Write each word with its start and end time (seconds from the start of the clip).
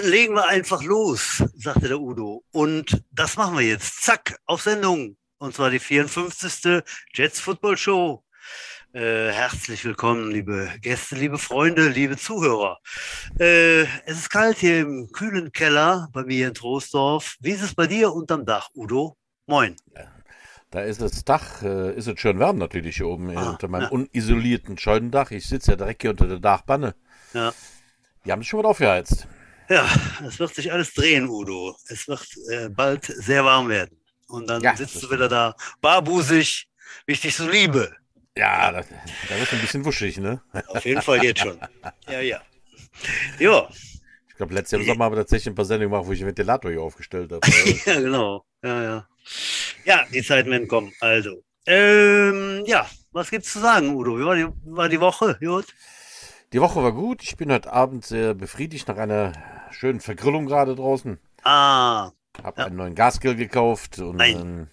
Dann 0.00 0.08
legen 0.10 0.34
wir 0.34 0.48
einfach 0.48 0.82
los, 0.82 1.44
sagte 1.56 1.88
der 1.88 2.00
Udo. 2.00 2.42
Und 2.52 3.04
das 3.12 3.36
machen 3.36 3.58
wir 3.58 3.66
jetzt. 3.66 4.02
Zack, 4.02 4.38
auf 4.46 4.62
Sendung. 4.62 5.18
Und 5.36 5.54
zwar 5.54 5.68
die 5.68 5.78
54. 5.78 6.82
Jets 7.12 7.38
Football 7.38 7.76
Show. 7.76 8.24
Äh, 8.94 9.30
herzlich 9.30 9.84
willkommen, 9.84 10.30
liebe 10.30 10.70
Gäste, 10.80 11.16
liebe 11.16 11.36
Freunde, 11.36 11.88
liebe 11.88 12.16
Zuhörer. 12.16 12.78
Äh, 13.38 13.82
es 14.06 14.20
ist 14.20 14.30
kalt 14.30 14.56
hier 14.56 14.80
im 14.80 15.10
kühlen 15.12 15.52
Keller 15.52 16.08
bei 16.14 16.24
mir 16.24 16.48
in 16.48 16.54
Troisdorf. 16.54 17.36
Wie 17.40 17.50
ist 17.50 17.62
es 17.62 17.74
bei 17.74 17.86
dir 17.86 18.14
unterm 18.14 18.46
Dach, 18.46 18.70
Udo? 18.74 19.18
Moin. 19.44 19.76
Da 20.70 20.80
ist 20.80 21.02
das 21.02 21.26
Dach, 21.26 21.62
äh, 21.62 21.94
ist 21.94 22.08
es 22.08 22.18
schön 22.18 22.38
warm 22.38 22.56
natürlich 22.56 22.96
hier 22.96 23.06
oben 23.06 23.36
Ah, 23.36 23.50
unter 23.50 23.68
meinem 23.68 23.82
ja. 23.82 23.88
unisolierten 23.90 24.78
Scheunendach. 24.78 25.30
Ich 25.30 25.46
sitze 25.46 25.72
ja 25.72 25.76
direkt 25.76 26.00
hier 26.00 26.12
unter 26.12 26.26
der 26.26 26.38
Dachbanne. 26.40 26.94
Ja. 27.34 27.52
Die 28.24 28.32
haben 28.32 28.40
es 28.40 28.46
schon 28.46 28.62
mal 28.62 28.68
aufgeheizt. 28.68 29.28
Ja, 29.70 29.88
es 30.26 30.38
wird 30.40 30.54
sich 30.54 30.72
alles 30.72 30.92
drehen, 30.94 31.28
Udo. 31.28 31.76
Es 31.86 32.08
wird 32.08 32.26
äh, 32.50 32.68
bald 32.68 33.04
sehr 33.04 33.44
warm 33.44 33.68
werden. 33.68 33.96
Und 34.28 34.48
dann 34.50 34.62
Ja, 34.62 34.76
sitzt 34.76 35.00
du 35.02 35.10
wieder 35.10 35.28
da, 35.28 35.54
barbusig, 35.80 36.68
wie 37.06 37.12
ich 37.12 37.20
dich 37.20 37.36
so 37.36 37.48
liebe. 37.48 37.94
Ja, 38.36 38.72
da, 38.72 38.82
da 39.28 39.38
wird 39.38 39.52
ein 39.52 39.60
bisschen 39.60 39.84
wuschig, 39.84 40.18
ne? 40.18 40.42
Auf 40.68 40.84
jeden 40.84 41.02
Fall 41.02 41.22
jetzt 41.22 41.40
schon. 41.40 41.58
Ja, 42.08 42.20
ja. 42.20 42.40
Ja, 43.38 43.68
Ich 44.28 44.36
glaube, 44.36 44.54
letztes 44.54 44.72
Jahr 44.72 44.80
im 44.80 44.86
Sommer 44.88 45.04
haben 45.04 45.12
wir 45.12 45.20
tatsächlich 45.20 45.48
ein 45.52 45.54
paar 45.54 45.64
Sendungen 45.64 45.92
gemacht, 45.92 46.06
wo 46.08 46.12
ich 46.12 46.18
den 46.18 46.26
Ventilator 46.28 46.70
hier 46.70 46.82
aufgestellt 46.82 47.30
habe. 47.32 47.46
ja, 47.86 48.00
genau. 48.00 48.44
Ja, 48.64 48.82
ja. 48.82 49.08
Ja, 49.84 50.04
die 50.12 50.22
Zeiten 50.22 50.50
werden 50.50 50.66
kommen. 50.68 50.92
Also, 51.00 51.44
ähm, 51.66 52.64
ja, 52.66 52.88
was 53.12 53.30
gibt's 53.30 53.52
zu 53.52 53.60
sagen, 53.60 53.94
Udo? 53.94 54.18
Wie 54.18 54.24
war 54.24 54.34
die, 54.34 54.46
war 54.64 54.88
die 54.88 55.00
Woche? 55.00 55.38
Gut? 55.40 55.66
Die 56.52 56.60
Woche 56.60 56.82
war 56.82 56.92
gut. 56.92 57.22
Ich 57.22 57.36
bin 57.36 57.52
heute 57.52 57.72
Abend 57.72 58.04
sehr 58.04 58.34
befriedigt 58.34 58.88
nach 58.88 58.96
einer 58.96 59.32
schönen 59.72 60.00
Vergrillung 60.00 60.46
gerade 60.46 60.74
draußen. 60.74 61.18
Ah, 61.42 62.10
Habe 62.42 62.60
Ja. 62.60 62.66
einen 62.66 62.76
neuen 62.76 62.94
Gasgrill 62.94 63.34
gekauft 63.36 63.98
und 63.98 64.16
Nein. 64.16 64.38
ähm, 64.40 64.68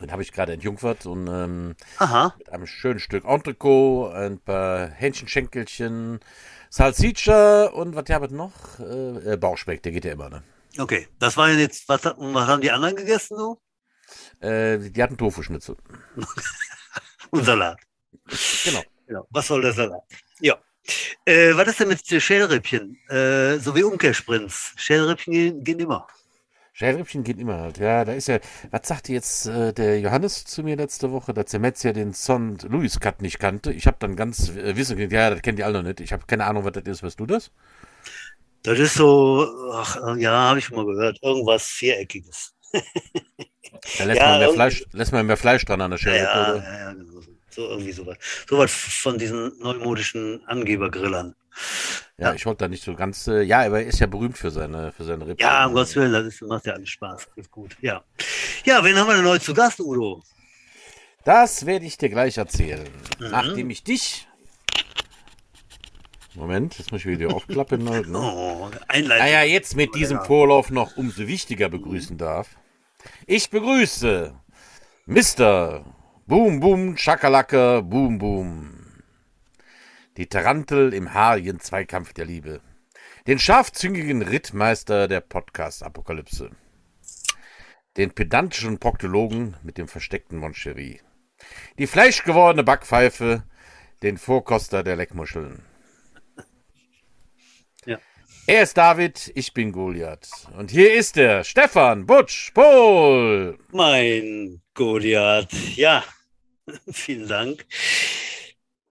den 0.00 0.12
habe 0.12 0.22
ich 0.22 0.32
gerade 0.32 0.52
entjungfert 0.52 1.06
und 1.06 1.26
ähm, 1.26 1.74
aha. 1.98 2.34
mit 2.38 2.50
einem 2.50 2.66
schönen 2.66 2.98
Stück 3.00 3.24
Entrecot, 3.24 4.12
ein 4.14 4.38
paar 4.40 4.88
Hähnchenschenkelchen, 4.88 6.20
Salsiccia 6.70 7.66
und 7.66 7.94
was 7.96 8.04
haben 8.10 8.30
wir 8.30 8.36
noch? 8.36 8.52
Äh, 8.78 9.32
äh, 9.32 9.36
Bauchspeck, 9.36 9.82
der 9.82 9.92
geht 9.92 10.04
ja 10.04 10.12
immer, 10.12 10.28
ne? 10.28 10.42
Okay, 10.78 11.08
das 11.18 11.36
war 11.36 11.48
jetzt, 11.50 11.88
was, 11.88 12.04
was 12.04 12.46
haben 12.46 12.60
die 12.60 12.70
anderen 12.70 12.96
gegessen 12.96 13.36
so? 13.38 13.60
Äh, 14.40 14.78
die 14.78 15.02
hatten 15.02 15.16
Tofu-Schnitzel. 15.16 15.76
Und 17.30 17.44
Salat. 17.44 17.80
Genau. 18.64 18.82
Ja, 19.08 19.22
was 19.30 19.46
soll 19.46 19.62
der 19.62 19.72
Salat? 19.72 20.02
Ja. 20.40 20.56
Äh, 21.24 21.54
was 21.56 21.68
ist 21.68 21.80
denn 21.80 21.88
mit 21.88 22.10
den 22.10 22.20
Schälrippchen? 22.20 22.98
Äh, 23.08 23.58
so 23.58 23.74
wie 23.74 23.82
Umkehrsprints. 23.84 24.72
Schälrippchen 24.76 25.32
gehen, 25.32 25.64
gehen 25.64 25.78
immer. 25.80 26.06
Schälrippchen 26.72 27.24
geht 27.24 27.38
immer 27.40 27.58
halt. 27.58 27.78
Ja, 27.78 28.04
da 28.04 28.12
ist 28.12 28.28
ja, 28.28 28.38
was 28.70 28.86
sagte 28.86 29.12
jetzt 29.12 29.46
äh, 29.46 29.72
der 29.72 29.98
Johannes 30.00 30.44
zu 30.44 30.62
mir 30.62 30.76
letzte 30.76 31.10
Woche, 31.10 31.32
dass 31.34 31.50
der 31.50 31.58
Metz 31.60 31.82
ja 31.82 31.92
den 31.92 32.12
Son 32.12 32.58
Louis 32.68 33.00
Cut 33.00 33.22
nicht 33.22 33.38
kannte. 33.38 33.72
Ich 33.72 33.86
habe 33.86 33.96
dann 33.98 34.14
ganz 34.16 34.50
äh, 34.50 34.76
wissen, 34.76 34.98
ja, 35.10 35.30
das 35.30 35.40
kennt 35.42 35.58
ihr 35.58 35.66
alle 35.66 35.78
noch 35.82 35.88
nicht. 35.88 36.00
Ich 36.00 36.12
habe 36.12 36.26
keine 36.26 36.44
Ahnung, 36.44 36.64
was 36.64 36.72
das 36.72 36.84
ist. 36.84 37.02
Weißt 37.02 37.18
du 37.18 37.26
das? 37.26 37.50
Das 38.62 38.78
ist 38.78 38.94
so, 38.94 39.46
ach, 39.72 39.96
ja, 40.18 40.30
habe 40.50 40.58
ich 40.58 40.64
schon 40.66 40.76
mal 40.76 40.84
gehört, 40.86 41.18
irgendwas 41.22 41.66
Viereckiges. 41.68 42.54
Da 43.98 44.04
lässt, 44.04 44.22
Ja, 44.22 44.24
man 44.24 44.36
mehr 44.38 44.48
Fleisch, 44.50 44.84
lässt 44.92 45.12
man 45.12 45.26
mehr 45.26 45.36
Fleisch 45.36 45.64
dran 45.64 45.80
an 45.80 45.90
der 45.90 45.98
Ja, 46.00 46.12
Schälrippe, 46.14 46.56
ja, 46.56 46.62
ja, 46.62 46.78
ja, 46.78 46.92
genau. 46.94 47.15
So. 47.56 47.68
Irgendwie 47.68 47.92
sowas. 47.92 48.16
Sowas 48.48 48.70
von 48.72 49.18
diesen 49.18 49.58
neumodischen 49.58 50.44
Angebergrillern. 50.46 51.34
Ja, 52.18 52.32
ich 52.34 52.46
wollte 52.46 52.64
da 52.64 52.68
nicht 52.68 52.84
so 52.84 52.94
ganz. 52.94 53.26
Äh, 53.26 53.42
ja, 53.42 53.62
aber 53.62 53.80
er 53.80 53.86
ist 53.86 53.98
ja 53.98 54.06
berühmt 54.06 54.38
für 54.38 54.50
seine, 54.50 54.92
für 54.92 55.04
seine 55.04 55.26
Rippen. 55.26 55.42
Ja, 55.42 55.66
um 55.66 55.74
Gottes 55.74 55.96
Willen, 55.96 56.12
das 56.12 56.26
ist, 56.26 56.42
macht 56.42 56.66
ja 56.66 56.74
alles 56.74 56.88
Spaß. 56.90 57.28
Ist 57.36 57.50
gut. 57.50 57.76
Ja. 57.80 58.04
Ja, 58.64 58.82
wen 58.84 58.96
haben 58.96 59.08
wir 59.08 59.16
denn 59.16 59.26
heute 59.26 59.44
zu 59.44 59.54
Gast, 59.54 59.80
Udo? 59.80 60.22
Das 61.24 61.66
werde 61.66 61.84
ich 61.84 61.98
dir 61.98 62.08
gleich 62.08 62.38
erzählen. 62.38 62.88
Mhm. 63.18 63.30
Nachdem 63.30 63.70
ich 63.70 63.82
dich. 63.82 64.28
Moment, 66.34 66.78
jetzt 66.78 66.92
muss 66.92 67.00
ich 67.00 67.06
wieder 67.06 67.34
aufklappen. 67.34 67.88
halt, 67.90 68.08
ne? 68.08 68.18
Oh, 68.18 68.70
Einleitung. 68.88 69.26
Naja, 69.26 69.42
jetzt 69.42 69.74
mit 69.74 69.94
diesem 69.94 70.20
Vorlauf 70.20 70.70
noch 70.70 70.96
umso 70.96 71.26
wichtiger 71.26 71.68
begrüßen 71.68 72.16
darf. 72.16 72.48
Ich 73.26 73.50
begrüße 73.50 74.34
Mr. 75.06 75.84
Boom 76.28 76.58
Boom 76.58 76.96
Schakalacke 76.96 77.82
Boom 77.82 78.18
Boom. 78.18 79.02
Die 80.16 80.26
Tarantel 80.26 80.92
im 80.92 81.14
haarigen 81.14 81.60
Zweikampf 81.60 82.14
der 82.14 82.24
Liebe. 82.24 82.60
Den 83.28 83.38
scharfzüngigen 83.38 84.22
Rittmeister 84.22 85.06
der 85.06 85.20
Podcast-Apokalypse. 85.20 86.50
Den 87.96 88.10
pedantischen 88.10 88.80
Proktologen 88.80 89.56
mit 89.62 89.78
dem 89.78 89.86
versteckten 89.86 90.38
Moncherie. 90.38 91.00
Die 91.78 91.86
fleischgewordene 91.86 92.64
Backpfeife. 92.64 93.44
Den 94.02 94.18
Vorkoster 94.18 94.82
der 94.82 94.96
Leckmuscheln. 94.96 95.62
Ja. 97.84 97.98
Er 98.48 98.64
ist 98.64 98.76
David, 98.76 99.30
ich 99.36 99.54
bin 99.54 99.70
Goliath. 99.70 100.28
Und 100.58 100.72
hier 100.72 100.92
ist 100.92 101.16
er, 101.16 101.44
Stefan 101.44 102.04
Butsch 102.04 102.52
Pohl. 102.52 103.58
Mein 103.70 104.60
Goliath. 104.74 105.52
Ja, 105.76 106.02
vielen 106.92 107.28
Dank. 107.28 107.66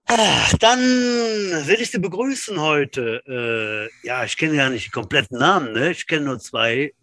Ah, 0.08 0.52
dann 0.60 0.78
will 0.78 1.80
ich 1.80 1.90
Sie 1.90 1.98
begrüßen 1.98 2.60
heute. 2.60 3.22
Äh, 3.26 4.06
ja, 4.06 4.24
ich 4.24 4.36
kenne 4.36 4.54
ja 4.54 4.70
nicht 4.70 4.86
die 4.86 4.90
kompletten 4.90 5.38
Namen, 5.38 5.72
ne? 5.72 5.90
Ich 5.90 6.06
kenne 6.06 6.26
nur 6.26 6.38
zwei 6.38 6.94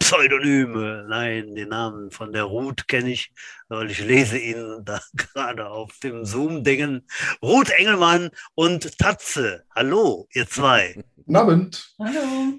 Pseudonyme. 0.00 1.06
Nein, 1.08 1.54
den 1.54 1.68
Namen 1.68 2.10
von 2.10 2.32
der 2.32 2.44
Ruth 2.44 2.88
kenne 2.88 3.12
ich, 3.12 3.32
weil 3.68 3.90
ich 3.90 4.00
lese 4.00 4.38
ihn 4.38 4.80
da 4.84 5.00
gerade 5.14 5.68
auf 5.68 5.98
dem 6.00 6.24
Zoom-Dingen. 6.24 7.06
Ruth 7.42 7.70
Engelmann 7.70 8.30
und 8.56 8.98
Tatze. 8.98 9.64
Hallo, 9.74 10.26
ihr 10.32 10.48
zwei. 10.48 11.04
Guten 11.14 11.36
Abend. 11.36 11.94
Hallo. 12.00 12.58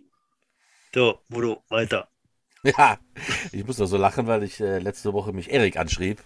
So, 0.96 1.20
Udo, 1.30 1.64
weiter. 1.68 2.08
Ja, 2.64 3.00
ich 3.52 3.66
muss 3.66 3.78
da 3.78 3.86
so 3.86 3.98
lachen, 3.98 4.28
weil 4.28 4.44
ich 4.44 4.60
äh, 4.60 4.80
letzte 4.80 5.12
Woche 5.14 5.34
mich 5.34 5.52
Erik 5.52 5.78
anschrieb. 5.78 6.20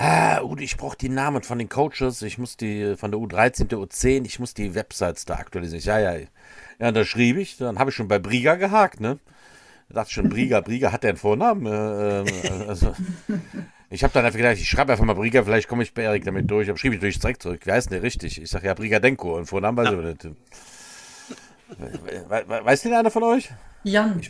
Ah, 0.00 0.40
ich 0.60 0.76
brauche 0.76 0.96
die 0.96 1.08
Namen 1.08 1.42
von 1.42 1.58
den 1.58 1.68
Coaches, 1.68 2.22
ich 2.22 2.38
muss 2.38 2.56
die 2.56 2.94
von 2.96 3.10
der 3.10 3.20
U13, 3.20 3.64
der 3.64 3.78
U10, 3.78 4.26
ich 4.26 4.38
muss 4.38 4.54
die 4.54 4.76
Websites 4.76 5.24
da 5.24 5.34
aktualisieren. 5.34 5.80
Ich, 5.80 5.86
Ja, 5.86 5.98
ja. 5.98 6.24
Ja, 6.78 6.92
da 6.92 7.04
schrieb 7.04 7.36
ich, 7.36 7.56
dann 7.56 7.80
habe 7.80 7.90
ich 7.90 7.96
schon 7.96 8.06
bei 8.06 8.20
Briga 8.20 8.54
gehakt, 8.54 9.00
ne? 9.00 9.18
Da 9.88 9.96
dachte 9.96 10.10
ich 10.10 10.14
schon, 10.14 10.28
Briga, 10.28 10.60
Briga, 10.60 10.92
hat 10.92 11.02
der 11.02 11.10
einen 11.10 11.18
Vornamen? 11.18 11.66
Äh, 11.66 12.20
ähm, 12.20 12.68
also, 12.68 12.94
ich 13.90 14.04
habe 14.04 14.12
dann 14.12 14.24
einfach 14.24 14.36
gedacht, 14.36 14.58
ich 14.58 14.68
schreibe 14.68 14.92
einfach 14.92 15.04
mal 15.04 15.14
Briga, 15.14 15.42
vielleicht 15.42 15.66
komme 15.66 15.82
ich 15.82 15.92
bei 15.92 16.02
Erik 16.02 16.24
damit 16.24 16.48
durch. 16.48 16.68
Aber 16.68 16.78
schrieb 16.78 16.92
ich 16.92 17.00
durch 17.00 17.18
direkt 17.18 17.42
zurück. 17.42 17.62
Wie 17.64 17.72
heißt 17.72 17.90
denn 17.90 17.94
der 17.94 18.04
richtig? 18.04 18.40
Ich 18.40 18.50
sage 18.50 18.66
ja 18.66 18.74
Brigadenko 18.74 19.36
und 19.36 19.46
Vornamen 19.46 19.78
weiß 19.78 19.88
ich 19.88 19.94
aber 19.94 20.02
nicht. 20.02 20.24
We 20.24 20.36
we 22.48 22.64
weiß 22.64 22.82
den 22.82 22.94
einer 22.94 23.10
von 23.10 23.24
euch? 23.24 23.50
Jan. 23.82 24.20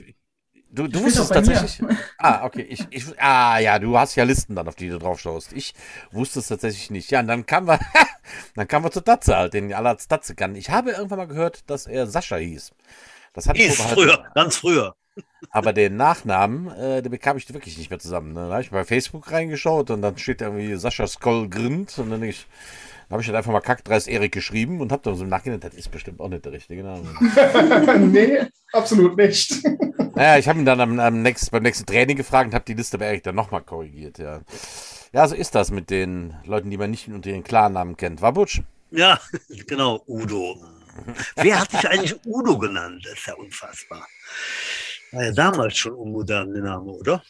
Du, 0.71 0.87
du 0.87 1.03
wusstest 1.03 1.31
bei 1.31 1.41
mir. 1.41 1.55
tatsächlich. 1.55 1.89
Ah, 2.19 2.45
okay. 2.45 2.67
Ich, 2.69 2.87
ich, 2.91 3.05
ah, 3.21 3.59
ja, 3.59 3.79
du 3.79 3.97
hast 3.97 4.17
ja 4.17 4.25
Listen 4.25 4.55
dann, 4.57 4.69
auf 4.69 4.75
die 4.75 4.89
du 4.89 4.99
drauf 4.99 5.21
schaust. 5.21 5.53
Ich 5.53 5.73
wusste 6.11 6.41
es 6.41 6.49
tatsächlich 6.49 6.91
nicht. 6.91 7.11
Ja, 7.11 7.21
und 7.21 7.29
dann 7.29 7.47
kamen 7.47 7.69
wir, 7.69 7.79
dann 8.55 8.69
kamen 8.69 8.85
wir 8.85 8.91
zu 8.91 9.01
Datze 9.01 9.37
halt, 9.37 9.55
den 9.55 9.73
alle 9.73 9.91
als 9.91 10.09
Datze 10.09 10.35
kann. 10.35 10.57
Ich 10.57 10.71
habe 10.71 10.91
irgendwann 10.91 11.19
mal 11.19 11.29
gehört, 11.29 11.71
dass 11.71 11.87
er 11.87 12.07
Sascha 12.07 12.37
hieß. 12.37 12.73
Das 13.33 13.49
hatte 13.49 13.61
ich 13.61 13.77
früher, 13.77 14.27
ganz 14.35 14.57
früher. 14.57 14.95
Aber 15.51 15.73
den 15.73 15.97
Nachnamen, 15.97 16.71
äh, 16.77 17.03
den 17.03 17.11
bekam 17.11 17.37
ich 17.37 17.53
wirklich 17.53 17.79
nicht 17.79 17.91
mehr 17.91 17.99
zusammen. 17.99 18.33
Ne? 18.33 18.47
Da 18.47 18.53
habe 18.53 18.63
ich 18.63 18.71
bei 18.71 18.85
Facebook 18.85 19.31
reingeschaut 19.31 19.91
und 19.91 20.03
dann 20.03 20.19
steht 20.19 20.41
irgendwie 20.41 20.75
Sascha 20.77 21.07
Skoll 21.07 21.49
Grind 21.49 21.99
und 21.99 22.11
dann 22.11 22.21
denk 22.21 22.35
ich, 22.35 22.47
da 23.09 23.15
habe 23.15 23.23
ich 23.23 23.27
dann 23.27 23.37
einfach 23.37 23.53
mal 23.53 23.61
Kackdreis 23.61 24.07
Erik 24.07 24.33
geschrieben 24.33 24.81
und 24.83 24.93
habe 24.93 25.03
dann 25.03 25.17
so 25.17 25.25
im 25.25 25.31
Nachhinein, 25.31 25.61
das 25.61 25.75
ist 25.75 25.91
bestimmt 25.91 26.21
auch 26.21 26.29
nicht 26.29 26.45
der 26.45 26.53
richtige 26.53 26.83
Name. 26.83 27.07
nee, 27.99 28.41
absolut 28.73 29.17
nicht. 29.17 29.55
Naja, 30.15 30.37
ich 30.37 30.49
habe 30.49 30.59
ihn 30.59 30.65
dann 30.65 30.81
am, 30.81 30.99
am 30.99 31.23
nächsten, 31.23 31.53
beim 31.53 31.63
nächsten 31.63 31.87
Training 31.87 32.17
gefragt 32.17 32.49
und 32.49 32.55
habe 32.55 32.65
die 32.65 32.75
Liste 32.75 32.99
bei 32.99 33.07
Erik 33.07 33.23
dann 33.23 33.37
nochmal 33.37 33.63
korrigiert, 33.63 34.19
ja. 34.19 34.41
Ja, 35.13 35.29
so 35.29 35.37
ist 35.37 35.55
das 35.55 35.71
mit 35.71 35.91
den 35.91 36.35
Leuten, 36.45 36.71
die 36.71 36.77
man 36.77 36.91
nicht 36.91 37.07
unter 37.07 37.31
ihren 37.31 37.45
Klarnamen 37.45 37.97
kennt. 37.97 38.21
War 38.21 38.33
Butsch? 38.33 38.63
Ja, 38.91 39.21
genau, 39.69 40.03
Udo. 40.09 40.57
Wer 41.37 41.61
hat 41.61 41.73
dich 41.73 41.89
eigentlich 41.89 42.17
Udo 42.27 42.59
genannt? 42.59 43.01
Das 43.05 43.13
ist 43.13 43.27
ja 43.27 43.35
unfassbar. 43.35 44.05
War 45.13 45.25
ja 45.25 45.31
damals 45.31 45.77
schon 45.77 45.93
unmodern, 45.93 46.53
der 46.53 46.65
Name, 46.65 46.91
oder? 46.91 47.23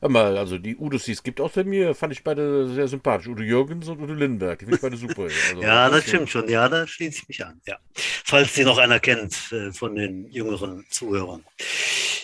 Hör 0.00 0.08
mal, 0.08 0.38
also 0.38 0.58
die 0.58 0.76
Udos, 0.76 1.04
die 1.04 1.12
es 1.12 1.22
gibt 1.22 1.40
außer 1.40 1.64
mir, 1.64 1.92
fand 1.92 2.12
ich 2.12 2.22
beide 2.22 2.68
sehr 2.72 2.86
sympathisch. 2.86 3.26
Udo 3.26 3.42
Jürgens 3.42 3.88
und 3.88 4.00
Udo 4.00 4.14
Lindenberg, 4.14 4.60
die 4.60 4.66
finde 4.66 4.76
ich 4.76 4.82
beide 4.82 4.96
super. 4.96 5.22
Also, 5.22 5.60
Ja, 5.60 5.90
das 5.90 6.04
stimmt 6.04 6.30
schon. 6.30 6.48
Ja, 6.48 6.68
da 6.68 6.86
schließe 6.86 7.22
ich 7.22 7.28
mich 7.28 7.44
an. 7.44 7.60
Ja. 7.66 7.78
Falls 8.24 8.54
sie 8.54 8.64
noch 8.64 8.78
einer 8.78 9.00
kennt 9.00 9.50
äh, 9.50 9.72
von 9.72 9.96
den 9.96 10.30
jüngeren 10.30 10.86
Zuhörern. 10.88 11.44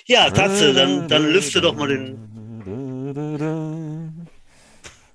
Ja, 0.07 0.31
Tatze, 0.31 0.73
dann, 0.73 1.09
dann 1.09 1.33
lüfte 1.33 1.61
doch 1.61 1.75
mal 1.75 1.89
den. 1.89 2.17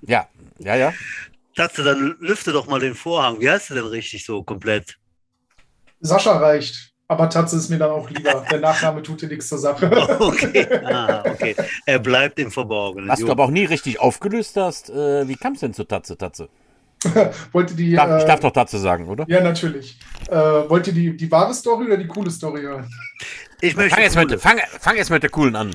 Ja, 0.02 0.28
ja, 0.58 0.76
ja. 0.76 0.92
Tatze, 1.56 1.82
dann 1.82 2.16
lüfte 2.20 2.52
doch 2.52 2.66
mal 2.66 2.80
den 2.80 2.94
Vorhang. 2.94 3.40
Wie 3.40 3.48
heißt 3.48 3.70
du 3.70 3.74
denn 3.74 3.86
richtig 3.86 4.24
so 4.26 4.42
komplett? 4.42 4.98
Sascha 6.00 6.36
reicht. 6.36 6.92
Aber 7.10 7.28
Tatze 7.28 7.56
ist 7.56 7.68
mir 7.68 7.78
dann 7.78 7.90
auch 7.90 8.08
lieber. 8.08 8.44
Der 8.48 8.60
Nachname 8.60 9.02
tut 9.02 9.20
dir 9.20 9.26
nichts 9.26 9.48
zur 9.48 9.58
Sache. 9.58 9.90
Okay, 10.20 10.64
ah, 10.84 11.24
okay. 11.26 11.56
Er 11.84 11.98
bleibt 11.98 12.38
im 12.38 12.52
Verborgenen. 12.52 13.08
Was 13.08 13.18
du 13.18 13.28
aber 13.28 13.44
auch 13.44 13.50
nie 13.50 13.64
richtig 13.64 13.98
aufgelöst 13.98 14.56
hast, 14.56 14.90
äh, 14.90 15.26
wie 15.26 15.34
kam 15.34 15.54
es 15.54 15.60
denn 15.60 15.74
zu 15.74 15.82
Tatze, 15.82 16.16
Tatze? 16.16 16.48
Wollt 17.52 17.70
ihr 17.70 17.76
die. 17.76 17.90
Ich 17.90 17.96
darf, 17.96 18.18
ich 18.18 18.24
äh, 18.24 18.26
darf 18.28 18.38
doch 18.38 18.52
Tatze 18.52 18.78
sagen, 18.78 19.08
oder? 19.08 19.24
ja, 19.26 19.40
natürlich. 19.40 19.98
Äh, 20.28 20.36
wollt 20.36 20.86
ihr 20.86 20.92
die, 20.92 21.16
die 21.16 21.30
wahre 21.32 21.52
Story 21.52 21.86
oder 21.86 21.96
die 21.96 22.06
coole 22.06 22.30
Story 22.30 22.62
hören? 22.62 22.88
Ich 23.60 23.74
möchte 23.74 23.96
Fang 23.96 24.04
jetzt, 24.04 24.16
mit, 24.16 24.40
fang, 24.40 24.58
fang 24.78 24.96
jetzt 24.96 25.10
mit 25.10 25.24
der 25.24 25.30
coolen 25.30 25.56
an. 25.56 25.74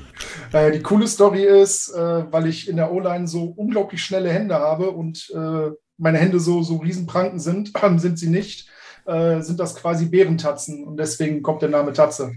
Äh, 0.54 0.72
die 0.72 0.82
coole 0.82 1.08
Story 1.08 1.44
ist, 1.44 1.90
äh, 1.90 2.32
weil 2.32 2.48
ich 2.48 2.70
in 2.70 2.78
der 2.78 2.94
O-Line 2.94 3.28
so 3.28 3.44
unglaublich 3.58 4.02
schnelle 4.02 4.30
Hände 4.30 4.56
habe 4.56 4.92
und 4.92 5.30
äh, 5.36 5.72
meine 5.98 6.18
Hände 6.18 6.40
so, 6.40 6.64
so 6.64 6.78
Riesenpranken 6.78 7.40
sind, 7.42 7.74
sind 7.98 8.20
sie 8.20 8.30
nicht, 8.30 8.70
äh, 9.06 9.42
sind 9.42 9.60
das 9.60 9.76
quasi 9.76 10.06
Bärentatzen 10.08 10.84
und 10.86 10.98
deswegen 10.98 11.42
kommt 11.42 11.62
der 11.62 11.70
Name 11.70 11.94
Tatze. 11.94 12.34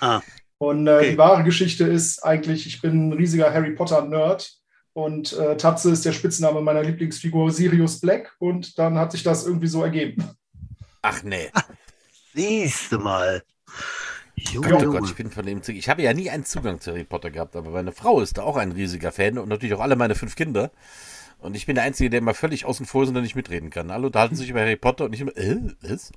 Ah, 0.00 0.22
Und 0.58 0.86
äh, 0.86 0.90
Okay. 0.90 1.10
die 1.12 1.18
wahre 1.18 1.44
Geschichte 1.44 1.84
ist 1.86 2.24
eigentlich, 2.24 2.66
ich 2.66 2.80
bin 2.82 3.08
ein 3.08 3.12
riesiger 3.14 3.52
Harry 3.52 3.72
Potter-Nerd 3.72 4.52
und 4.92 5.32
äh, 5.34 5.56
Tatze 5.56 5.90
ist 5.90 6.04
der 6.04 6.12
Spitzname 6.12 6.60
meiner 6.60 6.82
Lieblingsfigur 6.82 7.50
Sirius 7.50 8.00
Black 8.00 8.34
und 8.38 8.78
dann 8.78 8.98
hat 8.98 9.12
sich 9.12 9.22
das 9.22 9.46
irgendwie 9.46 9.68
so 9.68 9.82
ergeben. 9.82 10.36
Ach 11.02 11.22
nee. 11.22 11.50
siehst 12.34 12.92
du 12.92 12.98
mal. 12.98 13.42
Junge, 14.36 14.76
Oh 14.76 14.78
Junge. 14.78 14.88
Gott, 14.88 15.06
ich 15.06 15.14
bin 15.16 15.30
von 15.30 15.44
dem 15.46 15.62
Zug. 15.62 15.74
Ich 15.76 15.88
habe 15.88 16.02
ja 16.02 16.14
nie 16.14 16.30
einen 16.30 16.44
Zugang 16.44 16.80
zu 16.80 16.92
Harry 16.92 17.04
Potter 17.04 17.30
gehabt, 17.30 17.56
aber 17.56 17.70
meine 17.70 17.92
Frau 17.92 18.20
ist 18.20 18.38
da 18.38 18.42
auch 18.42 18.56
ein 18.56 18.72
riesiger 18.72 19.12
Fan 19.12 19.38
und 19.38 19.48
natürlich 19.48 19.74
auch 19.74 19.80
alle 19.80 19.96
meine 19.96 20.14
fünf 20.14 20.36
Kinder. 20.36 20.70
Und 21.40 21.56
ich 21.56 21.66
bin 21.66 21.74
der 21.74 21.84
Einzige, 21.84 22.10
der 22.10 22.18
immer 22.18 22.34
völlig 22.34 22.64
außen 22.64 22.86
vor 22.86 23.02
ist 23.02 23.08
und 23.08 23.14
da 23.14 23.20
nicht 23.20 23.36
mitreden 23.36 23.70
kann. 23.70 23.90
Alle 23.90 24.06
unterhalten 24.06 24.36
sich 24.36 24.50
über 24.50 24.60
Harry 24.60 24.76
Potter 24.76 25.06
und 25.06 25.14
ich 25.14 25.20
immer, 25.20 25.36
äh, 25.36 25.56
was? 25.80 26.12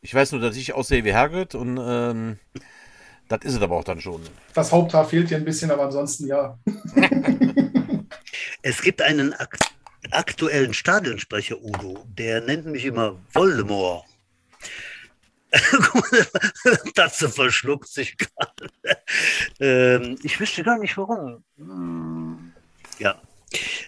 Ich 0.00 0.14
weiß 0.14 0.32
nur, 0.32 0.40
dass 0.40 0.56
ich 0.56 0.74
aussehe 0.74 1.04
wie 1.04 1.14
Hagrid 1.14 1.54
und 1.54 1.78
ähm, 1.82 2.38
das 3.28 3.40
ist 3.42 3.54
es 3.54 3.62
aber 3.62 3.76
auch 3.76 3.84
dann 3.84 4.00
schon. 4.00 4.22
Das 4.54 4.70
Haupthaar 4.70 5.06
fehlt 5.06 5.30
dir 5.30 5.36
ein 5.38 5.44
bisschen, 5.44 5.70
aber 5.70 5.84
ansonsten 5.84 6.26
ja. 6.26 6.58
Es 8.62 8.80
gibt 8.82 9.02
einen 9.02 9.32
ak 9.34 9.58
aktuellen 10.10 10.74
Stadionsprecher, 10.74 11.56
Udo, 11.62 12.04
der 12.06 12.42
nennt 12.42 12.66
mich 12.66 12.84
immer 12.84 13.16
Voldemort. 13.32 14.04
Tatze 16.94 17.28
verschluckt 17.30 17.88
sich 17.88 18.16
gerade. 18.18 19.00
Ähm, 19.60 20.18
ich 20.22 20.38
wüsste 20.38 20.62
gar 20.62 20.78
nicht 20.78 20.96
warum. 20.98 21.42
Hm, 21.56 22.52
Ja, 22.98 23.20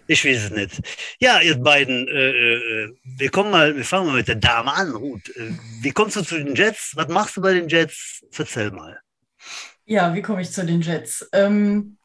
ich 0.07 0.25
weiß 0.25 0.45
es 0.45 0.51
nicht. 0.51 0.81
Ja, 1.19 1.41
ihr 1.41 1.57
beiden, 1.59 2.09
äh, 2.09 2.31
äh, 2.31 2.97
wir 3.05 3.31
kommen 3.31 3.51
mal, 3.51 3.77
wir 3.77 3.85
fangen 3.85 4.07
mal 4.07 4.17
mit 4.17 4.29
der 4.29 4.37
Dame 4.37 4.73
an, 4.73 4.93
Ruth. 4.93 5.29
Äh, 5.37 5.53
Wie 5.81 5.93
kommst 5.93 6.17
du 6.17 6.23
zu 6.23 6.37
den 6.37 6.55
Jets? 6.55 6.93
Was 6.95 7.09
machst 7.09 7.37
du 7.37 7.41
bei 7.41 7.55
den 7.55 7.69
Jets? 7.69 8.25
Erzähl 8.37 8.71
mal. 8.71 9.01
Ja, 9.85 10.15
wie 10.15 10.23
komme 10.23 10.43
ich 10.43 10.51
zu 10.51 10.65
den 10.65 10.81
Jets? 10.81 11.29
Ähm, 11.33 11.97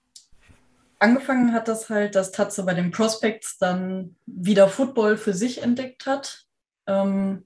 angefangen 0.99 1.53
hat 1.53 1.67
das 1.67 1.89
halt, 1.89 2.15
dass 2.15 2.31
Tatze 2.31 2.63
bei 2.63 2.73
den 2.73 2.91
Prospects 2.91 3.57
dann 3.57 4.15
wieder 4.25 4.69
Football 4.69 5.17
für 5.17 5.33
sich 5.33 5.61
entdeckt 5.61 6.05
hat. 6.05 6.45
Ähm, 6.87 7.45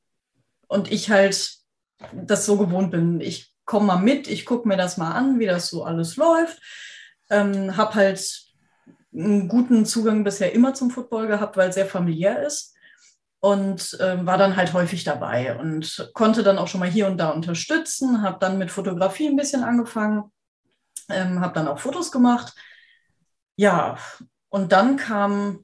und 0.67 0.91
ich 0.91 1.09
halt 1.09 1.57
das 2.11 2.45
so 2.45 2.57
gewohnt 2.57 2.91
bin. 2.91 3.21
Ich 3.21 3.53
komme 3.65 3.87
mal 3.87 3.97
mit, 3.97 4.27
ich 4.27 4.45
gucke 4.45 4.67
mir 4.67 4.77
das 4.77 4.97
mal 4.97 5.11
an, 5.11 5.39
wie 5.39 5.45
das 5.45 5.69
so 5.69 5.83
alles 5.83 6.17
läuft. 6.17 6.61
Ähm, 7.29 7.77
habe 7.77 7.95
halt 7.95 8.44
einen 9.15 9.47
guten 9.47 9.85
Zugang 9.85 10.23
bisher 10.23 10.53
immer 10.53 10.73
zum 10.73 10.91
Football 10.91 11.27
gehabt, 11.27 11.57
weil 11.57 11.69
es 11.69 11.75
sehr 11.75 11.85
familiär 11.85 12.45
ist. 12.45 12.73
Und 13.39 13.97
ähm, 14.01 14.25
war 14.25 14.37
dann 14.39 14.55
halt 14.55 14.73
häufig 14.73 15.03
dabei 15.03 15.55
und 15.59 16.09
konnte 16.13 16.41
dann 16.41 16.57
auch 16.57 16.67
schon 16.67 16.79
mal 16.79 16.89
hier 16.89 17.05
und 17.05 17.17
da 17.17 17.29
unterstützen, 17.29 18.23
habe 18.23 18.39
dann 18.39 18.57
mit 18.57 18.71
Fotografie 18.71 19.27
ein 19.27 19.35
bisschen 19.35 19.63
angefangen, 19.63 20.31
ähm, 21.09 21.41
habe 21.41 21.53
dann 21.53 21.67
auch 21.67 21.77
Fotos 21.77 22.11
gemacht. 22.11 22.55
Ja, 23.55 23.97
und 24.49 24.71
dann 24.71 24.97
kam 24.97 25.63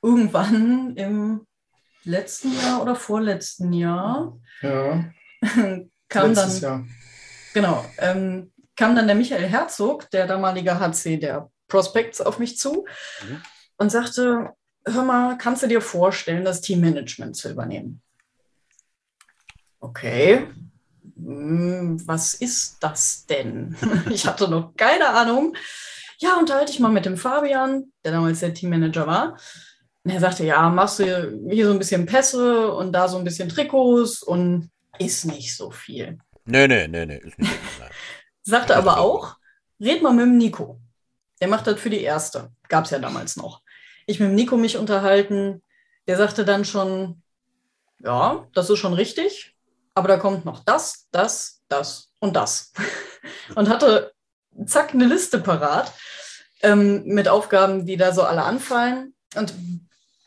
irgendwann 0.00 0.96
im 0.96 1.46
letzten 2.04 2.58
Jahr 2.58 2.80
oder 2.80 2.96
vorletzten 2.96 3.72
Jahr, 3.74 4.38
Ja, 4.62 5.04
kam 6.08 6.34
dann, 6.34 6.58
Jahr. 6.58 6.86
genau, 7.52 7.84
ähm, 7.98 8.50
kam 8.76 8.96
dann 8.96 9.06
der 9.06 9.16
Michael 9.16 9.46
Herzog, 9.46 10.08
der 10.10 10.26
damalige 10.26 10.78
HC 10.80 11.18
der 11.18 11.50
Prospects, 11.70 12.20
auf 12.20 12.38
mich 12.38 12.58
zu 12.58 12.84
Mhm. 13.26 13.42
und 13.78 13.90
sagte, 13.90 14.50
hör 14.86 15.02
mal, 15.04 15.38
kannst 15.38 15.62
du 15.62 15.66
dir 15.66 15.80
vorstellen, 15.80 16.44
das 16.44 16.60
Teammanagement 16.60 17.36
zu 17.36 17.50
übernehmen? 17.50 18.02
Okay, 19.80 20.46
hm, 21.16 22.02
was 22.06 22.34
ist 22.34 22.76
das 22.80 23.26
denn? 23.26 23.76
Ich 24.10 24.26
hatte 24.26 24.48
noch 24.48 24.74
keine 24.76 25.08
Ahnung. 25.08 25.54
Ja, 26.18 26.36
unterhalte 26.36 26.72
ich 26.72 26.80
mal 26.80 26.90
mit 26.92 27.06
dem 27.06 27.16
Fabian, 27.16 27.92
der 28.04 28.12
damals 28.12 28.40
der 28.40 28.52
Teammanager 28.52 29.06
war. 29.06 29.38
Und 30.04 30.10
er 30.10 30.20
sagte, 30.20 30.44
ja, 30.44 30.68
machst 30.68 30.98
du 30.98 31.04
hier 31.50 31.66
so 31.66 31.72
ein 31.72 31.78
bisschen 31.78 32.04
Pässe 32.06 32.72
und 32.72 32.92
da 32.92 33.08
so 33.08 33.16
ein 33.16 33.24
bisschen 33.24 33.48
Trikots 33.48 34.22
und 34.22 34.70
ist 34.98 35.24
nicht 35.24 35.56
so 35.56 35.70
viel. 35.70 36.18
Nee, 36.44 36.68
nee, 36.68 36.88
nee, 36.88 37.06
nee. 37.06 37.16
Ist 37.18 37.38
nicht 37.38 37.50
so, 37.50 37.82
nein. 37.82 37.90
Sagte 38.42 38.76
aber 38.76 38.98
auch, 38.98 39.36
red 39.80 40.02
mal 40.02 40.12
mit 40.12 40.24
dem 40.26 40.36
Nico. 40.38 40.80
Der 41.40 41.48
macht 41.48 41.66
das 41.66 41.80
für 41.80 41.90
die 41.90 42.02
erste. 42.02 42.50
Gab 42.68 42.84
es 42.84 42.90
ja 42.90 42.98
damals 42.98 43.36
noch. 43.36 43.62
Ich 44.06 44.20
mit 44.20 44.28
dem 44.28 44.34
Nico 44.34 44.56
mich 44.56 44.76
unterhalten. 44.76 45.62
Der 46.06 46.16
sagte 46.16 46.44
dann 46.44 46.64
schon, 46.64 47.22
ja, 47.98 48.46
das 48.54 48.70
ist 48.70 48.78
schon 48.78 48.94
richtig, 48.94 49.54
aber 49.94 50.08
da 50.08 50.16
kommt 50.16 50.44
noch 50.44 50.64
das, 50.64 51.08
das, 51.12 51.62
das 51.68 52.12
und 52.18 52.34
das. 52.36 52.72
Und 53.54 53.68
hatte 53.68 54.12
zack 54.64 54.94
eine 54.94 55.06
Liste 55.06 55.40
parat 55.40 55.92
ähm, 56.62 57.04
mit 57.04 57.28
Aufgaben, 57.28 57.84
die 57.84 57.96
da 57.96 58.12
so 58.12 58.22
alle 58.22 58.44
anfallen. 58.44 59.14
Und 59.34 59.54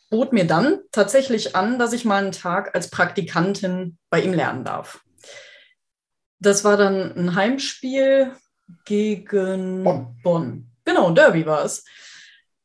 bot 0.09 0.33
mir 0.33 0.45
dann 0.45 0.79
tatsächlich 0.91 1.55
an, 1.55 1.79
dass 1.79 1.93
ich 1.93 2.05
mal 2.05 2.21
einen 2.21 2.31
Tag 2.31 2.75
als 2.75 2.89
Praktikantin 2.89 3.97
bei 4.09 4.21
ihm 4.21 4.33
lernen 4.33 4.63
darf. 4.63 5.01
Das 6.39 6.63
war 6.63 6.77
dann 6.77 7.15
ein 7.15 7.35
Heimspiel 7.35 8.35
gegen 8.85 9.83
Bonn. 9.83 10.19
Bonn. 10.23 10.72
Genau, 10.85 11.11
Derby 11.11 11.45
war 11.45 11.63
es. 11.65 11.83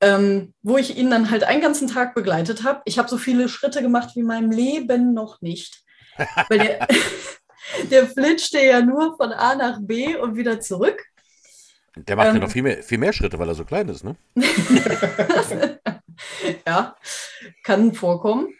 Ähm, 0.00 0.54
wo 0.62 0.76
ich 0.76 0.96
ihn 0.96 1.10
dann 1.10 1.30
halt 1.30 1.42
einen 1.42 1.60
ganzen 1.60 1.88
Tag 1.88 2.14
begleitet 2.14 2.62
habe. 2.62 2.82
Ich 2.84 2.98
habe 2.98 3.08
so 3.08 3.18
viele 3.18 3.48
Schritte 3.48 3.82
gemacht 3.82 4.10
wie 4.14 4.20
in 4.20 4.26
meinem 4.26 4.52
Leben 4.52 5.12
noch 5.12 5.40
nicht. 5.40 5.82
Weil 6.48 6.58
der, 6.58 6.88
der 7.90 8.06
flitschte 8.06 8.60
ja 8.60 8.80
nur 8.80 9.16
von 9.16 9.32
A 9.32 9.54
nach 9.54 9.78
B 9.80 10.16
und 10.16 10.36
wieder 10.36 10.60
zurück. 10.60 11.04
Der 11.96 12.16
macht 12.16 12.28
ja 12.28 12.34
Ähm. 12.34 12.40
noch 12.40 12.50
viel 12.50 12.62
mehr, 12.62 12.82
viel 12.82 12.98
mehr 12.98 13.12
Schritte, 13.12 13.38
weil 13.38 13.48
er 13.48 13.54
so 13.54 13.64
klein 13.64 13.88
ist, 13.88 14.04
ne? 14.04 14.16
ja, 16.66 16.96
kann 17.64 17.92
vorkommen. 17.92 18.54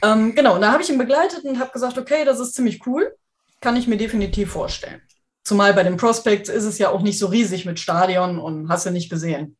Ähm, 0.00 0.34
genau, 0.34 0.54
und 0.54 0.60
da 0.60 0.72
habe 0.72 0.82
ich 0.82 0.90
ihn 0.90 0.98
begleitet 0.98 1.44
und 1.44 1.58
habe 1.58 1.72
gesagt, 1.72 1.98
okay, 1.98 2.24
das 2.24 2.38
ist 2.38 2.54
ziemlich 2.54 2.86
cool, 2.86 3.16
kann 3.60 3.76
ich 3.76 3.88
mir 3.88 3.96
definitiv 3.96 4.52
vorstellen. 4.52 5.02
Zumal 5.44 5.74
bei 5.74 5.82
den 5.82 5.96
Prospects 5.96 6.48
ist 6.48 6.64
es 6.64 6.78
ja 6.78 6.90
auch 6.90 7.02
nicht 7.02 7.18
so 7.18 7.26
riesig 7.26 7.64
mit 7.64 7.80
Stadion 7.80 8.38
und 8.38 8.68
hast 8.68 8.86
du 8.86 8.90
nicht 8.90 9.10
gesehen. 9.10 9.56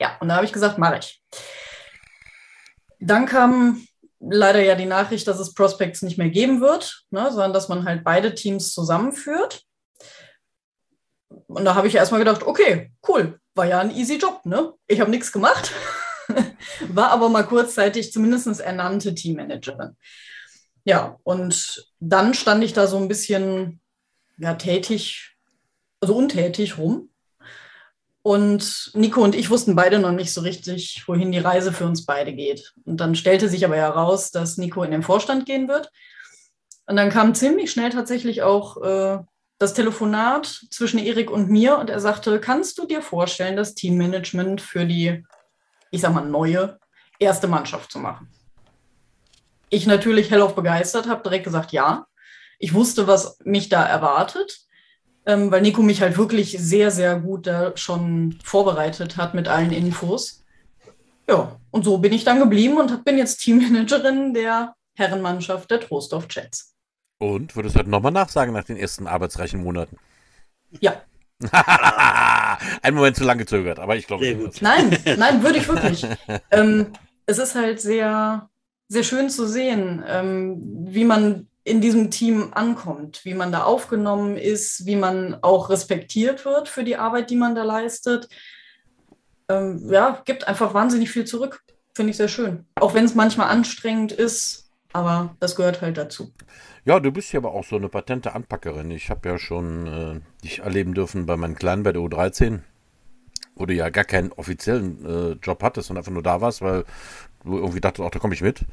Ja, 0.00 0.16
und 0.20 0.28
da 0.28 0.36
habe 0.36 0.46
ich 0.46 0.52
gesagt, 0.52 0.78
mache 0.78 0.98
ich. 0.98 1.22
Dann 3.00 3.26
kam 3.26 3.84
leider 4.20 4.62
ja 4.62 4.76
die 4.76 4.86
Nachricht, 4.86 5.26
dass 5.26 5.40
es 5.40 5.54
Prospects 5.54 6.02
nicht 6.02 6.16
mehr 6.16 6.30
geben 6.30 6.60
wird, 6.60 7.04
ne, 7.10 7.30
sondern 7.30 7.52
dass 7.52 7.68
man 7.68 7.84
halt 7.84 8.04
beide 8.04 8.34
Teams 8.34 8.72
zusammenführt. 8.72 9.64
Und 11.48 11.64
da 11.64 11.74
habe 11.74 11.88
ich 11.88 11.94
erstmal 11.94 12.20
gedacht, 12.20 12.44
okay, 12.44 12.92
cool, 13.08 13.40
war 13.54 13.66
ja 13.66 13.80
ein 13.80 13.90
easy 13.90 14.16
Job, 14.16 14.40
ne? 14.44 14.72
Ich 14.86 15.00
habe 15.00 15.10
nichts 15.10 15.32
gemacht, 15.32 15.72
war 16.88 17.10
aber 17.10 17.28
mal 17.28 17.44
kurzzeitig 17.44 18.12
zumindest 18.12 18.60
ernannte 18.60 19.14
Teammanagerin. 19.14 19.96
Ja, 20.84 21.16
und 21.22 21.84
dann 22.00 22.34
stand 22.34 22.64
ich 22.64 22.72
da 22.72 22.86
so 22.86 22.98
ein 22.98 23.08
bisschen 23.08 23.81
ja, 24.38 24.54
tätig, 24.54 25.36
also 26.00 26.14
untätig 26.14 26.78
rum. 26.78 27.10
Und 28.22 28.92
Nico 28.94 29.22
und 29.22 29.34
ich 29.34 29.50
wussten 29.50 29.74
beide 29.74 29.98
noch 29.98 30.12
nicht 30.12 30.32
so 30.32 30.42
richtig, 30.42 31.02
wohin 31.06 31.32
die 31.32 31.38
Reise 31.38 31.72
für 31.72 31.86
uns 31.86 32.06
beide 32.06 32.32
geht. 32.32 32.72
Und 32.84 32.98
dann 32.98 33.16
stellte 33.16 33.48
sich 33.48 33.64
aber 33.64 33.76
heraus, 33.76 34.30
dass 34.30 34.58
Nico 34.58 34.84
in 34.84 34.92
den 34.92 35.02
Vorstand 35.02 35.44
gehen 35.44 35.66
wird. 35.66 35.90
Und 36.86 36.96
dann 36.96 37.10
kam 37.10 37.34
ziemlich 37.34 37.72
schnell 37.72 37.90
tatsächlich 37.90 38.42
auch 38.42 38.80
äh, 38.82 39.18
das 39.58 39.74
Telefonat 39.74 40.46
zwischen 40.70 40.98
Erik 40.98 41.30
und 41.30 41.48
mir 41.48 41.78
und 41.78 41.90
er 41.90 42.00
sagte, 42.00 42.40
kannst 42.40 42.78
du 42.78 42.86
dir 42.86 43.02
vorstellen, 43.02 43.56
das 43.56 43.74
Teammanagement 43.74 44.60
für 44.60 44.84
die, 44.84 45.24
ich 45.90 46.00
sag 46.00 46.12
mal, 46.12 46.24
neue 46.24 46.78
erste 47.18 47.48
Mannschaft 47.48 47.92
zu 47.92 47.98
machen? 47.98 48.28
Ich 49.68 49.86
natürlich 49.86 50.30
hellauf 50.30 50.54
begeistert, 50.54 51.08
habe 51.08 51.22
direkt 51.22 51.44
gesagt, 51.44 51.72
ja. 51.72 52.06
Ich 52.62 52.74
wusste, 52.74 53.08
was 53.08 53.38
mich 53.42 53.70
da 53.70 53.84
erwartet, 53.84 54.60
ähm, 55.26 55.50
weil 55.50 55.62
Nico 55.62 55.82
mich 55.82 56.00
halt 56.00 56.16
wirklich 56.16 56.56
sehr, 56.60 56.92
sehr 56.92 57.18
gut 57.18 57.48
da 57.48 57.76
schon 57.76 58.38
vorbereitet 58.44 59.16
hat 59.16 59.34
mit 59.34 59.48
allen 59.48 59.72
Infos. 59.72 60.44
Ja, 61.28 61.58
und 61.72 61.84
so 61.84 61.98
bin 61.98 62.12
ich 62.12 62.22
dann 62.22 62.38
geblieben 62.38 62.76
und 62.76 63.04
bin 63.04 63.18
jetzt 63.18 63.38
Teammanagerin 63.38 64.32
der 64.32 64.76
Herrenmannschaft 64.94 65.72
der 65.72 65.80
Trostorf 65.80 66.28
Jets. 66.30 66.76
Und 67.18 67.56
würdest 67.56 67.74
du 67.74 67.80
heute 67.80 67.90
nochmal 67.90 68.12
nachsagen 68.12 68.54
nach 68.54 68.62
den 68.62 68.76
ersten 68.76 69.08
arbeitsreichen 69.08 69.60
Monaten? 69.60 69.96
Ja. 70.78 71.02
Ein 72.82 72.94
Moment 72.94 73.16
zu 73.16 73.24
lang 73.24 73.38
gezögert, 73.38 73.80
aber 73.80 73.96
ich 73.96 74.06
glaube. 74.06 74.24
Sehr 74.24 74.36
gut. 74.36 74.62
Nein, 74.62 74.96
nein, 75.18 75.42
würde 75.42 75.58
ich 75.58 75.66
wirklich. 75.66 76.06
ähm, 76.52 76.92
es 77.26 77.38
ist 77.38 77.56
halt 77.56 77.80
sehr, 77.80 78.48
sehr 78.86 79.02
schön 79.02 79.30
zu 79.30 79.48
sehen, 79.48 80.04
ähm, 80.06 80.86
wie 80.86 81.04
man 81.04 81.48
in 81.64 81.80
diesem 81.80 82.10
Team 82.10 82.52
ankommt, 82.52 83.24
wie 83.24 83.34
man 83.34 83.52
da 83.52 83.62
aufgenommen 83.62 84.36
ist, 84.36 84.84
wie 84.86 84.96
man 84.96 85.38
auch 85.42 85.70
respektiert 85.70 86.44
wird 86.44 86.68
für 86.68 86.84
die 86.84 86.96
Arbeit, 86.96 87.30
die 87.30 87.36
man 87.36 87.54
da 87.54 87.62
leistet. 87.62 88.28
Ähm, 89.48 89.88
ja, 89.90 90.22
gibt 90.24 90.48
einfach 90.48 90.74
wahnsinnig 90.74 91.10
viel 91.10 91.24
zurück. 91.24 91.62
Finde 91.94 92.10
ich 92.10 92.16
sehr 92.16 92.28
schön. 92.28 92.66
Auch 92.76 92.94
wenn 92.94 93.04
es 93.04 93.14
manchmal 93.14 93.48
anstrengend 93.48 94.12
ist, 94.12 94.70
aber 94.92 95.36
das 95.40 95.56
gehört 95.56 95.82
halt 95.82 95.98
dazu. 95.98 96.32
Ja, 96.84 96.98
du 96.98 97.12
bist 97.12 97.32
ja 97.32 97.38
aber 97.38 97.52
auch 97.52 97.64
so 97.64 97.76
eine 97.76 97.88
patente 97.88 98.34
Anpackerin. 98.34 98.90
Ich 98.90 99.08
habe 99.08 99.28
ja 99.28 99.38
schon 99.38 99.86
äh, 99.86 100.20
dich 100.42 100.60
erleben 100.60 100.94
dürfen 100.94 101.26
bei 101.26 101.36
meinen 101.36 101.54
Kleinen 101.54 101.84
bei 101.84 101.92
der 101.92 102.02
U13, 102.02 102.60
wo 103.54 103.66
du 103.66 103.74
ja 103.74 103.88
gar 103.90 104.04
keinen 104.04 104.32
offiziellen 104.32 105.04
äh, 105.06 105.32
Job 105.44 105.62
hattest 105.62 105.90
und 105.90 105.96
einfach 105.96 106.10
nur 106.10 106.24
da 106.24 106.40
warst, 106.40 106.60
weil 106.60 106.84
du 107.44 107.56
irgendwie 107.56 107.80
dachtest, 107.80 108.04
auch 108.04 108.10
da 108.10 108.18
komme 108.18 108.34
ich 108.34 108.42
mit. 108.42 108.64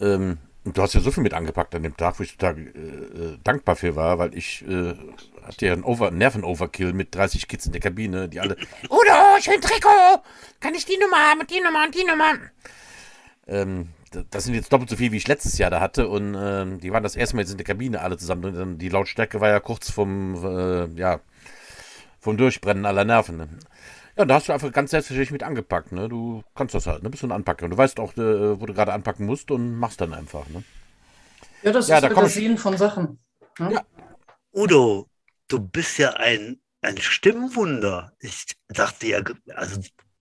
Ähm, 0.00 0.38
du 0.64 0.82
hast 0.82 0.94
ja 0.94 1.00
so 1.00 1.10
viel 1.10 1.22
mit 1.22 1.34
angepackt 1.34 1.74
an 1.74 1.82
dem 1.82 1.96
Tag, 1.96 2.18
wo 2.18 2.22
ich 2.22 2.36
total 2.36 2.58
äh, 2.58 2.68
äh, 2.68 3.38
dankbar 3.44 3.76
für 3.76 3.96
war, 3.96 4.18
weil 4.18 4.34
ich 4.34 4.64
äh, 4.66 4.94
hatte 5.42 5.66
ja 5.66 5.72
einen 5.72 5.84
Over 5.84 6.10
Nerven-Overkill 6.10 6.92
mit 6.92 7.14
30 7.14 7.48
Kids 7.48 7.66
in 7.66 7.72
der 7.72 7.80
Kabine, 7.80 8.28
die 8.28 8.40
alle, 8.40 8.56
Udo, 8.88 9.40
schön 9.40 9.60
Trikot, 9.60 10.22
kann 10.60 10.74
ich 10.74 10.86
die 10.86 10.96
Nummer 10.98 11.18
haben 11.18 11.40
und 11.40 11.50
die 11.50 11.60
Nummer 11.60 11.84
und 11.84 11.94
die 11.94 12.04
Nummer? 12.04 12.32
Ähm, 13.46 13.88
das 14.30 14.44
sind 14.44 14.54
jetzt 14.54 14.72
doppelt 14.72 14.88
so 14.88 14.96
viel, 14.96 15.12
wie 15.12 15.16
ich 15.16 15.28
letztes 15.28 15.58
Jahr 15.58 15.70
da 15.70 15.80
hatte 15.80 16.08
und 16.08 16.36
ähm, 16.38 16.80
die 16.80 16.92
waren 16.92 17.02
das 17.02 17.16
erste 17.16 17.36
Mal 17.36 17.42
jetzt 17.42 17.50
in 17.50 17.58
der 17.58 17.66
Kabine 17.66 18.00
alle 18.00 18.16
zusammen 18.16 18.54
dann 18.54 18.78
die 18.78 18.88
Lautstärke 18.88 19.40
war 19.40 19.48
ja 19.48 19.60
kurz 19.60 19.90
vom, 19.90 20.34
äh, 20.44 20.86
ja, 20.98 21.20
vom 22.20 22.36
Durchbrennen 22.36 22.86
aller 22.86 23.04
Nerven. 23.04 23.58
Ja, 24.16 24.24
da 24.24 24.34
hast 24.36 24.48
du 24.48 24.52
einfach 24.52 24.70
ganz 24.72 24.90
selbstverständlich 24.92 25.32
mit 25.32 25.42
angepackt, 25.42 25.90
ne? 25.92 26.08
Du 26.08 26.44
kannst 26.54 26.74
das 26.74 26.86
halt, 26.86 27.02
ne? 27.02 27.10
Bist 27.10 27.22
so 27.22 27.26
ein 27.26 27.32
Anpacker. 27.32 27.64
Und 27.64 27.72
du 27.72 27.76
weißt 27.76 27.98
auch, 27.98 28.12
äh, 28.16 28.60
wo 28.60 28.66
du 28.66 28.72
gerade 28.74 28.92
anpacken 28.92 29.26
musst 29.26 29.50
und 29.50 29.74
machst 29.76 30.00
dann 30.00 30.14
einfach, 30.14 30.46
ne? 30.48 30.62
Ja, 31.62 31.72
das 31.72 31.88
Ja, 31.88 31.96
ist 31.96 32.02
da 32.04 32.08
das 32.10 32.28
ich- 32.28 32.34
Sehen 32.34 32.58
von 32.58 32.76
Sachen. 32.76 33.18
ne? 33.58 33.72
Ja. 33.72 33.82
Udo, 34.52 35.08
du 35.48 35.58
bist 35.58 35.98
ja 35.98 36.10
ein, 36.12 36.60
ein 36.82 36.96
Stimmwunder. 36.98 38.12
Ich 38.20 38.44
dachte 38.68 39.06
ja, 39.08 39.18
also 39.56 39.80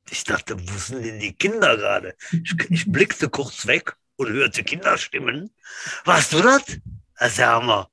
ich 0.09 0.23
dachte, 0.23 0.57
wo 0.59 0.77
sind 0.77 1.03
denn 1.05 1.19
die 1.19 1.33
Kinder 1.33 1.77
gerade? 1.77 2.15
Ich, 2.31 2.55
ich 2.69 2.91
blickte 2.91 3.29
kurz 3.29 3.67
weg 3.67 3.95
und 4.15 4.29
hörte 4.29 4.63
Kinderstimmen. 4.63 5.51
Warst 6.05 6.33
du 6.33 6.41
das? 6.41 6.63
Das 7.19 7.31
ist 7.33 7.37
ja 7.37 7.53
Hammer. 7.53 7.89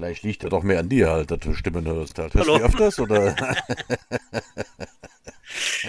Vielleicht 0.00 0.22
liegt 0.22 0.42
ja 0.42 0.48
doch 0.48 0.62
mehr 0.62 0.78
an 0.78 0.88
dir 0.88 1.10
halt, 1.10 1.30
dass 1.30 1.40
du 1.40 1.52
Stimmen 1.52 1.84
hörst 1.84 2.18
halt. 2.18 2.32
Hörst 2.32 2.48
du 2.48 2.54
Hallo. 2.54 2.66
die 2.66 2.72
öfters 2.72 2.98
oder? 3.00 3.36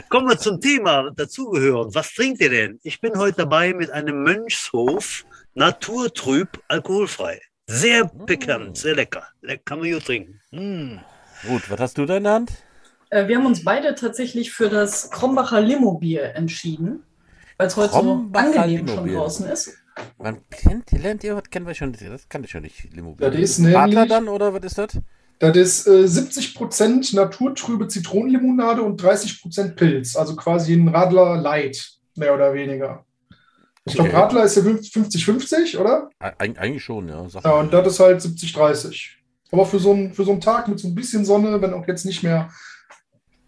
Kommen 0.09 0.27
wir 0.27 0.37
zum 0.37 0.59
Thema 0.59 1.11
dazugehören. 1.11 1.95
Was 1.95 2.13
trinkt 2.13 2.41
ihr 2.41 2.49
denn? 2.49 2.77
Ich 2.83 2.99
bin 2.99 3.17
heute 3.17 3.37
dabei 3.37 3.73
mit 3.73 3.89
einem 3.89 4.23
Mönchshof 4.23 5.23
Naturtrüb 5.53 6.61
alkoholfrei. 6.67 7.39
Sehr 7.67 8.03
bekannt, 8.03 8.75
sehr 8.75 8.95
lecker. 8.95 9.23
Lecker 9.39 9.61
kann 9.63 9.79
man 9.79 9.89
gut 9.89 10.05
trinken. 10.05 10.41
Mm. 10.51 10.97
Gut, 11.47 11.71
was 11.71 11.79
hast 11.79 11.97
du 11.97 12.05
da 12.05 12.17
in 12.17 12.25
der 12.25 12.33
Hand? 12.33 12.51
Äh, 13.11 13.29
wir 13.29 13.37
haben 13.37 13.45
uns 13.45 13.63
beide 13.63 13.95
tatsächlich 13.95 14.51
für 14.51 14.67
das 14.67 15.09
Krombacher 15.09 15.61
Limo-Bier 15.61 16.35
entschieden, 16.35 17.03
weil 17.55 17.67
es 17.67 17.77
heute 17.77 17.93
so 17.93 18.29
angenehm 18.33 18.89
schon 18.89 19.07
draußen 19.07 19.47
ist. 19.47 19.80
Man 20.17 20.37
kennt, 20.49 20.91
lernt 20.91 21.23
ihr, 21.23 21.41
kennen 21.49 21.67
wir 21.67 21.73
schon? 21.73 21.91
Das 21.93 22.29
kann 22.29 22.43
ich 22.43 22.51
schon 22.51 22.61
nicht. 22.63 22.93
Limo. 22.93 23.15
Das 23.19 23.35
ist 23.35 23.59
Radler 23.59 23.85
nämlich- 23.87 24.09
dann 24.09 24.27
oder 24.27 24.53
was 24.53 24.63
ist 24.63 24.77
das? 24.77 24.97
Das 25.39 25.57
ist 25.57 25.87
äh, 25.87 26.05
70% 26.05 27.15
naturtrübe 27.15 27.87
Zitronenlimonade 27.87 28.83
und 28.83 29.01
30% 29.01 29.75
Pilz. 29.75 30.15
Also 30.15 30.35
quasi 30.35 30.73
ein 30.73 30.87
Radler 30.89 31.37
Light, 31.37 31.93
mehr 32.15 32.33
oder 32.35 32.53
weniger. 32.53 33.05
Ich 33.85 33.95
glaube, 33.95 34.09
Okay. 34.11 34.19
Radler 34.19 34.43
ist 34.43 34.55
ja 34.57 34.61
50-50, 34.61 35.77
oder? 35.79 36.09
Eig 36.19 36.37
eigentlich 36.59 36.83
schon, 36.83 37.09
ja. 37.09 37.27
Sag 37.27 37.43
Ja, 37.43 37.53
und 37.53 37.73
das 37.73 37.87
ist 37.87 37.99
halt 37.99 38.21
70-30. 38.21 39.15
Aber 39.51 39.65
für 39.65 39.79
so, 39.79 39.91
einen, 39.93 40.13
für 40.13 40.23
so 40.23 40.31
einen 40.31 40.41
Tag 40.41 40.67
mit 40.67 40.79
so 40.79 40.87
ein 40.87 40.93
bisschen 40.95 41.25
Sonne, 41.25 41.59
wenn 41.59 41.73
auch 41.73 41.87
jetzt 41.87 42.05
nicht 42.05 42.21
mehr. 42.21 42.49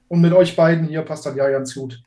Und 0.08 0.22
mit 0.22 0.34
euch 0.34 0.56
beiden 0.56 0.88
hier 0.88 1.04
passt 1.04 1.26
das 1.28 1.36
ja 1.36 1.48
ganz 1.50 1.76
gut. 1.76 2.02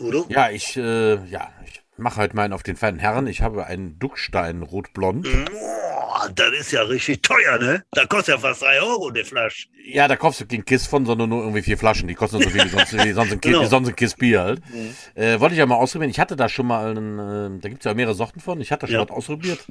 Udo? 0.00 0.26
Ja, 0.28 0.50
ich, 0.50 0.76
äh, 0.76 1.24
ja, 1.26 1.48
ich 1.64 1.81
mache 1.96 2.16
halt 2.16 2.34
meinen 2.34 2.52
auf 2.52 2.62
den 2.62 2.76
feinen 2.76 2.98
Herren. 2.98 3.26
Ich 3.26 3.42
habe 3.42 3.66
einen 3.66 3.98
Duckstein 3.98 4.62
rotblond. 4.62 5.26
Boah, 5.50 6.28
das 6.34 6.52
ist 6.52 6.72
ja 6.72 6.82
richtig 6.82 7.22
teuer, 7.22 7.58
ne? 7.58 7.84
Da 7.92 8.06
kostet 8.06 8.34
ja 8.34 8.38
fast 8.40 8.62
3 8.62 8.80
Euro 8.80 9.10
die 9.10 9.24
Flasche. 9.24 9.68
Ja, 9.84 10.08
da 10.08 10.16
kaufst 10.16 10.40
du 10.40 10.46
kein 10.46 10.64
Kiss 10.64 10.86
von, 10.86 11.04
sondern 11.06 11.28
nur 11.28 11.42
irgendwie 11.42 11.62
vier 11.62 11.78
Flaschen. 11.78 12.08
Die 12.08 12.14
kosten 12.14 12.40
so 12.42 12.48
viel 12.48 12.64
wie 12.64 12.68
sonst, 12.68 12.92
wie 12.92 13.12
sonst, 13.12 13.32
ein, 13.32 13.40
Kiss, 13.40 13.52
Genau. 13.52 13.64
wie 13.64 13.68
sonst 13.68 13.88
ein 13.88 13.96
Kiss 13.96 14.14
Bier 14.14 14.42
halt. 14.42 14.62
Mhm. 14.70 14.94
Äh, 15.20 15.40
wollte 15.40 15.54
ich 15.54 15.58
ja 15.58 15.66
mal 15.66 15.76
ausprobieren. 15.76 16.10
Ich 16.10 16.20
hatte 16.20 16.36
da 16.36 16.48
schon 16.48 16.66
mal 16.66 16.90
einen, 16.96 17.18
äh, 17.58 17.60
da 17.60 17.68
gibt 17.68 17.82
es 17.82 17.84
ja 17.84 17.94
mehrere 17.94 18.14
Sorten 18.14 18.40
von. 18.40 18.60
Ich 18.60 18.72
hatte 18.72 18.86
schon 18.86 18.94
Ja. 18.96 19.02
was 19.02 19.10
ausprobiert. 19.10 19.66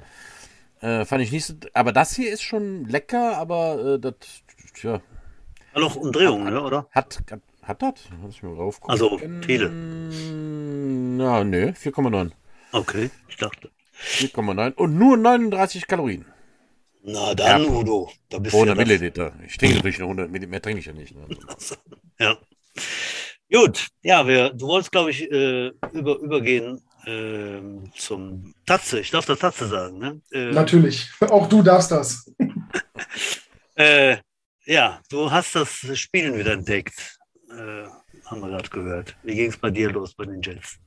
Äh, 0.82 1.06
fand 1.06 1.22
ich 1.24 1.32
nicht 1.32 1.46
so, 1.46 1.54
aber 1.74 1.92
das 1.92 2.16
hier 2.16 2.32
ist 2.34 2.42
schon 2.42 2.86
lecker, 2.86 3.38
aber 3.38 3.96
äh, 3.96 4.00
das, 4.00 4.16
tja, 4.74 4.94
Hat 5.74 5.82
noch 5.82 5.96
Umdrehungen, 5.96 6.52
ne, 6.54 6.60
oder? 6.62 6.88
hat, 6.92 7.20
hat, 7.30 7.40
hat 7.64 7.82
das? 7.82 7.94
Lass 8.24 8.36
ich 8.36 8.44
mal 8.44 8.56
drauf 8.56 8.80
gucken. 8.80 8.92
Also, 8.92 9.20
viele. 9.46 9.70
Na, 9.70 11.44
nö, 11.44 11.72
4,9. 11.72 12.32
Okay, 12.72 13.10
ich 13.28 13.38
dachte. 13.38 13.70
4,9 13.94 14.74
und 14.74 14.98
nur 14.98 15.18
39 15.18 15.88
Kalorien. 15.88 16.26
Na 17.04 17.34
dann, 17.34 17.64
Ja. 17.64 17.70
Udo. 17.70 18.12
Da 18.30 18.40
bist 18.40 18.56
100 18.56 18.76
du 18.76 18.82
ja 18.82 18.86
Milliliter. 18.88 19.34
Ich 19.46 19.58
trinke 19.58 19.76
natürlich 19.76 20.00
nur 20.00 20.08
100 20.08 20.30
Milliliter, 20.30 20.50
mehr 20.52 20.62
trinke 20.62 20.80
ich 20.80 20.86
ja 20.86 20.94
nicht. 20.94 21.16
Ne? 21.16 21.28
Ja. 22.20 22.38
Gut, 23.52 23.88
ja, 24.02 24.26
wir, 24.28 24.52
du 24.52 24.68
wolltest, 24.68 24.92
glaube 24.92 25.10
ich, 25.10 25.30
äh, 25.30 25.72
über, 25.92 26.18
übergehen 26.20 26.82
ähm, 27.06 27.92
zum 27.98 28.54
Tatze. 28.66 29.00
Ich 29.00 29.12
darf 29.12 29.26
das 29.26 29.40
Tatze 29.40 29.68
sagen, 29.68 29.98
ne? 29.98 30.22
Äh, 30.32 30.52
Natürlich. 30.52 31.10
Auch 31.22 31.50
du 31.50 31.62
darfst 31.62 31.92
das. 31.92 32.32
äh, 33.76 34.18
ja, 34.66 35.02
du 35.10 35.30
hast 35.32 35.56
das 35.56 35.70
Spielen 35.96 36.38
wieder 36.38 36.54
entdeckt. 36.54 37.20
Äh, 37.52 37.88
haben 38.26 38.42
wir 38.42 38.50
gerade 38.50 38.70
gehört. 38.70 39.16
Wie 39.24 39.36
ging 39.36 39.50
es 39.50 39.58
bei 39.58 39.70
dir 39.70 39.92
los 39.92 40.14
bei 40.14 40.26
den 40.26 40.42
Jets? 40.42 40.78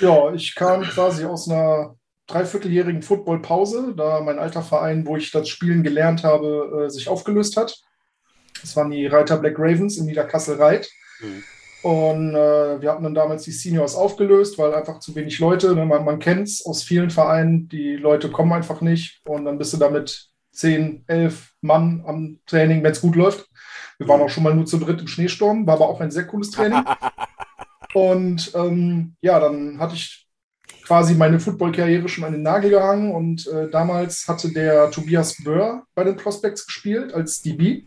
Ja, 0.00 0.32
ich 0.32 0.54
kam 0.54 0.82
quasi 0.82 1.24
aus 1.24 1.48
einer 1.48 1.96
dreivierteljährigen 2.26 3.02
Footballpause, 3.02 3.94
da 3.96 4.20
mein 4.20 4.38
alter 4.38 4.62
Verein, 4.62 5.06
wo 5.06 5.16
ich 5.16 5.30
das 5.30 5.48
Spielen 5.48 5.82
gelernt 5.82 6.22
habe, 6.24 6.84
äh, 6.86 6.90
sich 6.90 7.08
aufgelöst 7.08 7.56
hat. 7.56 7.76
Das 8.60 8.76
waren 8.76 8.90
die 8.90 9.06
Reiter 9.06 9.38
Black 9.38 9.58
Ravens 9.58 9.96
in 9.98 10.06
Niederkassel-Reit. 10.06 10.88
Mhm. 11.20 11.42
Und 11.82 12.34
äh, 12.34 12.80
wir 12.82 12.90
hatten 12.90 13.04
dann 13.04 13.14
damals 13.14 13.44
die 13.44 13.52
Seniors 13.52 13.94
aufgelöst, 13.94 14.58
weil 14.58 14.74
einfach 14.74 14.98
zu 15.00 15.14
wenig 15.14 15.38
Leute, 15.38 15.74
ne, 15.74 15.86
man, 15.86 16.04
man 16.04 16.18
kennt 16.18 16.46
es 16.46 16.64
aus 16.64 16.82
vielen 16.82 17.10
Vereinen, 17.10 17.68
die 17.68 17.96
Leute 17.96 18.30
kommen 18.30 18.52
einfach 18.52 18.82
nicht. 18.82 19.22
Und 19.24 19.46
dann 19.46 19.56
bist 19.56 19.72
du 19.72 19.78
damit 19.78 20.28
10, 20.52 21.04
11 21.06 21.54
Mann 21.62 22.02
am 22.06 22.40
Training, 22.46 22.82
wenn 22.82 22.92
es 22.92 23.00
gut 23.00 23.16
läuft. 23.16 23.48
Wir 24.00 24.08
waren 24.08 24.20
Mhm. 24.20 24.24
auch 24.26 24.30
schon 24.30 24.42
mal 24.44 24.54
nur 24.54 24.64
zu 24.64 24.78
dritt 24.78 25.00
im 25.02 25.06
Schneesturm, 25.06 25.66
war 25.66 25.74
aber 25.74 25.88
auch 25.88 26.00
ein 26.00 26.10
sehr 26.10 26.26
cooles 26.26 26.50
Training. 26.50 26.82
Und 27.94 28.50
ähm, 28.54 29.14
ja, 29.20 29.38
dann 29.38 29.78
hatte 29.78 29.94
ich 29.94 30.26
quasi 30.86 31.14
meine 31.14 31.38
Football-Karriere 31.38 32.08
schon 32.08 32.24
an 32.24 32.32
den 32.32 32.42
Nagel 32.42 32.70
gehangen 32.70 33.12
und 33.12 33.46
äh, 33.48 33.68
damals 33.68 34.26
hatte 34.26 34.52
der 34.52 34.90
Tobias 34.90 35.36
Böhr 35.42 35.84
bei 35.94 36.04
den 36.04 36.16
Prospects 36.16 36.66
gespielt 36.66 37.12
als 37.12 37.42
DB. 37.42 37.84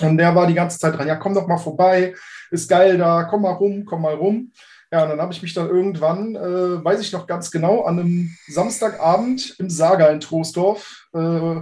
Und 0.00 0.18
der 0.18 0.34
war 0.34 0.46
die 0.46 0.54
ganze 0.54 0.78
Zeit 0.78 0.96
dran, 0.96 1.06
ja, 1.08 1.16
komm 1.16 1.34
doch 1.34 1.46
mal 1.46 1.56
vorbei, 1.58 2.14
ist 2.50 2.68
geil 2.68 2.98
da, 2.98 3.24
komm 3.24 3.42
mal 3.42 3.52
rum, 3.52 3.84
komm 3.84 4.02
mal 4.02 4.14
rum. 4.14 4.52
Ja, 4.90 5.04
und 5.04 5.10
dann 5.10 5.20
habe 5.20 5.32
ich 5.32 5.40
mich 5.42 5.54
dann 5.54 5.68
irgendwann, 5.68 6.34
äh, 6.36 6.84
weiß 6.84 7.00
ich 7.00 7.12
noch 7.12 7.26
ganz 7.26 7.50
genau, 7.50 7.82
an 7.84 7.98
einem 7.98 8.36
Samstagabend 8.48 9.56
im 9.58 9.70
Saga 9.70 10.08
in 10.08 10.20
Troisdorf 10.20 11.08
äh, 11.14 11.60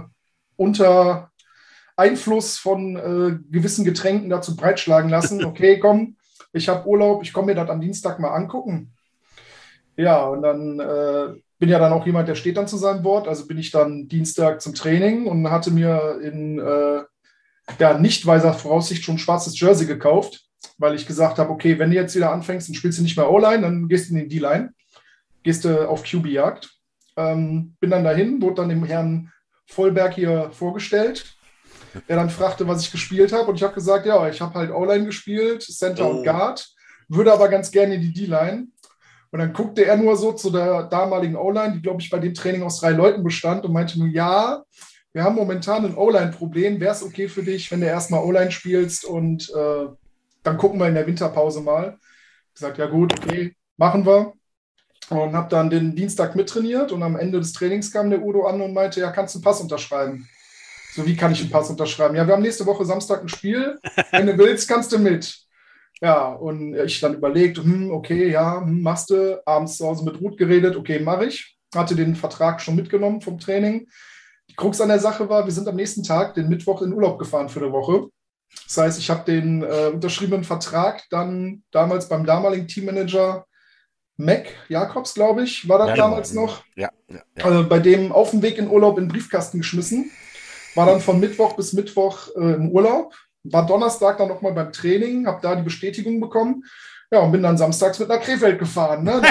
unter 0.57 1.30
Einfluss 2.01 2.57
von 2.57 2.95
äh, 2.95 3.37
gewissen 3.51 3.85
Getränken 3.85 4.29
dazu 4.29 4.55
breitschlagen 4.55 5.09
lassen. 5.09 5.43
Okay, 5.51 5.79
komm, 5.79 6.15
ich 6.53 6.67
habe 6.69 6.87
Urlaub, 6.87 7.23
ich 7.23 7.33
komme 7.33 7.47
mir 7.47 7.55
das 7.55 7.69
am 7.69 7.81
Dienstag 7.81 8.19
mal 8.19 8.33
angucken. 8.33 8.93
Ja, 9.97 10.25
und 10.25 10.41
dann 10.41 10.79
äh, 10.79 11.39
bin 11.59 11.69
ja 11.69 11.77
dann 11.77 11.93
auch 11.93 12.05
jemand, 12.05 12.27
der 12.27 12.35
steht 12.35 12.57
dann 12.57 12.67
zu 12.67 12.77
seinem 12.77 13.03
Wort. 13.03 13.27
Also 13.27 13.45
bin 13.47 13.57
ich 13.57 13.71
dann 13.71 14.07
Dienstag 14.07 14.61
zum 14.61 14.73
Training 14.73 15.27
und 15.27 15.49
hatte 15.49 15.71
mir 15.71 16.19
in 16.21 16.59
äh, 16.59 17.03
ja, 17.79 17.97
nicht 17.97 18.25
weiser 18.25 18.53
Voraussicht 18.53 19.03
schon 19.03 19.15
ein 19.15 19.19
schwarzes 19.19 19.59
Jersey 19.59 19.85
gekauft, 19.85 20.45
weil 20.77 20.95
ich 20.95 21.05
gesagt 21.05 21.37
habe, 21.37 21.51
okay, 21.51 21.77
wenn 21.79 21.91
du 21.91 21.95
jetzt 21.95 22.15
wieder 22.15 22.31
anfängst, 22.31 22.67
dann 22.67 22.75
spielst 22.75 22.99
du 22.99 23.03
nicht 23.03 23.17
mehr 23.17 23.29
O-Line, 23.29 23.61
dann 23.61 23.87
gehst 23.87 24.09
du 24.09 24.13
in 24.13 24.19
den 24.21 24.29
D-Line, 24.29 24.73
gehst 25.43 25.65
du 25.65 25.87
auf 25.87 26.03
QB-Jagd. 26.03 26.69
Ähm, 27.17 27.75
bin 27.79 27.89
dann 27.89 28.03
dahin, 28.03 28.41
wurde 28.41 28.55
dann 28.55 28.69
dem 28.69 28.85
Herrn 28.85 29.31
Vollberg 29.67 30.13
hier 30.15 30.49
vorgestellt, 30.51 31.35
der 32.07 32.15
dann 32.15 32.29
fragte, 32.29 32.67
was 32.67 32.81
ich 32.83 32.91
gespielt 32.91 33.33
habe. 33.33 33.49
Und 33.49 33.55
ich 33.55 33.63
habe 33.63 33.73
gesagt, 33.73 34.05
ja, 34.05 34.27
ich 34.29 34.41
habe 34.41 34.53
halt 34.55 34.71
O-Line 34.71 35.05
gespielt, 35.05 35.63
Center 35.63 36.05
Oh. 36.07 36.17
und 36.17 36.23
Guard, 36.23 36.67
würde 37.07 37.33
aber 37.33 37.49
ganz 37.49 37.71
gerne 37.71 37.95
in 37.95 38.01
die 38.01 38.13
D-Line. 38.13 38.67
Und 39.31 39.39
dann 39.39 39.53
guckte 39.53 39.85
er 39.85 39.95
nur 39.97 40.15
so 40.17 40.33
zu 40.33 40.49
der 40.49 40.83
damaligen 40.83 41.35
O-Line, 41.35 41.73
die, 41.75 41.81
glaube 41.81 42.01
ich, 42.01 42.09
bei 42.09 42.19
dem 42.19 42.33
Training 42.33 42.63
aus 42.63 42.79
drei 42.79 42.91
Leuten 42.91 43.23
bestand 43.23 43.63
und 43.65 43.71
meinte 43.73 43.97
nur, 43.97 44.09
ja, 44.09 44.63
wir 45.13 45.23
haben 45.23 45.35
momentan 45.35 45.85
ein 45.85 45.95
O-Line-Problem. 45.95 46.79
Wäre 46.79 46.93
es 46.93 47.03
okay 47.03 47.27
für 47.27 47.43
dich, 47.43 47.71
wenn 47.71 47.81
du 47.81 47.87
erstmal 47.87 48.23
O-Line 48.23 48.51
spielst 48.51 49.05
und 49.05 49.49
äh, 49.49 49.87
dann 50.43 50.57
gucken 50.57 50.79
wir 50.79 50.87
in 50.87 50.95
der 50.95 51.07
Winterpause 51.07 51.61
mal. 51.61 51.97
Ich 52.49 52.55
gesagt, 52.55 52.77
ja 52.77 52.87
gut, 52.87 53.13
okay, 53.13 53.55
machen 53.77 54.05
wir. 54.05 54.33
Und 55.09 55.33
habe 55.33 55.49
dann 55.49 55.69
den 55.69 55.95
Dienstag 55.95 56.35
mittrainiert 56.35 56.91
und 56.91 57.03
am 57.03 57.17
Ende 57.17 57.39
des 57.39 57.51
Trainings 57.53 57.91
kam 57.91 58.09
der 58.09 58.21
Udo 58.21 58.45
an 58.45 58.61
und 58.61 58.73
meinte, 58.73 59.01
ja, 59.01 59.11
kannst 59.11 59.35
du 59.35 59.39
einen 59.39 59.43
Pass 59.43 59.59
unterschreiben? 59.59 60.27
So, 60.93 61.05
wie 61.05 61.15
kann 61.15 61.31
ich 61.31 61.41
einen 61.41 61.49
Pass 61.49 61.69
unterschreiben? 61.69 62.15
Ja, 62.15 62.27
wir 62.27 62.33
haben 62.33 62.41
nächste 62.41 62.65
Woche 62.65 62.83
Samstag 62.85 63.21
ein 63.21 63.29
Spiel. 63.29 63.77
Wenn 64.11 64.27
du 64.27 64.37
willst, 64.37 64.67
kannst 64.67 64.91
du 64.91 64.99
mit. 64.99 65.37
Ja, 66.01 66.33
und 66.33 66.75
ich 66.75 66.99
dann 66.99 67.13
überlegt, 67.13 67.59
hm, 67.59 67.91
okay, 67.91 68.29
ja, 68.29 68.61
hm, 68.61 68.81
machst 68.81 69.09
du. 69.09 69.41
Abends 69.45 69.77
zu 69.77 69.87
Hause 69.87 70.03
mit 70.03 70.19
Ruth 70.19 70.37
geredet, 70.37 70.75
okay, 70.75 70.99
mache 70.99 71.25
ich. 71.25 71.57
Hatte 71.73 71.95
den 71.95 72.15
Vertrag 72.15 72.59
schon 72.59 72.75
mitgenommen 72.75 73.21
vom 73.21 73.39
Training. 73.39 73.87
Die 74.49 74.55
Krux 74.55 74.81
an 74.81 74.89
der 74.89 74.99
Sache 74.99 75.29
war, 75.29 75.45
wir 75.45 75.53
sind 75.53 75.67
am 75.67 75.75
nächsten 75.75 76.03
Tag, 76.03 76.33
den 76.33 76.49
Mittwoch, 76.49 76.81
in 76.81 76.91
Urlaub 76.91 77.17
gefahren 77.19 77.47
für 77.47 77.61
eine 77.61 77.71
Woche. 77.71 78.09
Das 78.65 78.77
heißt, 78.77 78.99
ich 78.99 79.09
habe 79.09 79.23
den 79.23 79.63
äh, 79.63 79.91
unterschriebenen 79.93 80.43
Vertrag 80.43 81.03
dann 81.09 81.63
damals 81.71 82.09
beim 82.09 82.25
damaligen 82.25 82.67
Teammanager 82.67 83.45
Mac 84.17 84.47
Jakobs, 84.67 85.13
glaube 85.13 85.43
ich, 85.43 85.69
war 85.69 85.79
das 85.79 85.89
ja, 85.89 85.95
damals 85.95 86.31
genau. 86.31 86.47
noch. 86.47 86.63
Ja, 86.75 86.89
ja, 87.07 87.21
ja. 87.37 87.61
Äh, 87.61 87.63
bei 87.63 87.79
dem 87.79 88.11
auf 88.11 88.31
dem 88.31 88.41
Weg 88.41 88.57
in 88.57 88.69
Urlaub 88.69 88.97
in 88.97 89.05
den 89.05 89.11
Briefkasten 89.11 89.59
geschmissen. 89.59 90.11
War 90.75 90.85
dann 90.85 91.01
von 91.01 91.19
Mittwoch 91.19 91.55
bis 91.55 91.73
Mittwoch 91.73 92.29
äh, 92.35 92.53
im 92.53 92.69
Urlaub. 92.69 93.13
War 93.43 93.65
Donnerstag 93.65 94.17
dann 94.17 94.27
nochmal 94.27 94.53
beim 94.53 94.71
Training, 94.71 95.27
habe 95.27 95.39
da 95.41 95.55
die 95.55 95.63
Bestätigung 95.63 96.19
bekommen. 96.19 96.63
Ja, 97.11 97.19
und 97.19 97.31
bin 97.31 97.43
dann 97.43 97.57
samstags 97.57 97.99
mit 97.99 98.07
nach 98.07 98.21
Krefeld 98.21 98.57
gefahren. 98.57 99.03
Ne? 99.03 99.21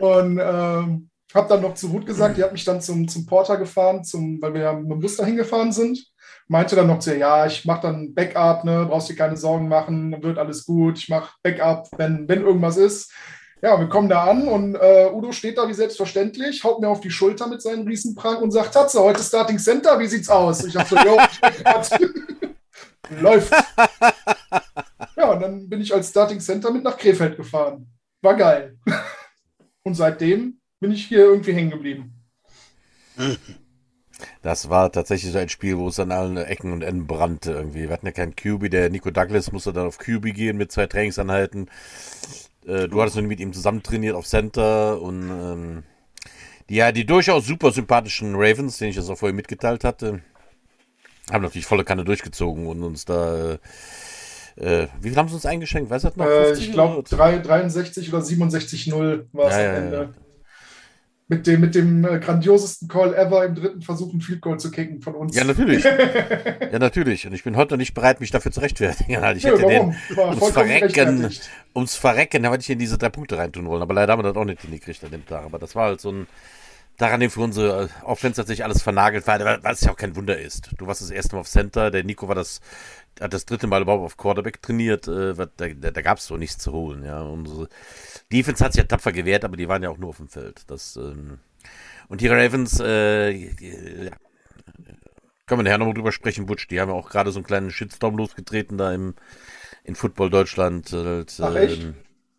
und 0.00 0.38
ähm, 0.42 1.10
habe 1.34 1.48
dann 1.48 1.60
noch 1.60 1.74
zu 1.74 1.88
Ruth 1.88 2.06
gesagt, 2.06 2.38
die 2.38 2.42
hat 2.42 2.52
mich 2.52 2.64
dann 2.64 2.80
zum, 2.80 3.06
zum 3.06 3.26
Porter 3.26 3.56
gefahren, 3.58 4.02
zum, 4.02 4.40
weil 4.40 4.54
wir 4.54 4.62
ja 4.62 4.72
mit 4.72 4.90
dem 4.90 5.00
Bus 5.00 5.16
dahin 5.16 5.36
gefahren 5.36 5.72
sind. 5.72 6.02
Meinte 6.46 6.74
dann 6.74 6.86
noch 6.86 7.00
zu 7.00 7.12
ihr, 7.12 7.18
ja, 7.18 7.46
ich 7.46 7.66
mache 7.66 7.82
dann 7.82 8.14
Backup, 8.14 8.64
ne, 8.64 8.86
brauchst 8.88 9.10
dir 9.10 9.16
keine 9.16 9.36
Sorgen 9.36 9.68
machen, 9.68 10.22
wird 10.22 10.38
alles 10.38 10.64
gut, 10.64 10.98
ich 10.98 11.10
mache 11.10 11.34
Backup, 11.42 11.86
wenn, 11.98 12.26
wenn 12.26 12.40
irgendwas 12.40 12.78
ist. 12.78 13.12
Ja, 13.60 13.78
wir 13.78 13.88
kommen 13.88 14.08
da 14.08 14.24
an 14.24 14.46
und 14.46 14.76
äh, 14.76 15.10
Udo 15.12 15.32
steht 15.32 15.58
da 15.58 15.68
wie 15.68 15.74
selbstverständlich, 15.74 16.62
haut 16.62 16.80
mir 16.80 16.88
auf 16.88 17.00
die 17.00 17.10
Schulter 17.10 17.48
mit 17.48 17.60
seinem 17.60 17.86
Riesenprank 17.86 18.40
und 18.40 18.52
sagt, 18.52 18.74
Tatze, 18.74 19.00
heute 19.00 19.22
Starting 19.22 19.58
Center, 19.58 19.98
wie 19.98 20.06
sieht's 20.06 20.28
aus? 20.28 20.64
Ich 20.64 20.74
dachte 20.74 20.94
so, 20.94 20.96
jo, 21.04 21.18
läuft. 23.20 23.52
Ja, 25.16 25.32
und 25.32 25.40
dann 25.40 25.68
bin 25.68 25.80
ich 25.80 25.92
als 25.92 26.10
Starting 26.10 26.38
Center 26.38 26.70
mit 26.70 26.84
nach 26.84 26.96
Krefeld 26.96 27.36
gefahren. 27.36 27.88
War 28.22 28.36
geil. 28.36 28.78
Und 29.82 29.94
seitdem 29.94 30.60
bin 30.80 30.92
ich 30.92 31.06
hier 31.06 31.20
irgendwie 31.20 31.52
hängen 31.52 31.70
geblieben. 31.70 32.12
Das 34.42 34.68
war 34.68 34.92
tatsächlich 34.92 35.32
so 35.32 35.38
ein 35.38 35.48
Spiel, 35.48 35.78
wo 35.78 35.88
es 35.88 35.98
an 35.98 36.12
allen 36.12 36.36
Ecken 36.36 36.72
und 36.72 36.82
Enden 36.82 37.06
brannte 37.06 37.52
irgendwie. 37.52 37.84
Wir 37.84 37.90
hatten 37.90 38.06
ja 38.06 38.12
keinen 38.12 38.36
QB, 38.36 38.70
der 38.70 38.90
Nico 38.90 39.10
Douglas 39.10 39.50
musste 39.50 39.72
dann 39.72 39.86
auf 39.86 39.98
QB 39.98 40.34
gehen 40.34 40.56
mit 40.56 40.70
zwei 40.70 40.86
Trainingsanhalten. 40.86 41.70
Äh, 42.68 42.88
du 42.88 43.00
hattest 43.00 43.16
mit 43.16 43.40
ihm 43.40 43.52
zusammen 43.52 43.82
trainiert 43.82 44.14
auf 44.14 44.26
Center 44.26 45.00
und 45.00 45.30
ähm, 45.30 45.82
die, 46.68 46.76
ja, 46.76 46.92
die 46.92 47.06
durchaus 47.06 47.46
super 47.46 47.72
sympathischen 47.72 48.34
Ravens, 48.34 48.76
den 48.78 48.90
ich 48.90 48.96
das 48.96 49.08
auch 49.08 49.16
vorher 49.16 49.34
mitgeteilt 49.34 49.84
hatte, 49.84 50.20
haben 51.32 51.42
natürlich 51.42 51.66
volle 51.66 51.84
Kanne 51.84 52.04
durchgezogen 52.04 52.66
und 52.66 52.82
uns 52.82 53.06
da. 53.06 53.52
Äh, 54.56 54.82
äh 54.82 54.88
wie 55.00 55.08
viel 55.08 55.16
haben 55.16 55.28
sie 55.28 55.34
uns 55.34 55.46
eingeschenkt? 55.46 55.90
Weißt 55.90 56.04
du 56.04 56.10
noch? 56.16 56.26
Äh, 56.26 56.52
ich 56.52 56.72
glaube 56.72 57.02
63 57.08 58.12
oder 58.12 58.22
67-0 58.22 59.24
war 59.32 59.48
es 59.48 59.56
ja, 59.56 59.70
am 59.70 59.76
Ende. 59.76 59.96
Ja 59.96 60.27
mit 61.30 61.46
dem, 61.46 61.60
mit 61.60 61.74
dem 61.74 62.04
äh, 62.06 62.18
grandiosesten 62.18 62.88
Call 62.88 63.14
ever 63.14 63.44
im 63.44 63.54
dritten 63.54 63.82
Versuch 63.82 64.12
ein 64.14 64.20
Field 64.22 64.40
Goal 64.40 64.58
zu 64.58 64.70
kicken 64.70 65.02
von 65.02 65.14
uns. 65.14 65.36
Ja, 65.36 65.44
natürlich. 65.44 65.84
ja, 66.72 66.78
natürlich. 66.78 67.26
Und 67.26 67.34
ich 67.34 67.44
bin 67.44 67.54
heute 67.54 67.74
noch 67.74 67.78
nicht 67.78 67.92
bereit, 67.92 68.20
mich 68.20 68.30
dafür 68.30 68.50
zu 68.50 68.60
rechtfertigen. 68.60 69.18
Ich 69.38 69.44
hätte 69.44 69.60
ja, 69.60 69.68
den 69.68 69.94
ums 70.16 70.50
Verrecken, 70.50 71.30
ums 71.74 71.94
Verrecken, 71.94 72.42
da 72.42 72.50
hätte 72.50 72.62
ich 72.62 72.70
in 72.70 72.78
diese 72.78 72.96
drei 72.96 73.10
Punkte 73.10 73.36
reintun 73.36 73.66
wollen. 73.66 73.82
Aber 73.82 73.92
leider 73.92 74.12
haben 74.12 74.20
wir 74.20 74.32
das 74.32 74.36
auch 74.36 74.44
nicht 74.44 74.62
hingekriegt 74.62 75.04
an 75.04 75.10
dem 75.10 75.26
Tag. 75.26 75.44
Aber 75.44 75.58
das 75.58 75.74
war 75.74 75.86
halt 75.86 76.00
so 76.00 76.10
ein, 76.10 76.26
daran 76.96 77.20
dem 77.20 77.30
für 77.30 77.40
unsere 77.40 77.90
Offense 78.04 78.36
tatsächlich 78.36 78.64
alles 78.64 78.82
vernagelt 78.82 79.26
war, 79.26 79.38
weil 79.40 79.72
es 79.72 79.82
ja 79.82 79.92
auch 79.92 79.96
kein 79.96 80.16
Wunder 80.16 80.38
ist. 80.38 80.70
Du 80.78 80.86
warst 80.86 81.02
das 81.02 81.10
erste 81.10 81.36
Mal 81.36 81.40
auf 81.40 81.48
Center, 81.48 81.90
der 81.90 82.04
Nico 82.04 82.26
war 82.26 82.34
das, 82.34 82.60
hat 83.20 83.32
das 83.32 83.46
dritte 83.46 83.66
Mal 83.66 83.82
überhaupt 83.82 84.04
auf 84.04 84.16
Quarterback 84.16 84.62
trainiert, 84.62 85.08
äh, 85.08 85.34
da, 85.34 85.68
da, 85.68 86.02
gab 86.02 86.18
es 86.18 86.26
so 86.26 86.36
nichts 86.36 86.58
zu 86.58 86.72
holen, 86.72 87.04
ja. 87.04 87.22
Unsere 87.22 87.68
Defense 88.32 88.64
hat 88.64 88.72
sich 88.72 88.82
ja 88.82 88.86
tapfer 88.86 89.12
gewehrt, 89.12 89.44
aber 89.44 89.56
die 89.56 89.68
waren 89.68 89.82
ja 89.82 89.90
auch 89.90 89.98
nur 89.98 90.10
auf 90.10 90.18
dem 90.18 90.28
Feld. 90.28 90.62
Das, 90.68 90.96
ähm, 90.96 91.38
und 92.08 92.20
die 92.20 92.28
Ravens, 92.28 92.80
äh, 92.80 93.30
ja, 93.30 94.12
können 95.46 95.60
wir 95.60 95.64
nachher 95.64 95.78
nochmal 95.78 95.94
drüber 95.94 96.12
sprechen, 96.12 96.46
Butch, 96.46 96.68
die 96.68 96.80
haben 96.80 96.90
ja 96.90 96.94
auch 96.94 97.08
gerade 97.08 97.32
so 97.32 97.38
einen 97.38 97.46
kleinen 97.46 97.70
Shitstorm 97.70 98.16
losgetreten 98.16 98.78
da 98.78 98.92
im, 98.92 99.14
in 99.84 99.94
Football 99.94 100.30
Deutschland. 100.30 100.92
Halt, 100.92 101.36
Ach, 101.40 101.54
echt? 101.54 101.82
Ähm, 101.82 101.94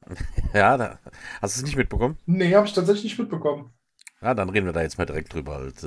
ja, 0.54 0.78
da, 0.78 1.00
hast 1.42 1.56
du 1.56 1.62
es 1.62 1.66
nicht 1.66 1.78
mitbekommen? 1.78 2.18
Nee, 2.26 2.54
habe 2.56 2.68
ich 2.68 2.74
tatsächlich 2.74 3.06
nicht 3.06 3.20
mitbekommen. 3.20 3.74
Ja, 4.22 4.34
dann 4.34 4.50
reden 4.50 4.66
wir 4.66 4.74
da 4.74 4.82
jetzt 4.82 4.98
mal 4.98 5.06
direkt 5.06 5.34
drüber. 5.34 5.56
Halt. 5.56 5.82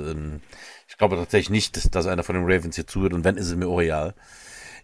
Ich 0.87 0.97
glaube 0.97 1.17
tatsächlich 1.17 1.51
nicht, 1.51 1.93
dass 1.95 2.07
einer 2.07 2.23
von 2.23 2.35
den 2.35 2.45
Ravens 2.45 2.75
hier 2.75 2.87
zuhört 2.87 3.13
und 3.13 3.23
wenn, 3.23 3.37
ist 3.37 3.47
es 3.47 3.55
mir 3.55 3.67
auch 3.67 3.77
real. 3.77 4.15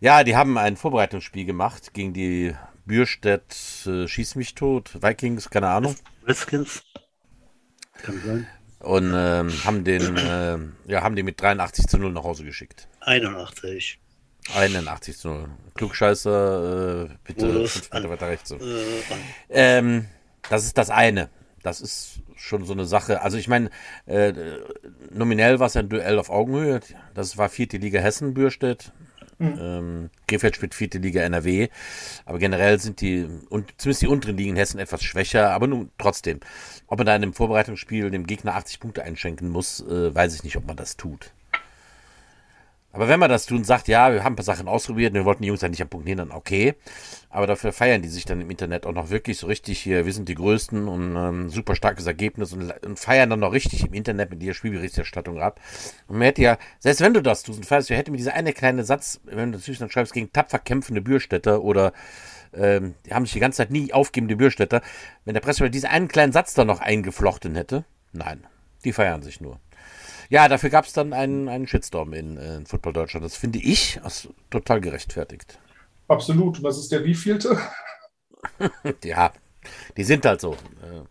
Ja, 0.01 0.23
die 0.23 0.35
haben 0.35 0.57
ein 0.57 0.77
Vorbereitungsspiel 0.77 1.45
gemacht 1.45 1.93
gegen 1.93 2.13
die 2.13 2.55
Bürstedt 2.85 3.85
äh, 3.85 4.07
Schieß 4.07 4.35
mich 4.35 4.55
tot, 4.55 5.03
Vikings, 5.03 5.49
keine 5.49 5.67
Ahnung. 5.67 5.95
Redskins. 6.25 6.83
Kann 8.01 8.21
sein. 8.25 8.47
Und 8.79 9.11
ähm, 9.13 9.51
haben 9.65 9.83
den, 9.83 10.15
äh, 10.15 10.57
ja, 10.87 11.03
haben 11.03 11.17
die 11.17 11.23
mit 11.23 11.41
83 11.41 11.87
zu 11.87 11.97
0 11.97 12.13
nach 12.13 12.23
Hause 12.23 12.45
geschickt. 12.45 12.87
81. 13.01 13.99
81 14.55 15.17
zu 15.17 15.27
0. 15.27 15.49
Klugscheißer, 15.75 17.09
äh, 17.09 17.15
bitte 17.25 17.67
fünf 17.67 17.91
Meter 17.91 18.09
weiter 18.09 18.27
rechts. 18.29 18.49
So. 18.49 18.55
Äh, 18.55 19.01
ähm, 19.49 20.05
das 20.49 20.63
ist 20.63 20.77
das 20.77 20.89
eine. 20.89 21.29
Das 21.61 21.81
ist 21.81 22.21
schon 22.37 22.63
so 22.63 22.71
eine 22.71 22.85
Sache. 22.85 23.21
Also 23.21 23.37
ich 23.37 23.49
meine, 23.49 23.69
äh, 24.05 24.33
nominell 25.11 25.59
war 25.59 25.67
es 25.67 25.75
ein 25.75 25.89
Duell 25.89 26.17
auf 26.17 26.29
Augenhöhe. 26.29 26.79
Das 27.13 27.37
war 27.37 27.49
vierte 27.49 27.75
Liga 27.75 27.99
Hessen, 27.99 28.33
Bürstedt. 28.33 28.93
Mhm. 29.39 29.57
Ähm, 29.59 30.09
Krefeld 30.27 30.55
spielt 30.55 30.75
vierte 30.75 30.97
Liga 30.97 31.21
NRW, 31.21 31.69
aber 32.25 32.39
generell 32.39 32.79
sind 32.79 33.01
die, 33.01 33.25
und 33.49 33.73
zumindest 33.77 34.01
die 34.01 34.07
unteren 34.07 34.37
Ligen 34.37 34.51
in 34.51 34.55
Hessen 34.57 34.79
etwas 34.79 35.01
schwächer, 35.03 35.51
aber 35.51 35.67
nun 35.67 35.91
trotzdem. 35.97 36.39
Ob 36.87 36.99
man 36.99 37.07
da 37.07 37.15
in 37.15 37.23
einem 37.23 37.33
Vorbereitungsspiel 37.33 38.11
dem 38.11 38.27
Gegner 38.27 38.55
80 38.55 38.79
Punkte 38.79 39.03
einschenken 39.03 39.49
muss, 39.49 39.79
äh, 39.81 40.13
weiß 40.13 40.35
ich 40.35 40.43
nicht, 40.43 40.57
ob 40.57 40.67
man 40.67 40.75
das 40.75 40.97
tut. 40.97 41.31
Aber 42.91 43.07
wenn 43.07 43.19
man 43.19 43.29
das 43.29 43.45
tut 43.45 43.59
und 43.59 43.65
sagt, 43.65 43.87
ja, 43.87 44.11
wir 44.11 44.23
haben 44.23 44.33
ein 44.33 44.35
paar 44.35 44.45
Sachen 44.45 44.67
ausprobiert 44.67 45.11
und 45.11 45.15
wir 45.15 45.25
wollten 45.25 45.43
die 45.43 45.47
Jungs 45.47 45.61
ja 45.61 45.69
nicht 45.69 45.81
am 45.81 45.89
Punkt 45.89 46.07
hindern, 46.07 46.31
okay. 46.31 46.73
Aber 47.29 47.45
dafür 47.45 47.71
feiern 47.71 48.01
die 48.01 48.07
sich 48.07 48.25
dann 48.25 48.41
im 48.41 48.49
Internet 48.49 48.87
auch 48.87 48.93
noch 48.93 49.11
wirklich 49.11 49.37
so 49.37 49.45
richtig 49.45 49.79
hier, 49.79 50.07
wir 50.07 50.13
sind 50.13 50.27
die 50.27 50.33
Größten 50.33 50.87
und 50.87 51.15
ähm, 51.15 51.49
super 51.49 51.75
starkes 51.75 52.07
Ergebnis 52.07 52.51
und, 52.51 52.71
und, 52.83 52.97
feiern 52.97 53.29
dann 53.29 53.41
noch 53.41 53.53
richtig 53.53 53.85
im 53.85 53.93
Internet 53.93 54.31
mit 54.31 54.41
dieser 54.41 54.55
Spielberichterstattung 54.55 55.39
ab. 55.39 55.59
Und 56.07 56.17
man 56.17 56.25
hätte 56.25 56.41
ja, 56.41 56.57
selbst 56.79 57.01
wenn 57.01 57.13
du 57.13 57.21
das 57.21 57.43
tust 57.43 57.59
und 57.59 57.65
feierst, 57.65 57.91
hätte 57.91 58.09
mir 58.09 58.17
dieser 58.17 58.33
eine 58.33 58.53
kleine 58.53 58.83
Satz, 58.83 59.19
wenn 59.23 59.51
du 59.51 59.57
natürlich 59.59 59.79
dann 59.79 59.91
schreibst, 59.91 60.13
gegen 60.13 60.33
tapfer 60.33 60.57
kämpfende 60.57 61.01
Bürstädter 61.01 61.61
oder 61.61 61.93
ähm, 62.53 62.95
die 63.05 63.13
haben 63.13 63.25
sich 63.25 63.33
die 63.33 63.39
ganze 63.39 63.57
Zeit 63.57 63.69
nie 63.69 63.93
aufgebende 63.93 64.35
Bürstädter, 64.35 64.81
wenn 65.25 65.35
der 65.35 65.41
Presse 65.41 65.69
diesen 65.69 65.89
einen 65.89 66.07
kleinen 66.07 66.31
Satz 66.31 66.55
da 66.55 66.65
noch 66.65 66.79
eingeflochten 66.79 67.53
hätte, 67.53 67.85
nein, 68.13 68.47
die 68.83 68.93
feiern 68.93 69.21
sich 69.21 69.41
nur. 69.41 69.59
Ja, 70.29 70.47
dafür 70.47 70.69
gab 70.69 70.85
es 70.85 70.93
dann 70.93 71.11
einen, 71.11 71.49
einen 71.49 71.67
Shitstorm 71.67 72.13
in, 72.13 72.37
in 72.37 72.65
Football 72.67 72.93
Deutschland. 72.93 73.25
Das 73.25 73.35
finde 73.35 73.57
ich 73.59 73.99
total 74.51 74.79
gerechtfertigt. 74.79 75.59
Absolut. 76.07 76.57
Und 76.57 76.63
das 76.63 76.77
ist 76.77 76.91
der 76.91 77.03
wievielte? 77.03 77.59
ja, 79.03 79.33
die 79.97 80.03
sind 80.03 80.25
halt 80.25 80.39
so. 80.39 80.53
Äh, 80.53 81.03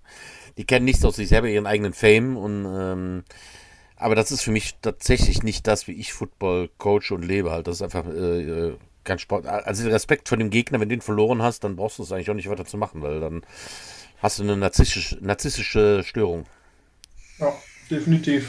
die 0.57 0.65
kennen 0.65 0.85
nichts 0.85 1.05
aus 1.05 1.17
sich 1.17 1.29
selber, 1.29 1.49
ihren 1.49 1.67
eigenen 1.67 1.93
Fame. 1.93 2.37
Und, 2.37 2.65
ähm, 2.65 3.25
aber 3.97 4.15
das 4.15 4.31
ist 4.31 4.43
für 4.43 4.53
mich 4.53 4.77
tatsächlich 4.83 5.43
nicht 5.43 5.67
das, 5.67 5.89
wie 5.89 5.93
ich 5.93 6.13
Football 6.13 6.71
coach 6.79 7.11
und 7.11 7.25
lebe. 7.25 7.51
Halt. 7.51 7.67
Das 7.67 7.77
ist 7.77 7.83
einfach 7.83 8.07
äh, 8.07 8.77
kein 9.03 9.19
Sport. 9.19 9.47
Also 9.47 9.89
Respekt 9.89 10.29
vor 10.29 10.39
dem 10.39 10.51
Gegner, 10.51 10.79
wenn 10.79 10.89
du 10.89 10.95
ihn 10.95 11.01
verloren 11.01 11.43
hast, 11.43 11.65
dann 11.65 11.75
brauchst 11.75 11.99
du 11.99 12.05
es 12.05 12.13
eigentlich 12.13 12.31
auch 12.31 12.35
nicht 12.35 12.51
weiter 12.51 12.67
zu 12.67 12.77
machen, 12.77 13.03
weil 13.03 13.19
dann 13.19 13.43
hast 14.23 14.39
du 14.39 14.45
eine 14.45 14.57
narzisstische, 14.57 15.19
narzisstische 15.21 16.05
Störung. 16.05 16.45
Ja, 17.39 17.53
definitiv. 17.91 18.49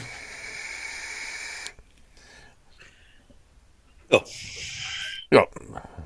Ja. 4.10 4.22
Ja. 5.32 5.46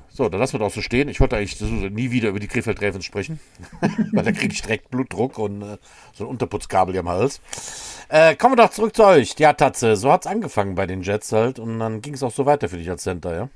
So, 0.09 0.29
dann 0.29 0.39
lassen 0.39 0.53
wir 0.53 0.59
das 0.59 0.71
auch 0.71 0.75
so 0.75 0.81
stehen. 0.81 1.09
Ich 1.09 1.19
wollte 1.19 1.35
eigentlich 1.35 1.59
nie 1.59 2.09
wieder 2.09 2.29
über 2.29 2.39
die 2.39 2.47
Krefeld 2.47 2.81
Ravens 2.81 3.03
sprechen, 3.03 3.41
weil 4.13 4.23
da 4.23 4.31
kriege 4.31 4.53
ich 4.53 4.61
direkt 4.61 4.89
Blutdruck 4.89 5.37
und 5.37 5.61
äh, 5.61 5.77
so 6.13 6.23
ein 6.23 6.29
Unterputzkabel 6.29 6.97
am 6.97 7.09
Hals. 7.09 7.41
Äh, 8.07 8.35
kommen 8.35 8.55
wir 8.55 8.63
doch 8.63 8.71
zurück 8.71 8.95
zu 8.95 9.03
euch. 9.03 9.35
Ja, 9.37 9.51
Tatze, 9.51 9.97
so 9.97 10.11
hat 10.11 10.25
es 10.25 10.31
angefangen 10.31 10.75
bei 10.75 10.87
den 10.87 11.01
Jets 11.01 11.33
halt 11.33 11.59
und 11.59 11.79
dann 11.79 12.01
ging 12.01 12.13
es 12.13 12.23
auch 12.23 12.31
so 12.31 12.45
weiter 12.45 12.69
für 12.69 12.77
dich 12.77 12.89
als 12.89 13.03
Center, 13.03 13.35
ja? 13.35 13.49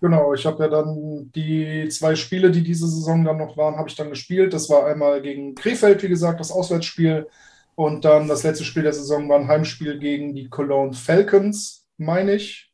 Genau, 0.00 0.34
ich 0.34 0.44
habe 0.44 0.64
ja 0.64 0.68
dann 0.68 1.30
die 1.34 1.88
zwei 1.88 2.16
Spiele, 2.16 2.50
die 2.50 2.62
diese 2.62 2.86
Saison 2.86 3.24
dann 3.24 3.38
noch 3.38 3.56
waren, 3.56 3.76
habe 3.76 3.88
ich 3.88 3.94
dann 3.94 4.10
gespielt. 4.10 4.52
Das 4.52 4.68
war 4.68 4.86
einmal 4.86 5.22
gegen 5.22 5.54
Krefeld, 5.54 6.02
wie 6.02 6.08
gesagt, 6.08 6.40
das 6.40 6.50
Auswärtsspiel. 6.50 7.28
Und 7.76 8.04
dann 8.04 8.28
das 8.28 8.42
letzte 8.42 8.64
Spiel 8.64 8.82
der 8.82 8.92
Saison 8.92 9.28
war 9.28 9.38
ein 9.38 9.48
Heimspiel 9.48 9.98
gegen 9.98 10.34
die 10.34 10.48
Cologne 10.48 10.92
Falcons, 10.94 11.86
meine 11.96 12.34
ich. 12.34 12.65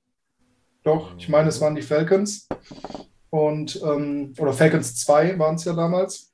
Doch, 0.84 1.16
ich 1.16 1.28
meine, 1.28 1.48
es 1.48 1.60
waren 1.60 1.74
die 1.74 1.82
Falcons. 1.82 2.48
Und, 3.30 3.80
ähm, 3.82 4.34
oder 4.38 4.52
Falcons 4.52 4.96
2 4.96 5.38
waren 5.38 5.54
es 5.54 5.64
ja 5.64 5.72
damals. 5.72 6.32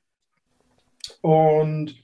Und 1.20 1.94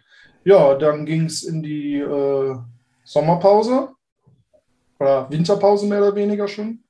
ja, 0.44 0.74
dann 0.74 1.06
ging 1.06 1.24
es 1.24 1.42
in 1.42 1.62
die 1.62 1.98
äh, 1.98 2.56
Sommerpause 3.04 3.88
oder 4.98 5.30
Winterpause 5.30 5.86
mehr 5.86 5.98
oder 5.98 6.14
weniger 6.14 6.46
schon. 6.46 6.84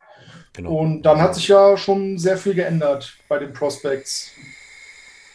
Genau. 0.53 0.77
Und 0.77 1.03
dann 1.03 1.21
hat 1.21 1.35
sich 1.35 1.49
ja 1.49 1.77
schon 1.77 2.19
sehr 2.19 2.37
viel 2.37 2.55
geändert 2.55 3.17
bei 3.29 3.39
den 3.39 3.53
Prospects. 3.53 4.33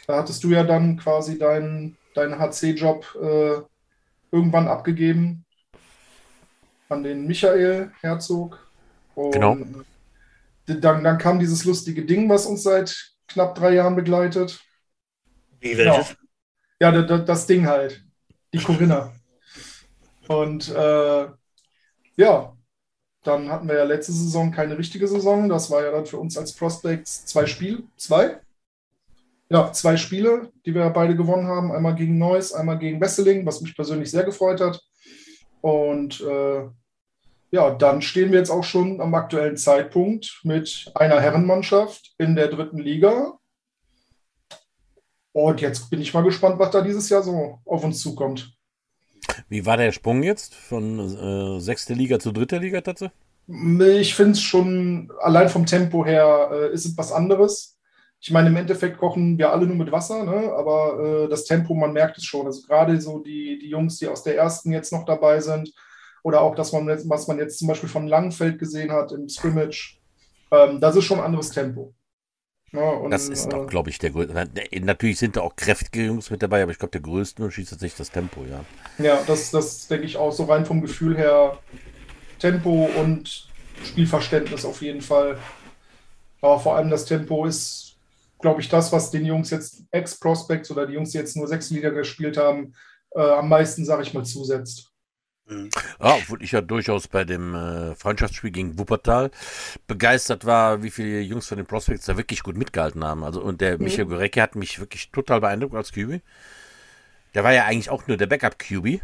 Da 0.07 0.17
hattest 0.17 0.43
du 0.43 0.49
ja 0.49 0.63
dann 0.63 0.97
quasi 0.97 1.37
deinen 1.37 1.97
dein 2.13 2.37
HC-Job 2.37 3.05
äh, 3.21 3.61
irgendwann 4.31 4.67
abgegeben 4.67 5.45
an 6.89 7.03
den 7.03 7.27
Michael 7.27 7.91
Herzog. 8.01 8.59
Und 9.15 9.31
genau. 9.31 9.57
Dann, 10.69 11.03
dann 11.03 11.17
kam 11.17 11.39
dieses 11.39 11.65
lustige 11.65 12.05
Ding, 12.05 12.29
was 12.29 12.45
uns 12.45 12.63
seit 12.63 12.95
knapp 13.27 13.55
drei 13.55 13.73
Jahren 13.73 13.95
begleitet. 13.95 14.59
Wie 15.59 15.77
welches? 15.77 16.15
Ja, 16.79 16.91
ja 16.93 17.01
das, 17.01 17.25
das 17.25 17.47
Ding 17.47 17.65
halt. 17.65 18.03
Die 18.53 18.59
Corinna. 18.59 19.13
Und 20.27 20.69
äh, 20.69 21.27
ja, 22.15 22.55
dann 23.23 23.49
hatten 23.49 23.67
wir 23.67 23.75
ja 23.75 23.83
letzte 23.83 24.11
Saison 24.11 24.51
keine 24.51 24.77
richtige 24.77 25.07
Saison. 25.07 25.49
Das 25.49 25.69
war 25.71 25.83
ja 25.83 25.91
dann 25.91 26.05
für 26.05 26.17
uns 26.17 26.37
als 26.37 26.53
Prospects 26.53 27.25
zwei 27.25 27.45
Spiele, 27.45 27.83
zwei. 27.97 28.39
Ja, 29.49 29.71
zwei 29.71 29.97
Spiele, 29.97 30.51
die 30.65 30.75
wir 30.75 30.87
beide 30.91 31.15
gewonnen 31.15 31.47
haben. 31.47 31.71
Einmal 31.71 31.95
gegen 31.95 32.19
Neuss, 32.19 32.53
einmal 32.53 32.77
gegen 32.77 33.01
Wesseling, 33.01 33.45
was 33.45 33.61
mich 33.61 33.75
persönlich 33.75 34.11
sehr 34.11 34.23
gefreut 34.23 34.61
hat. 34.61 34.79
Und 35.61 36.21
äh, 36.21 36.69
ja, 37.51 37.71
dann 37.71 38.01
stehen 38.01 38.31
wir 38.31 38.39
jetzt 38.39 38.51
auch 38.51 38.63
schon 38.63 39.01
am 39.01 39.13
aktuellen 39.15 39.57
Zeitpunkt 39.57 40.41
mit 40.43 40.91
einer 40.95 41.19
Herrenmannschaft 41.19 42.13
in 42.17 42.35
der 42.35 42.47
dritten 42.47 42.77
Liga. 42.77 43.39
Und 45.31 45.61
jetzt 45.61 45.89
bin 45.89 46.01
ich 46.01 46.13
mal 46.13 46.23
gespannt, 46.23 46.59
was 46.59 46.71
da 46.71 46.81
dieses 46.81 47.09
Jahr 47.09 47.23
so 47.23 47.59
auf 47.65 47.83
uns 47.83 48.01
zukommt. 48.01 48.53
Wie 49.47 49.65
war 49.65 49.77
der 49.77 49.91
Sprung 49.91 50.23
jetzt 50.23 50.55
von 50.55 50.99
äh, 50.99 51.59
sechste 51.59 51.93
Liga 51.93 52.19
zu 52.19 52.31
dritter 52.31 52.59
Liga 52.59 52.81
tatsächlich? 52.81 53.17
Ich 53.47 54.13
finde 54.13 54.33
es 54.33 54.41
schon, 54.41 55.11
allein 55.21 55.49
vom 55.49 55.65
Tempo 55.65 56.05
her 56.05 56.49
äh, 56.51 56.73
ist 56.73 56.85
es 56.85 56.97
was 56.97 57.11
anderes. 57.11 57.79
Ich 58.21 58.31
meine, 58.31 58.49
im 58.49 58.55
Endeffekt 58.57 58.97
kochen 58.97 59.37
wir 59.37 59.51
alle 59.51 59.65
nur 59.65 59.77
mit 59.77 59.91
Wasser, 59.91 60.23
ne? 60.23 60.51
aber 60.53 61.23
äh, 61.25 61.29
das 61.29 61.45
Tempo, 61.45 61.73
man 61.73 61.93
merkt 61.93 62.17
es 62.17 62.25
schon. 62.25 62.45
Also 62.45 62.61
gerade 62.67 62.99
so 62.99 63.19
die, 63.19 63.57
die 63.59 63.69
Jungs, 63.69 63.97
die 63.97 64.07
aus 64.07 64.23
der 64.23 64.35
ersten 64.35 64.71
jetzt 64.71 64.91
noch 64.91 65.05
dabei 65.05 65.39
sind, 65.39 65.71
oder 66.23 66.41
auch 66.41 66.55
das, 66.55 66.73
was 66.73 67.27
man 67.27 67.37
jetzt 67.37 67.59
zum 67.59 67.67
Beispiel 67.67 67.89
von 67.89 68.07
Langfeld 68.07 68.59
gesehen 68.59 68.91
hat 68.91 69.11
im 69.11 69.29
Scrimmage, 69.29 69.99
ähm, 70.51 70.79
das 70.79 70.95
ist 70.95 71.05
schon 71.05 71.19
ein 71.19 71.25
anderes 71.25 71.49
Tempo. 71.51 71.93
Ja, 72.71 72.89
und, 72.91 73.11
das 73.11 73.29
ist 73.29 73.51
doch, 73.51 73.63
äh, 73.63 73.67
glaube 73.67 73.89
ich, 73.89 73.97
der 73.97 74.11
größte. 74.11 74.33
Natürlich 74.81 75.17
sind 75.17 75.35
da 75.35 75.41
auch 75.41 75.55
kräftige 75.55 76.05
Jungs 76.05 76.29
mit 76.29 76.43
dabei, 76.43 76.61
aber 76.61 76.71
ich 76.71 76.77
glaube, 76.77 76.91
der 76.91 77.01
größte 77.01 77.41
Unterschied 77.41 77.63
ist 77.63 77.71
tatsächlich 77.71 77.97
das 77.97 78.11
Tempo, 78.11 78.45
ja. 78.45 78.63
Ja, 79.03 79.19
das, 79.25 79.49
das 79.51 79.87
denke 79.87 80.05
ich 80.05 80.17
auch 80.17 80.31
so 80.31 80.43
rein 80.43 80.65
vom 80.65 80.81
Gefühl 80.81 81.17
her. 81.17 81.57
Tempo 82.37 82.89
und 82.95 83.47
Spielverständnis 83.83 84.65
auf 84.65 84.81
jeden 84.81 85.01
Fall. 85.01 85.37
Aber 86.41 86.59
vor 86.59 86.75
allem 86.75 86.89
das 86.89 87.05
Tempo 87.05 87.45
ist, 87.45 87.97
glaube 88.39 88.61
ich, 88.61 88.69
das, 88.69 88.91
was 88.91 89.11
den 89.11 89.25
Jungs 89.25 89.49
jetzt 89.49 89.83
Ex-Prospects 89.91 90.71
oder 90.71 90.85
die 90.85 90.93
Jungs, 90.93 91.11
die 91.11 91.17
jetzt 91.17 91.35
nur 91.35 91.47
sechs 91.47 91.69
Liga 91.71 91.89
gespielt 91.89 92.37
haben, 92.37 92.73
äh, 93.11 93.21
am 93.21 93.49
meisten, 93.49 93.83
sage 93.83 94.03
ich 94.03 94.13
mal, 94.13 94.23
zusetzt. 94.23 94.91
Mhm. 95.49 95.69
Ja, 95.99 96.15
obwohl 96.15 96.43
ich 96.43 96.51
ja 96.51 96.61
durchaus 96.61 97.07
bei 97.07 97.23
dem 97.23 97.55
äh, 97.55 97.95
Freundschaftsspiel 97.95 98.51
gegen 98.51 98.77
Wuppertal 98.77 99.31
begeistert 99.87 100.45
war, 100.45 100.83
wie 100.83 100.91
viele 100.91 101.21
Jungs 101.21 101.47
von 101.47 101.57
den 101.57 101.65
Prospects 101.65 102.05
da 102.05 102.17
wirklich 102.17 102.43
gut 102.43 102.55
mitgehalten 102.55 103.03
haben. 103.03 103.23
Also 103.23 103.41
und 103.41 103.61
der 103.61 103.77
mhm. 103.77 103.85
Michael 103.85 104.05
Gorecki 104.05 104.39
hat 104.39 104.55
mich 104.55 104.79
wirklich 104.79 105.11
total 105.11 105.41
beeindruckt 105.41 105.75
als 105.75 105.91
QB. 105.91 106.21
Der 107.33 107.43
war 107.43 107.53
ja 107.53 107.65
eigentlich 107.65 107.89
auch 107.89 108.07
nur 108.07 108.17
der 108.17 108.27
Backup-QB 108.27 109.01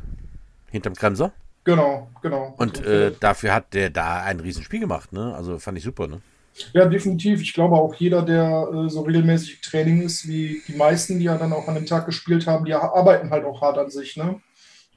hinterm 0.71 0.95
Kranzer. 0.95 1.31
Genau, 1.63 2.09
genau. 2.21 2.53
Und 2.57 2.85
äh, 2.85 3.11
dafür 3.19 3.53
hat 3.53 3.73
der 3.73 3.89
da 3.89 4.21
ein 4.21 4.39
Riesenspiel 4.39 4.79
gemacht, 4.79 5.13
ne? 5.13 5.33
Also 5.35 5.57
fand 5.57 5.77
ich 5.79 5.83
super, 5.83 6.07
ne? 6.07 6.21
Ja, 6.73 6.85
definitiv. 6.85 7.41
Ich 7.41 7.53
glaube 7.53 7.75
auch 7.75 7.95
jeder, 7.95 8.21
der 8.21 8.69
äh, 8.71 8.89
so 8.89 9.01
regelmäßig 9.01 9.61
Training 9.61 10.03
ist, 10.03 10.27
wie 10.27 10.61
die 10.67 10.75
meisten, 10.75 11.17
die 11.17 11.25
ja 11.25 11.37
dann 11.37 11.53
auch 11.53 11.67
an 11.67 11.75
dem 11.75 11.85
Tag 11.85 12.05
gespielt 12.05 12.45
haben, 12.45 12.65
die 12.65 12.73
arbeiten 12.73 13.31
halt 13.31 13.45
auch 13.45 13.61
hart 13.61 13.77
an 13.77 13.89
sich, 13.89 14.15
ne? 14.15 14.39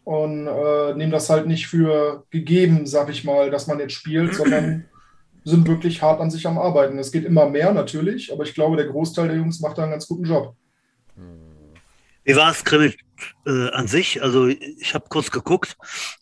Und 0.09 0.47
äh, 0.47 0.95
nehmen 0.95 1.13
das 1.13 1.29
halt 1.29 1.47
nicht 1.47 1.67
für 1.67 2.25
gegeben, 2.31 2.87
sag 2.87 3.11
ich 3.11 3.25
mal, 3.25 3.51
dass 3.51 3.67
man 3.67 3.79
jetzt 3.79 3.93
spielt, 3.93 4.35
sondern 4.35 4.87
sind 5.45 5.69
wirklich 5.69 6.01
hart 6.01 6.23
an 6.23 6.31
sich 6.31 6.47
am 6.47 6.57
Arbeiten. 6.57 6.99
Es 6.99 7.13
geht 7.13 7.27
immer 7.27 7.47
mehr 7.47 7.75
natürlich, 7.75 8.33
aber 8.33 8.45
ich 8.45 8.55
glaube, 8.55 8.79
der 8.79 8.87
Großteil 8.87 9.29
der 9.29 9.37
Jungs 9.37 9.61
macht 9.61 9.77
da 9.77 9.83
einen 9.83 9.91
ganz 9.91 10.09
guten 10.09 10.25
Job. 10.25 10.57
Wie 12.25 12.35
war 12.35 12.51
es 12.51 12.65
Krimmel 12.65 12.95
äh, 13.45 13.69
an 13.73 13.87
sich? 13.87 14.23
Also 14.23 14.47
ich 14.47 14.95
habe 14.95 15.05
kurz 15.11 15.31
geguckt, 15.31 15.77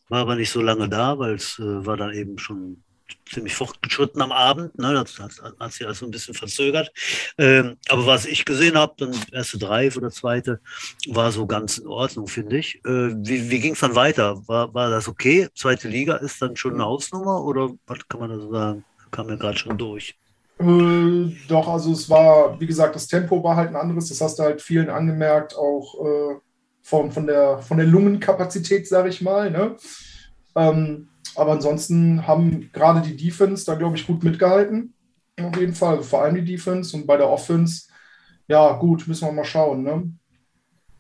war 0.09 0.23
aber 0.23 0.35
nicht 0.35 0.51
so 0.51 0.63
lange 0.63 0.89
da, 0.89 1.21
weil 1.21 1.35
es 1.35 1.57
äh, 1.61 1.87
war 1.87 1.97
dann 1.97 2.13
eben 2.13 2.39
schon 2.39 2.83
ziemlich 3.31 3.55
fortgeschritten 3.55 4.23
am 4.23 4.33
Abend. 4.33 4.79
Ne? 4.79 4.93
Das 4.95 5.19
hat, 5.19 5.33
hat 5.59 5.73
sich 5.73 5.87
also 5.87 6.07
ein 6.07 6.11
bisschen 6.11 6.35
verzögert. 6.35 6.93
Ähm, 7.39 7.77
aber 7.89 8.07
was 8.07 8.27
ich 8.27 8.45
gesehen 8.45 8.77
habe, 8.77 8.95
dann 8.99 9.15
erste 9.33 9.59
Drive 9.59 9.97
oder 9.97 10.11
zweite, 10.11 10.61
war 11.09 11.33
so 11.33 11.47
ganz 11.47 11.79
in 11.79 11.87
Ordnung, 11.87 12.27
finde 12.29 12.59
ich. 12.59 12.77
Äh, 12.85 13.15
wie 13.17 13.51
wie 13.51 13.61
ging 13.61 13.73
es 13.73 13.81
dann 13.81 13.95
weiter? 13.95 14.41
War, 14.47 14.73
war 14.75 14.91
das 14.91 15.09
okay? 15.09 15.49
Zweite 15.55 15.89
Liga 15.89 16.17
ist 16.17 16.41
dann 16.41 16.57
schon 16.57 16.75
eine 16.75 16.85
Hausnummer 16.85 17.45
oder 17.45 17.71
was 17.87 17.99
kann 18.09 18.21
man 18.21 18.31
da 18.31 18.39
so 18.39 18.51
sagen? 18.51 18.85
Kam 19.11 19.29
ja 19.29 19.37
gerade 19.37 19.59
schon 19.59 19.79
durch. 19.79 20.17
Äh, 20.59 21.37
doch, 21.49 21.69
also 21.69 21.93
es 21.93 22.09
war, 22.09 22.59
wie 22.61 22.67
gesagt, 22.67 22.95
das 22.95 23.07
Tempo 23.07 23.43
war 23.43 23.57
halt 23.57 23.71
ein 23.71 23.77
anderes. 23.77 24.09
Das 24.09 24.21
hast 24.21 24.39
du 24.39 24.45
halt 24.45 24.63
vielen 24.63 24.89
angemerkt, 24.89 25.55
auch 25.57 25.95
äh, 26.05 26.35
von, 26.83 27.11
von, 27.13 27.27
der, 27.27 27.59
von 27.59 27.77
der 27.77 27.87
Lungenkapazität, 27.87 28.89
sage 28.89 29.09
ich 29.09 29.21
mal. 29.21 29.51
Ne? 29.51 29.77
Ähm, 30.55 31.09
aber 31.37 31.53
ansonsten 31.53 32.27
haben 32.27 32.71
gerade 32.73 33.01
die 33.01 33.17
Defense 33.17 33.65
da, 33.67 33.75
glaube 33.75 33.97
ich, 33.97 34.07
gut 34.07 34.25
mitgehalten. 34.25 34.95
Auf 35.41 35.57
jeden 35.57 35.75
Fall. 35.75 36.03
Vor 36.03 36.23
allem 36.23 36.35
die 36.37 36.45
Defense 36.45 36.97
und 36.97 37.07
bei 37.07 37.17
der 37.17 37.29
Offense, 37.29 37.89
ja, 38.49 38.73
gut, 38.73 39.07
müssen 39.07 39.29
wir 39.29 39.33
mal 39.33 39.45
schauen. 39.45 39.83
Ne? 39.83 40.11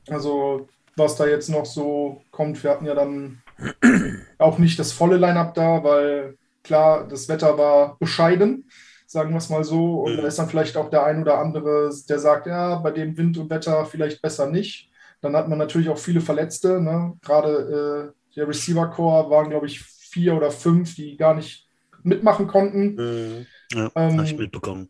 Also, 0.08 0.68
was 0.96 1.16
da 1.16 1.26
jetzt 1.26 1.48
noch 1.48 1.64
so 1.64 2.22
kommt, 2.30 2.62
wir 2.62 2.70
hatten 2.70 2.86
ja 2.86 2.94
dann 2.94 3.42
auch 4.38 4.58
nicht 4.58 4.78
das 4.78 4.92
volle 4.92 5.16
Line-Up 5.16 5.54
da, 5.54 5.82
weil 5.82 6.36
klar, 6.62 7.06
das 7.08 7.28
Wetter 7.28 7.56
war 7.56 7.96
bescheiden, 7.98 8.68
sagen 9.06 9.30
wir 9.30 9.38
es 9.38 9.48
mal 9.48 9.64
so. 9.64 10.02
Und 10.02 10.16
da 10.16 10.26
ist 10.26 10.38
dann 10.38 10.48
vielleicht 10.48 10.76
auch 10.76 10.90
der 10.90 11.04
ein 11.04 11.22
oder 11.22 11.38
andere, 11.38 11.90
der 12.08 12.18
sagt, 12.18 12.46
ja, 12.46 12.76
bei 12.76 12.90
dem 12.90 13.16
Wind 13.16 13.38
und 13.38 13.48
Wetter 13.48 13.86
vielleicht 13.86 14.20
besser 14.20 14.50
nicht. 14.50 14.90
Dann 15.22 15.34
hat 15.34 15.48
man 15.48 15.58
natürlich 15.58 15.88
auch 15.88 15.98
viele 15.98 16.20
Verletzte. 16.20 16.80
Ne? 16.80 17.14
Gerade 17.22 18.12
äh, 18.12 18.34
der 18.36 18.48
Receiver-Core 18.48 19.30
waren, 19.30 19.48
glaube 19.48 19.66
ich, 19.66 19.95
vier 20.16 20.34
oder 20.34 20.50
fünf, 20.50 20.94
die 20.94 21.14
gar 21.18 21.34
nicht 21.34 21.68
mitmachen 22.02 22.46
konnten. 22.46 22.94
Mhm. 22.94 23.46
Ja, 23.74 23.90
ähm, 23.94 24.16
habe 24.16 24.24
ich 24.24 24.34
mitbekommen. 24.34 24.88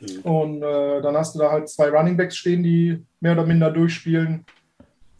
Mhm. 0.00 0.20
Und 0.22 0.62
äh, 0.62 1.00
dann 1.02 1.16
hast 1.16 1.36
du 1.36 1.38
da 1.38 1.52
halt 1.52 1.68
zwei 1.68 1.88
Runningbacks 1.88 2.36
stehen, 2.36 2.64
die 2.64 3.00
mehr 3.20 3.32
oder 3.32 3.46
minder 3.46 3.70
durchspielen. 3.70 4.44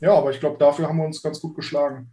Ja, 0.00 0.14
aber 0.14 0.32
ich 0.32 0.40
glaube, 0.40 0.58
dafür 0.58 0.88
haben 0.88 0.96
wir 0.96 1.04
uns 1.04 1.22
ganz 1.22 1.40
gut 1.40 1.54
geschlagen. 1.54 2.10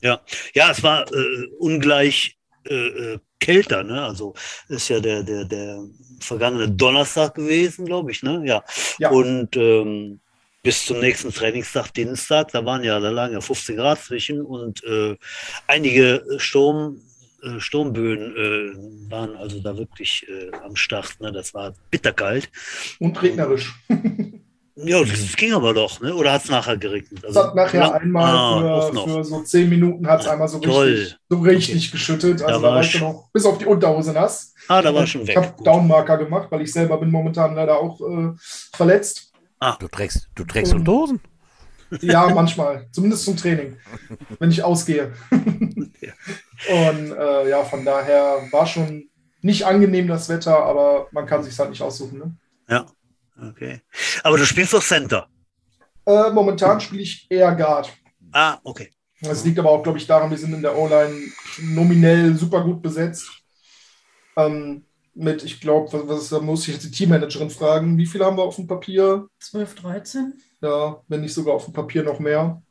Ja, 0.00 0.20
ja 0.54 0.70
es 0.70 0.82
war 0.82 1.06
äh, 1.12 1.46
ungleich 1.58 2.38
äh, 2.64 2.74
äh, 3.14 3.18
kälter, 3.38 3.82
ne? 3.82 4.02
Also 4.02 4.32
ist 4.68 4.88
ja 4.88 4.98
der, 4.98 5.22
der, 5.22 5.44
der 5.44 5.84
vergangene 6.20 6.70
Donnerstag 6.70 7.34
gewesen, 7.34 7.84
glaube 7.84 8.10
ich, 8.12 8.22
ne? 8.22 8.42
Ja. 8.46 8.64
ja. 8.98 9.10
Und 9.10 9.54
ähm, 9.56 10.20
bis 10.66 10.84
zum 10.84 10.98
nächsten 10.98 11.32
Trainingstag, 11.32 11.94
Dienstag, 11.94 12.50
da 12.50 12.64
waren 12.64 12.82
ja, 12.82 12.98
da 12.98 13.10
lagen 13.10 13.34
ja 13.34 13.40
15 13.40 13.76
Grad 13.76 14.02
zwischen 14.02 14.40
und 14.40 14.82
äh, 14.82 15.16
einige 15.68 16.24
Sturm, 16.38 17.00
äh, 17.40 17.60
Sturmböen 17.60 18.34
äh, 18.34 19.10
waren 19.10 19.36
also 19.36 19.60
da 19.60 19.78
wirklich 19.78 20.26
äh, 20.28 20.50
am 20.64 20.74
Start. 20.74 21.20
Ne? 21.20 21.30
Das 21.30 21.54
war 21.54 21.72
bitterkalt. 21.90 22.50
Und 22.98 23.22
regnerisch. 23.22 23.72
Ja, 24.78 25.00
das 25.02 25.34
ging 25.36 25.54
aber 25.54 25.72
doch, 25.72 26.02
ne? 26.02 26.14
oder 26.14 26.34
hat 26.34 26.44
es 26.44 26.50
nachher 26.50 26.76
geregnet? 26.76 27.24
Also, 27.24 27.40
es 27.40 27.46
hat 27.46 27.54
nachher 27.54 27.94
einmal 27.94 28.30
ah, 28.30 28.82
für, 28.82 29.08
für, 29.08 29.24
so 29.24 29.40
zehn 29.40 29.70
Minuten 29.70 30.06
hat 30.06 30.20
es 30.20 30.26
einmal 30.26 30.48
so 30.48 30.58
toll. 30.58 30.88
richtig, 30.88 31.16
so 31.30 31.38
richtig 31.38 31.76
okay. 31.76 31.92
geschüttet. 31.92 32.42
Also 32.42 32.60
da, 32.60 32.68
da 32.68 32.74
war 32.74 32.82
ich 32.82 33.00
noch 33.00 33.30
bis 33.32 33.46
auf 33.46 33.56
die 33.56 33.64
Unterhose 33.64 34.12
nass. 34.12 34.52
Ah, 34.68 34.82
da 34.82 34.94
war 34.94 35.06
schon 35.06 35.22
weg. 35.22 35.30
Ich 35.30 35.36
habe 35.38 35.64
Downmarker 35.64 36.18
gemacht, 36.18 36.48
weil 36.50 36.60
ich 36.60 36.70
selber 36.74 36.98
bin 36.98 37.10
momentan 37.10 37.54
leider 37.54 37.80
auch 37.80 37.98
äh, 38.02 38.32
verletzt. 38.74 39.32
Ah. 39.58 39.76
Du 39.78 39.88
trägst, 39.88 40.28
du 40.34 40.44
trägst 40.44 40.74
und, 40.74 40.84
Dosen? 40.84 41.20
Ja, 42.00 42.28
manchmal. 42.28 42.88
Zumindest 42.90 43.24
zum 43.24 43.36
Training, 43.36 43.76
wenn 44.38 44.50
ich 44.50 44.62
ausgehe. 44.62 45.12
Und 45.30 47.12
äh, 47.12 47.48
ja, 47.48 47.64
von 47.64 47.84
daher 47.84 48.48
war 48.50 48.66
schon 48.66 49.08
nicht 49.42 49.64
angenehm, 49.64 50.08
das 50.08 50.28
Wetter, 50.28 50.56
aber 50.56 51.08
man 51.12 51.26
kann 51.26 51.42
sich 51.42 51.58
halt 51.58 51.70
nicht 51.70 51.82
aussuchen. 51.82 52.18
Ne? 52.18 52.36
Ja, 52.68 52.86
okay. 53.48 53.82
Aber 54.22 54.36
du 54.36 54.44
spielst 54.44 54.74
doch 54.74 54.82
Center. 54.82 55.28
Äh, 56.06 56.30
momentan 56.30 56.80
spiele 56.80 57.02
ich 57.02 57.26
eher 57.30 57.54
Guard. 57.54 57.92
Ah, 58.32 58.58
okay. 58.64 58.90
Das 59.20 59.44
liegt 59.44 59.58
aber 59.58 59.70
auch, 59.70 59.82
glaube 59.82 59.98
ich, 59.98 60.06
daran, 60.06 60.30
wir 60.30 60.38
sind 60.38 60.52
in 60.52 60.62
der 60.62 60.76
O-Line 60.76 61.14
nominell 61.60 62.34
super 62.36 62.62
gut 62.62 62.82
besetzt. 62.82 63.28
Ähm, 64.36 64.84
mit, 65.16 65.42
ich 65.44 65.60
glaube, 65.60 65.92
was, 65.92 66.08
was, 66.08 66.28
da 66.28 66.40
muss 66.40 66.66
ich 66.68 66.74
jetzt 66.74 66.84
die 66.84 66.90
Teammanagerin 66.90 67.50
fragen, 67.50 67.96
wie 67.98 68.06
viele 68.06 68.24
haben 68.26 68.36
wir 68.36 68.44
auf 68.44 68.56
dem 68.56 68.66
Papier? 68.66 69.26
12, 69.40 69.74
13. 69.76 70.34
Ja, 70.60 71.00
wenn 71.08 71.20
nicht 71.22 71.34
sogar 71.34 71.54
auf 71.54 71.64
dem 71.64 71.74
Papier 71.74 72.02
noch 72.02 72.18
mehr. 72.18 72.62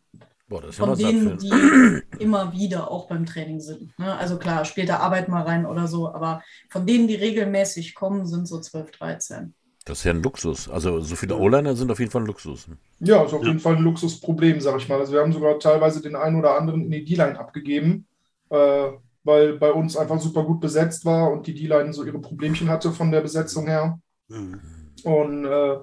Boah, 0.47 0.62
das 0.62 0.71
ist 0.71 0.77
ja 0.79 0.86
Von 0.86 0.89
mal 0.91 0.95
denen, 0.97 1.39
satt 1.39 1.41
die 1.41 2.19
immer 2.23 2.53
wieder 2.53 2.91
auch 2.91 3.08
beim 3.08 3.25
Training 3.25 3.60
sind. 3.60 3.97
Ne? 3.97 4.15
Also 4.15 4.38
klar, 4.38 4.63
spielt 4.65 4.89
da 4.89 4.97
Arbeit 4.97 5.27
mal 5.27 5.41
rein 5.41 5.65
oder 5.65 5.88
so, 5.88 6.08
aber 6.08 6.43
von 6.69 6.86
denen, 6.86 7.08
die 7.08 7.15
regelmäßig 7.15 7.95
kommen, 7.95 8.27
sind 8.27 8.47
so 8.47 8.60
12, 8.60 8.91
13. 8.91 9.55
Das 9.86 9.99
ist 9.99 10.03
ja 10.03 10.12
ein 10.13 10.23
Luxus. 10.23 10.67
Also 10.69 10.99
so 10.99 11.15
viele 11.15 11.36
O-Liner 11.38 11.75
sind 11.75 11.91
auf 11.91 11.99
jeden 11.99 12.12
Fall 12.12 12.23
ein 12.23 12.27
Luxus. 12.27 12.67
Ja, 12.99 13.23
ist 13.23 13.34
auf 13.34 13.41
Ja. 13.41 13.47
jeden 13.49 13.60
Fall 13.60 13.75
ein 13.75 13.84
Luxusproblem, 13.84 14.60
sag 14.62 14.77
ich 14.77 14.89
mal. 14.89 14.99
Also 14.99 15.13
wir 15.13 15.21
haben 15.21 15.34
sogar 15.34 15.60
teilweise 15.60 16.01
den 16.01 16.15
einen 16.15 16.38
oder 16.38 16.58
anderen 16.58 16.81
in 16.86 16.91
die 16.91 17.05
D-Line 17.05 17.39
abgegeben, 17.39 18.08
äh, 18.49 18.89
weil 19.25 19.57
bei 19.57 19.71
uns 19.71 19.97
einfach 19.97 20.19
super 20.21 20.43
gut 20.43 20.61
besetzt 20.61 21.03
war 21.03 21.31
und 21.31 21.47
die 21.47 21.53
D-Line 21.53 21.91
so 21.91 22.05
ihre 22.05 22.19
Problemchen 22.19 22.69
hatte 22.69 22.91
von 22.91 23.11
der 23.11 23.21
Besetzung 23.21 23.67
her. 23.67 23.99
Mhm. 24.29 24.61
Und 25.03 25.45
äh, 25.45 25.77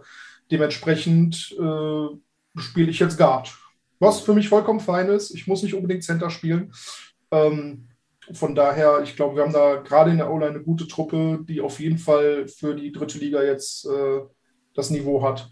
dementsprechend 0.51 1.55
äh, 1.59 2.61
spiele 2.61 2.91
ich 2.91 3.01
jetzt 3.01 3.19
Guard. 3.19 3.55
Was 3.99 4.21
für 4.21 4.33
mich 4.33 4.49
vollkommen 4.49 4.81
fein 4.81 5.09
ist. 5.09 5.35
Ich 5.35 5.47
muss 5.47 5.63
nicht 5.63 5.75
unbedingt 5.75 6.05
Center 6.05 6.31
spielen. 6.31 6.73
Ähm, 7.31 7.89
von 8.33 8.55
daher, 8.55 9.01
ich 9.03 9.17
glaube, 9.17 9.37
wir 9.37 9.43
haben 9.43 9.53
da 9.53 9.77
gerade 9.77 10.13
in 10.13 10.19
der 10.19 10.31
O-Line 10.31 10.53
eine 10.53 10.63
gute 10.63 10.87
Truppe, 10.87 11.41
die 11.43 11.61
auf 11.61 11.81
jeden 11.81 11.99
Fall 11.99 12.47
für 12.47 12.75
die 12.75 12.93
dritte 12.93 13.19
Liga 13.19 13.43
jetzt 13.43 13.87
äh, 13.87 14.21
das 14.75 14.91
Niveau 14.91 15.23
hat. 15.23 15.51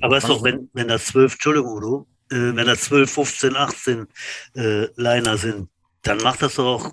Aber 0.00 0.16
ist 0.16 0.28
doch, 0.28 0.42
wenn, 0.42 0.70
wenn 0.72 0.88
das 0.88 1.06
12, 1.06 1.34
Entschuldigung, 1.34 1.72
Udo, 1.72 2.06
äh, 2.30 2.54
wenn 2.54 2.66
das 2.66 2.82
12, 2.82 3.10
15, 3.10 3.56
18 3.56 4.06
äh, 4.54 4.86
Liner 4.96 5.36
sind, 5.36 5.68
dann 6.02 6.18
macht 6.18 6.42
das 6.42 6.54
doch 6.54 6.66
auch 6.66 6.92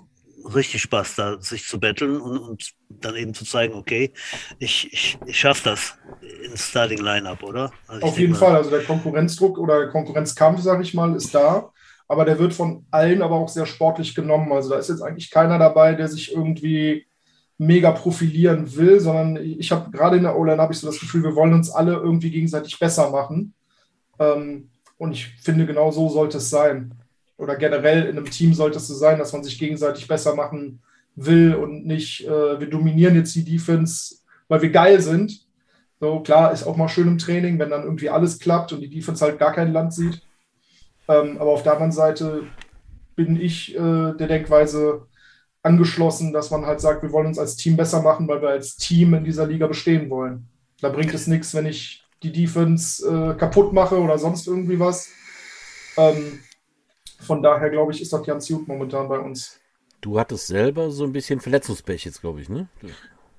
richtig 0.54 0.82
Spaß, 0.82 1.16
da 1.16 1.40
sich 1.40 1.66
zu 1.66 1.78
betteln 1.80 2.20
und, 2.20 2.38
und 2.38 2.70
dann 2.88 3.16
eben 3.16 3.34
zu 3.34 3.44
zeigen, 3.44 3.74
okay, 3.74 4.12
ich, 4.58 4.92
ich, 4.92 5.18
ich 5.26 5.38
schaffe 5.38 5.70
das 5.70 5.98
ins 6.44 6.68
Starting 6.68 6.98
Lineup, 6.98 7.42
oder? 7.42 7.70
Also 7.86 8.06
Auf 8.06 8.18
jeden 8.18 8.32
mal- 8.32 8.38
Fall. 8.38 8.56
Also 8.56 8.70
der 8.70 8.84
Konkurrenzdruck 8.84 9.58
oder 9.58 9.78
der 9.80 9.88
Konkurrenzkampf, 9.88 10.60
sage 10.60 10.82
ich 10.82 10.94
mal, 10.94 11.14
ist 11.14 11.34
da. 11.34 11.70
Aber 12.08 12.24
der 12.24 12.38
wird 12.38 12.54
von 12.54 12.86
allen 12.90 13.20
aber 13.20 13.36
auch 13.36 13.48
sehr 13.48 13.66
sportlich 13.66 14.14
genommen. 14.14 14.50
Also 14.52 14.70
da 14.70 14.78
ist 14.78 14.88
jetzt 14.88 15.02
eigentlich 15.02 15.30
keiner 15.30 15.58
dabei, 15.58 15.94
der 15.94 16.08
sich 16.08 16.32
irgendwie 16.32 17.06
mega 17.58 17.90
profilieren 17.90 18.74
will, 18.76 19.00
sondern 19.00 19.36
ich 19.36 19.70
habe 19.72 19.90
gerade 19.90 20.16
in 20.16 20.22
der 20.22 20.38
O-Line 20.38 20.62
habe 20.62 20.72
ich 20.72 20.78
so 20.78 20.86
das 20.86 21.00
Gefühl, 21.00 21.24
wir 21.24 21.34
wollen 21.34 21.52
uns 21.52 21.70
alle 21.70 21.94
irgendwie 21.94 22.30
gegenseitig 22.30 22.78
besser 22.78 23.10
machen. 23.10 23.52
Ähm, 24.18 24.70
und 24.96 25.12
ich 25.12 25.26
finde, 25.42 25.66
genau 25.66 25.90
so 25.90 26.08
sollte 26.08 26.38
es 26.38 26.48
sein. 26.50 26.94
Oder 27.38 27.56
generell 27.56 28.02
in 28.02 28.18
einem 28.18 28.30
Team 28.30 28.52
sollte 28.52 28.76
es 28.76 28.88
so 28.88 28.94
sein, 28.94 29.18
dass 29.18 29.32
man 29.32 29.42
sich 29.42 29.58
gegenseitig 29.58 30.06
besser 30.06 30.34
machen 30.34 30.80
will 31.14 31.54
und 31.54 31.86
nicht, 31.86 32.26
äh, 32.26 32.60
wir 32.60 32.68
dominieren 32.68 33.14
jetzt 33.14 33.34
die 33.34 33.44
Defense, 33.44 34.16
weil 34.48 34.60
wir 34.60 34.70
geil 34.70 35.00
sind. 35.00 35.46
So, 36.00 36.20
klar, 36.20 36.52
ist 36.52 36.64
auch 36.64 36.76
mal 36.76 36.88
schön 36.88 37.08
im 37.08 37.18
Training, 37.18 37.58
wenn 37.58 37.70
dann 37.70 37.84
irgendwie 37.84 38.10
alles 38.10 38.38
klappt 38.38 38.72
und 38.72 38.80
die 38.80 38.90
Defense 38.90 39.24
halt 39.24 39.38
gar 39.38 39.52
kein 39.52 39.72
Land 39.72 39.94
sieht. 39.94 40.22
Ähm, 41.08 41.38
aber 41.38 41.50
auf 41.50 41.62
der 41.62 41.72
anderen 41.72 41.92
Seite 41.92 42.42
bin 43.16 43.40
ich 43.40 43.74
äh, 43.74 44.12
der 44.12 44.26
Denkweise 44.28 45.06
angeschlossen, 45.62 46.32
dass 46.32 46.50
man 46.50 46.66
halt 46.66 46.80
sagt, 46.80 47.02
wir 47.02 47.12
wollen 47.12 47.26
uns 47.26 47.38
als 47.38 47.56
Team 47.56 47.76
besser 47.76 48.02
machen, 48.02 48.28
weil 48.28 48.42
wir 48.42 48.50
als 48.50 48.76
Team 48.76 49.14
in 49.14 49.24
dieser 49.24 49.46
Liga 49.46 49.66
bestehen 49.66 50.10
wollen. 50.10 50.48
Da 50.80 50.88
bringt 50.88 51.14
es 51.14 51.26
nichts, 51.26 51.54
wenn 51.54 51.66
ich 51.66 52.04
die 52.22 52.32
Defense 52.32 53.06
äh, 53.06 53.34
kaputt 53.36 53.72
mache 53.72 53.98
oder 53.98 54.18
sonst 54.18 54.46
irgendwie 54.46 54.78
was. 54.78 55.08
Ähm, 55.96 56.40
von 57.18 57.42
daher 57.42 57.70
glaube 57.70 57.92
ich, 57.92 58.00
ist 58.00 58.12
das 58.12 58.24
ganz 58.24 58.48
gut 58.48 58.66
momentan 58.68 59.08
bei 59.08 59.18
uns. 59.18 59.58
Du 60.00 60.18
hattest 60.18 60.46
selber 60.46 60.90
so 60.90 61.04
ein 61.04 61.12
bisschen 61.12 61.40
Verletzungspech 61.40 62.04
jetzt, 62.04 62.20
glaube 62.20 62.40
ich, 62.40 62.48
ne? 62.48 62.68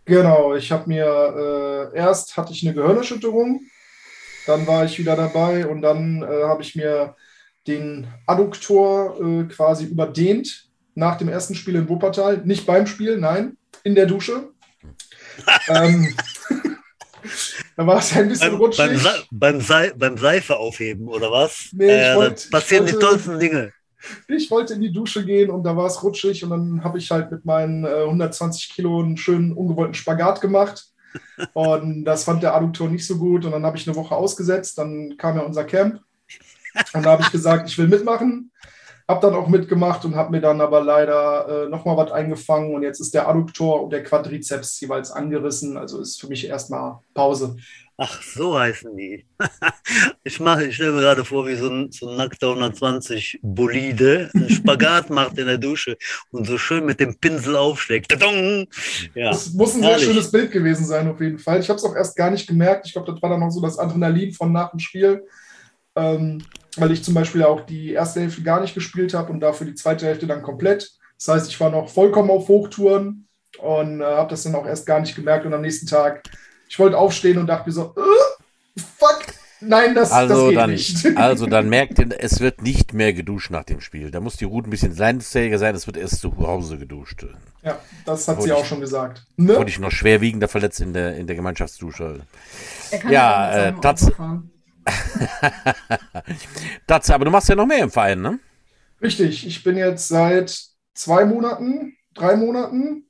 Genau, 0.06 0.56
ich 0.56 0.72
habe 0.72 0.90
mir 0.90 1.92
äh, 1.94 1.98
erst 1.98 2.36
hatte 2.36 2.52
ich 2.52 2.66
eine 2.66 2.76
Gehirnerschütterung, 2.76 3.62
dann 4.48 4.68
war 4.68 4.84
ich 4.86 4.98
wieder 4.98 5.16
dabei 5.16 5.68
und 5.68 5.82
dann 5.82 6.24
äh, 6.24 6.44
habe 6.44 6.64
ich 6.64 6.76
mir 6.76 7.16
den 7.68 8.08
Adduktor 8.26 9.20
äh, 9.22 9.44
quasi 9.46 9.86
überdehnt 9.86 10.70
nach 10.96 11.18
dem 11.18 11.30
ersten 11.30 11.56
Spiel 11.56 11.76
in 11.76 11.88
Wuppertal. 11.88 12.42
Nicht 12.44 12.66
beim 12.66 12.88
Spiel, 12.88 13.18
nein, 13.18 13.58
in 13.84 13.96
der 13.96 14.08
Dusche. 14.08 14.50
ähm, 15.70 16.16
da 17.78 17.86
war 17.88 18.00
es 18.00 18.16
ein 18.16 18.28
bisschen 18.30 18.52
Beim, 18.52 18.60
rutschig. 18.60 18.86
beim, 18.86 18.98
Sa 18.98 19.14
beim, 19.32 19.62
Sei 19.62 19.92
beim 19.96 20.18
Seife 20.18 20.58
aufheben, 20.58 21.08
oder 21.08 21.32
was? 21.32 21.70
Nee, 21.74 21.86
äh, 21.90 22.16
wollt- 22.16 22.46
da 22.52 22.58
passieren 22.58 22.86
ich 22.86 22.92
die 22.92 22.96
wollte- 22.98 23.08
tollsten 23.08 23.40
Dinge. 23.40 23.72
Ich 24.30 24.50
wollte 24.50 24.76
in 24.76 24.82
die 24.82 24.94
Dusche 24.94 25.26
gehen 25.26 25.50
und 25.50 25.64
da 25.64 25.76
war 25.76 25.86
es 25.88 26.02
rutschig 26.02 26.42
und 26.46 26.52
dann 26.52 26.84
habe 26.86 26.98
ich 26.98 27.12
halt 27.12 27.32
mit 27.32 27.44
meinen 27.44 27.84
äh, 27.84 28.04
120 28.06 28.70
Kilo 28.70 29.02
einen 29.02 29.18
schönen 29.18 29.52
ungewollten 29.52 29.94
Spagat 29.94 30.40
gemacht. 30.42 30.86
Und 31.54 32.06
das 32.06 32.24
fand 32.24 32.44
der 32.44 32.54
Adduktor 32.54 32.88
nicht 32.88 33.06
so 33.08 33.18
gut 33.18 33.44
und 33.44 33.52
dann 33.52 33.66
habe 33.66 33.76
ich 33.76 33.88
eine 33.88 33.96
Woche 33.96 34.14
ausgesetzt. 34.16 34.78
Dann 34.78 35.16
kam 35.18 35.38
ja 35.38 35.42
unser 35.42 35.64
Camp 35.64 36.02
und 36.94 37.04
da 37.04 37.10
habe 37.12 37.24
ich 37.24 37.32
gesagt, 37.32 37.68
ich 37.68 37.76
will 37.80 37.88
mitmachen. 37.88 38.52
Habe 39.10 39.22
dann 39.26 39.34
auch 39.36 39.48
mitgemacht 39.48 40.06
und 40.06 40.16
habe 40.16 40.30
mir 40.30 40.40
dann 40.40 40.62
aber 40.62 40.82
leider 40.84 41.66
äh, 41.66 41.70
nochmal 41.70 41.98
was 41.98 42.12
eingefangen 42.12 42.76
und 42.76 42.84
jetzt 42.84 43.00
ist 43.02 43.16
der 43.16 43.28
Adduktor 43.28 43.82
und 43.84 43.90
der 43.90 44.04
Quadrizeps 44.04 44.80
jeweils 44.80 45.10
angerissen. 45.12 45.78
Also 45.78 46.00
ist 46.00 46.22
für 46.22 46.28
mich 46.28 46.48
erstmal 46.48 47.00
Pause. 47.16 47.58
Ach, 47.98 48.22
so 48.22 48.58
heißen 48.58 48.96
die. 48.96 49.26
Ich 50.24 50.40
mache, 50.40 50.66
ich 50.66 50.76
stelle 50.76 50.92
mir 50.92 51.02
gerade 51.02 51.26
vor, 51.26 51.48
wie 51.48 51.56
so 51.56 51.68
ein, 51.68 51.92
so 51.92 52.08
ein 52.08 52.16
nackter 52.18 52.50
120 52.50 53.40
Bolide 53.42 54.30
einen 54.36 54.50
Spagat 54.50 55.10
macht 55.10 55.40
in 55.40 55.48
der 55.48 55.58
Dusche 55.58 55.98
und 56.30 56.46
so 56.46 56.60
schön 56.60 56.86
mit 56.86 57.00
dem 57.00 57.18
Pinsel 57.18 57.56
aufschlägt. 57.56 58.12
Ja, 59.16 59.32
Das 59.32 59.52
muss 59.54 59.74
ein 59.74 59.82
sehr 59.82 59.90
herrlich. 59.90 60.06
schönes 60.06 60.30
Bild 60.32 60.52
gewesen 60.52 60.86
sein, 60.86 61.10
auf 61.10 61.20
jeden 61.20 61.40
Fall. 61.40 61.60
Ich 61.60 61.70
habe 61.70 61.78
es 61.78 61.84
auch 61.84 61.96
erst 61.96 62.16
gar 62.16 62.30
nicht 62.30 62.48
gemerkt. 62.48 62.86
Ich 62.86 62.94
glaube, 62.94 63.12
das 63.12 63.20
war 63.24 63.32
dann 63.32 63.40
noch 63.40 63.50
so 63.50 63.60
das 63.62 63.80
Adrenalin 63.80 64.32
von 64.34 64.52
nach 64.52 64.70
dem 64.70 64.80
Spiel. 64.80 65.26
Ähm, 65.96 66.44
weil 66.78 66.92
ich 66.92 67.04
zum 67.04 67.14
Beispiel 67.14 67.44
auch 67.44 67.62
die 67.66 67.92
erste 67.94 68.22
Hälfte 68.22 68.42
gar 68.44 68.62
nicht 68.62 68.74
gespielt 68.74 69.14
habe 69.14 69.32
und 69.32 69.40
dafür 69.40 69.68
die 69.68 69.76
zweite 69.76 70.06
Hälfte 70.06 70.28
dann 70.28 70.42
komplett. 70.42 70.92
Das 71.18 71.28
heißt, 71.28 71.50
ich 71.50 71.60
war 71.60 71.70
noch 71.70 71.90
vollkommen 71.90 72.30
auf 72.30 72.48
Hochtouren 72.48 73.28
und 73.60 74.02
äh, 74.02 74.06
habe 74.06 74.30
das 74.30 74.44
dann 74.44 74.56
auch 74.56 74.66
erst 74.66 74.86
gar 74.86 75.00
nicht 75.02 75.16
gemerkt. 75.16 75.46
Und 75.46 75.54
am 75.54 75.62
nächsten 75.62 75.88
Tag, 75.88 76.24
ich 76.70 76.80
wollte 76.80 76.98
aufstehen 76.98 77.38
und 77.38 77.48
dachte 77.48 77.68
mir 77.68 77.74
so, 77.74 77.94
äh, 77.98 78.80
fuck, 78.98 79.20
nein, 79.60 79.96
das, 79.96 80.10
das 80.10 80.18
Also 80.18 80.48
geht 80.50 80.58
dann, 80.58 80.70
nicht. 80.72 81.06
also 81.18 81.46
dann 81.46 81.68
merkt 81.68 82.00
ihr, 82.00 82.08
es 82.20 82.40
wird 82.40 82.62
nicht 82.62 82.94
mehr 82.94 83.12
geduscht 83.14 83.52
nach 83.52 83.64
dem 83.66 83.82
Spiel. 83.82 84.12
Da 84.12 84.22
muss 84.22 84.38
die 84.38 84.46
Route 84.46 84.70
ein 84.70 84.72
bisschen 84.72 84.96
leidensfähiger 84.96 85.58
sein, 85.58 85.76
es 85.76 85.88
wird 85.88 85.98
erst 85.98 86.22
zu 86.22 86.36
Hause 86.38 86.78
geduscht. 86.78 87.26
ja, 87.64 87.80
das 88.06 88.28
hat 88.28 88.38
Wollte 88.38 88.44
sie 88.50 88.54
ich- 88.56 88.62
auch 88.62 88.66
schon 88.66 88.80
gesagt. 88.80 89.26
Ne? 89.36 89.58
Wurde 89.58 89.70
ich 89.70 89.80
noch 89.80 89.92
schwerwiegender 89.92 90.48
verletzt 90.48 90.80
in 90.80 90.94
der, 90.94 91.16
in 91.18 91.28
der 91.28 91.36
Gemeinschaftsdusche. 91.36 92.22
Er 92.92 93.00
kann 93.00 93.12
Ja, 93.12 93.52
äh, 93.70 93.74
fahren. 94.16 94.52
Das, 96.88 97.10
aber 97.10 97.26
du 97.26 97.32
machst 97.32 97.50
ja 97.50 97.56
noch 97.56 97.66
mehr 97.66 97.84
im 97.84 97.92
Verein, 97.92 98.22
ne? 98.22 98.40
Richtig, 99.02 99.46
ich 99.46 99.64
bin 99.64 99.78
jetzt 99.78 100.08
seit 100.08 100.60
zwei 100.94 101.26
Monaten, 101.26 101.96
drei 102.14 102.36
Monaten, 102.36 103.06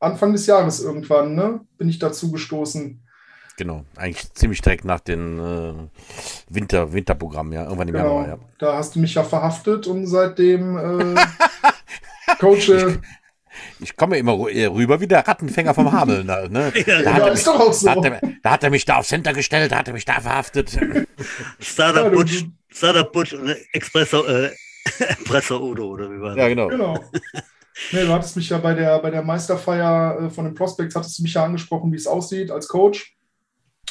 Anfang 0.00 0.32
des 0.32 0.46
Jahres 0.46 0.80
irgendwann, 0.80 1.34
ne, 1.34 1.60
bin 1.76 1.88
ich 1.88 1.98
dazu 1.98 2.30
gestoßen. 2.30 3.02
Genau, 3.56 3.84
eigentlich 3.96 4.32
ziemlich 4.34 4.62
direkt 4.62 4.84
nach 4.84 5.00
dem 5.00 5.40
äh, 5.40 5.74
Winter, 6.48 6.92
Winterprogramm, 6.92 7.52
ja, 7.52 7.64
irgendwann 7.64 7.88
im 7.88 7.94
Genau, 7.94 8.20
Januar, 8.20 8.28
ja. 8.28 8.38
da 8.58 8.76
hast 8.76 8.94
du 8.94 9.00
mich 9.00 9.14
ja 9.14 9.24
verhaftet 9.24 9.88
und 9.88 10.06
seitdem 10.06 10.76
äh, 10.78 11.20
coache. 12.38 13.00
Ich 13.80 13.96
komme 13.96 14.18
immer 14.18 14.32
äh, 14.50 14.66
rüber 14.66 15.00
wie 15.00 15.06
der 15.06 15.26
Rattenfänger 15.26 15.74
vom 15.74 15.92
Hameln. 15.92 16.26
da, 16.26 16.48
Ne? 16.48 16.72
Da, 16.86 17.00
Ja, 17.00 17.12
hat 17.14 17.22
er 17.22 17.32
ist 17.32 17.34
mich, 17.34 17.44
doch 17.44 17.60
auch 17.60 17.72
so. 17.72 17.86
da, 17.86 17.94
hat 17.96 18.04
er, 18.04 18.20
da 18.42 18.50
hat 18.50 18.64
er 18.64 18.70
mich 18.70 18.84
da 18.84 18.96
auf 18.96 19.06
Center 19.06 19.32
gestellt, 19.32 19.72
da 19.72 19.78
hat 19.78 19.88
er 19.88 19.94
mich 19.94 20.04
da 20.04 20.20
verhaftet. 20.20 20.78
Startup 21.60 22.12
Butch, 22.12 22.44
Startup 22.68 23.10
Butch 23.12 23.32
und 23.34 23.54
Expresso, 23.72 24.24
äh, 24.26 24.50
Espresso 24.98 25.58
Udo, 25.60 25.86
oder 25.86 26.10
wie 26.10 26.20
war 26.20 26.30
das? 26.30 26.38
Ja, 26.38 26.48
genau. 26.48 26.68
Genau. 26.68 26.98
Nee, 27.92 28.04
du 28.04 28.12
hattest 28.12 28.36
mich 28.36 28.48
ja 28.48 28.58
bei 28.58 28.74
der, 28.74 28.98
bei 28.98 29.10
der 29.10 29.22
Meisterfeier 29.22 30.22
äh, 30.22 30.30
von 30.30 30.44
den 30.44 30.54
Prospects, 30.54 30.96
hattest 30.96 31.18
du 31.18 31.22
mich 31.22 31.34
ja 31.34 31.44
angesprochen, 31.44 31.92
wie 31.92 31.96
es 31.96 32.06
aussieht 32.06 32.50
als 32.50 32.66
Coach. 32.68 33.14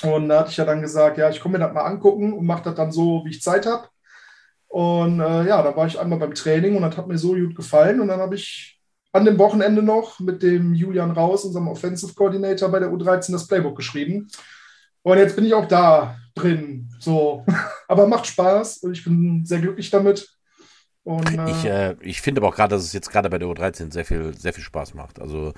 Und 0.03 0.29
da 0.29 0.41
hatte 0.41 0.51
ich 0.51 0.57
ja 0.57 0.65
dann 0.65 0.81
gesagt, 0.81 1.17
ja, 1.17 1.29
ich 1.29 1.39
komme 1.39 1.57
mir 1.57 1.65
das 1.65 1.73
mal 1.73 1.81
angucken 1.85 2.33
und 2.33 2.45
mache 2.45 2.63
das 2.63 2.75
dann 2.75 2.91
so, 2.91 3.23
wie 3.25 3.29
ich 3.31 3.41
Zeit 3.41 3.65
habe. 3.65 3.87
Und 4.67 5.19
äh, 5.21 5.47
ja, 5.47 5.63
da 5.63 5.75
war 5.75 5.87
ich 5.87 5.97
einmal 5.99 6.19
beim 6.19 6.33
Training 6.35 6.75
und 6.75 6.81
das 6.83 6.97
hat 6.97 7.07
mir 7.07 7.17
so 7.17 7.33
gut 7.33 7.55
gefallen. 7.55 8.01
Und 8.01 8.09
dann 8.09 8.19
habe 8.19 8.35
ich 8.35 8.76
an 9.11 9.25
dem 9.25 9.37
Wochenende 9.37 9.81
noch 9.81 10.19
mit 10.19 10.43
dem 10.43 10.73
Julian 10.73 11.11
Raus, 11.11 11.45
unserem 11.45 11.67
Offensive 11.67 12.13
Coordinator 12.13 12.69
bei 12.69 12.79
der 12.79 12.89
U13, 12.89 13.31
das 13.31 13.47
Playbook 13.47 13.75
geschrieben. 13.75 14.27
Und 15.01 15.17
jetzt 15.17 15.35
bin 15.35 15.45
ich 15.45 15.53
auch 15.53 15.67
da 15.67 16.17
drin. 16.35 16.89
So. 16.99 17.45
Aber 17.87 18.07
macht 18.07 18.27
Spaß 18.27 18.79
und 18.79 18.91
ich 18.91 19.03
bin 19.03 19.45
sehr 19.45 19.59
glücklich 19.59 19.89
damit. 19.89 20.37
Und, 21.07 21.31
Ich, 21.31 21.63
äh, 21.63 21.91
äh, 21.91 21.95
ich 22.01 22.19
finde 22.19 22.41
aber 22.41 22.49
auch 22.49 22.55
gerade, 22.55 22.75
dass 22.75 22.83
es 22.83 22.91
jetzt 22.91 23.09
gerade 23.09 23.29
bei 23.29 23.37
der 23.37 23.47
U13 23.47 23.93
sehr 23.93 24.03
viel, 24.03 24.37
sehr 24.37 24.51
viel 24.51 24.63
Spaß 24.65 24.93
macht. 24.93 25.21
Also 25.21 25.53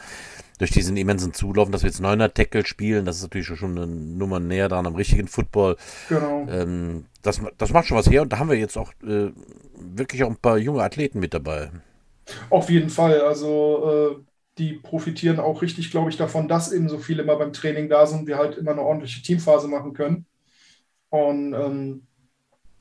durch 0.60 0.70
diesen 0.70 0.96
immensen 0.96 1.34
Zulaufen, 1.34 1.72
dass 1.72 1.82
wir 1.82 1.90
jetzt 1.90 2.04
9er 2.04 2.32
Tackle 2.32 2.68
spielen, 2.68 3.06
das 3.06 3.16
ist 3.16 3.24
natürlich 3.24 3.48
schon 3.48 3.76
eine 3.76 3.88
Nummer 3.88 4.40
näher 4.40 4.70
dran 4.70 4.86
am 4.86 4.94
richtigen 4.94 5.28
Football. 5.28 5.78
genau. 6.08 6.46
Ähm, 6.52 7.06
das, 7.24 7.42
das 7.58 7.74
macht 7.74 7.88
schon 7.88 7.98
was 7.98 8.12
her 8.12 8.22
und 8.22 8.32
da 8.32 8.38
haben 8.38 8.52
wir 8.52 8.58
jetzt 8.58 8.78
auch 8.78 8.94
äh, 9.02 9.32
wirklich 9.74 10.24
auch 10.24 10.30
ein 10.30 10.38
paar 10.38 10.60
junge 10.60 10.84
Athleten 10.84 11.20
mit 11.20 11.34
dabei. 11.34 11.72
Auf 12.50 12.70
jeden 12.70 12.90
Fall. 12.90 13.22
Also 13.22 14.20
äh, 14.20 14.24
die 14.58 14.74
profitieren 14.74 15.40
auch 15.40 15.62
richtig, 15.62 15.92
glaube 15.92 16.10
ich, 16.10 16.18
davon, 16.18 16.48
dass 16.48 16.72
eben 16.72 16.90
so 16.90 16.98
viele 16.98 17.24
immer 17.24 17.36
beim 17.38 17.54
Training 17.54 17.90
da 17.90 18.06
sind 18.06 18.28
wir 18.28 18.38
halt 18.38 18.58
immer 18.58 18.72
eine 18.72 18.82
ordentliche 18.82 19.22
Teamphase 19.22 19.68
machen 19.68 19.94
können. 19.94 20.26
Und 21.10 21.54
ähm, 21.54 22.04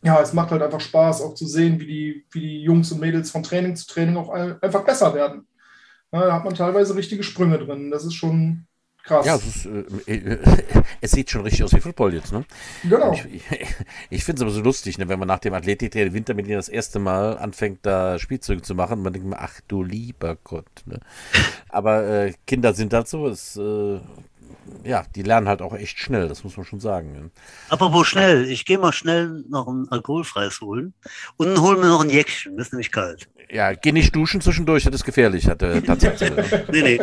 ja, 0.05 0.21
es 0.23 0.35
macht 0.35 0.53
halt 0.53 0.63
einfach 0.63 0.81
Spaß, 0.81 1.23
auch 1.23 1.35
zu 1.35 1.47
sehen, 1.47 1.81
wie 1.81 1.87
die, 1.87 2.27
wie 2.33 2.41
die 2.41 2.63
Jungs 2.63 2.93
und 2.93 3.01
Mädels 3.01 3.31
von 3.33 3.43
Training 3.45 3.77
zu 3.77 3.87
Training 3.89 4.17
auch 4.19 4.31
ein- 4.31 4.63
einfach 4.63 4.85
besser 4.85 5.15
werden. 5.15 5.47
Ja, 6.13 6.27
da 6.27 6.35
hat 6.35 6.45
man 6.47 6.55
teilweise 6.55 6.97
richtige 6.97 7.25
Sprünge 7.25 7.59
drin. 7.61 7.91
Das 7.93 8.07
ist 8.07 8.15
schon 8.15 8.68
krass. 9.09 9.27
Ja, 9.27 9.37
es, 9.37 9.47
ist, 9.47 9.67
äh, 10.07 10.13
äh, 10.15 10.39
es 11.01 11.11
sieht 11.11 11.31
schon 11.31 11.43
richtig 11.43 11.65
aus 11.65 11.73
wie 11.73 11.81
Football 11.81 12.15
jetzt, 12.15 12.33
ne? 12.33 12.45
genau. 12.83 13.13
Ich, 13.13 13.25
ich, 13.51 13.69
ich 14.11 14.25
finde 14.25 14.41
es 14.41 14.43
aber 14.43 14.51
so 14.51 14.61
lustig, 14.61 14.99
ne, 14.99 15.09
wenn 15.09 15.19
man 15.19 15.29
nach 15.29 15.39
dem 15.39 15.55
Athletiktraining 15.55 16.15
Winter 16.15 16.35
mit 16.35 16.47
ihnen 16.47 16.57
das 16.57 16.69
erste 16.69 16.99
Mal 16.99 17.39
anfängt, 17.39 17.81
da 17.83 18.19
Spielzeuge 18.19 18.63
zu 18.63 18.75
machen. 18.75 19.03
Man 19.03 19.13
denkt 19.13 19.29
mir, 19.29 19.39
ach 19.39 19.61
du 19.67 19.83
lieber 19.83 20.37
Gott. 20.45 20.83
Ne? 20.87 21.01
Aber 21.69 22.07
äh, 22.07 22.35
Kinder 22.47 22.75
sind 22.75 22.93
halt 22.93 23.09
so, 23.09 23.27
es, 23.27 23.57
äh, 23.57 24.01
ja, 24.85 25.05
die 25.15 25.23
lernen 25.23 25.49
halt 25.49 25.63
auch 25.63 25.75
echt 25.75 25.99
schnell, 25.99 26.29
das 26.29 26.45
muss 26.45 26.57
man 26.57 26.67
schon 26.67 26.81
sagen. 26.81 27.13
Ne? 27.13 27.31
Apropos 27.69 28.07
schnell, 28.07 28.49
ich 28.49 28.65
gehe 28.65 28.79
mal 28.79 28.93
schnell 28.93 29.45
noch 29.49 29.67
ein 29.67 29.89
alkoholfreies 29.91 30.61
holen 30.61 30.95
und 31.37 31.61
hol 31.61 31.77
mir 31.77 31.89
noch 31.89 32.03
ein 32.03 32.11
Jäckchen, 32.11 32.57
das 32.57 32.69
ist 32.69 32.73
nämlich 32.73 32.93
kalt. 32.93 33.29
Ja, 33.51 33.73
geh 33.73 33.93
nicht 33.93 34.15
duschen 34.15 34.43
zwischendurch, 34.43 34.85
das 34.85 34.95
ist 34.95 35.05
gefährlich, 35.05 35.49
hat 35.49 35.63
der 35.63 35.83
tatsächlich. 35.83 36.31
Nee, 36.71 36.83
nee. 36.83 37.01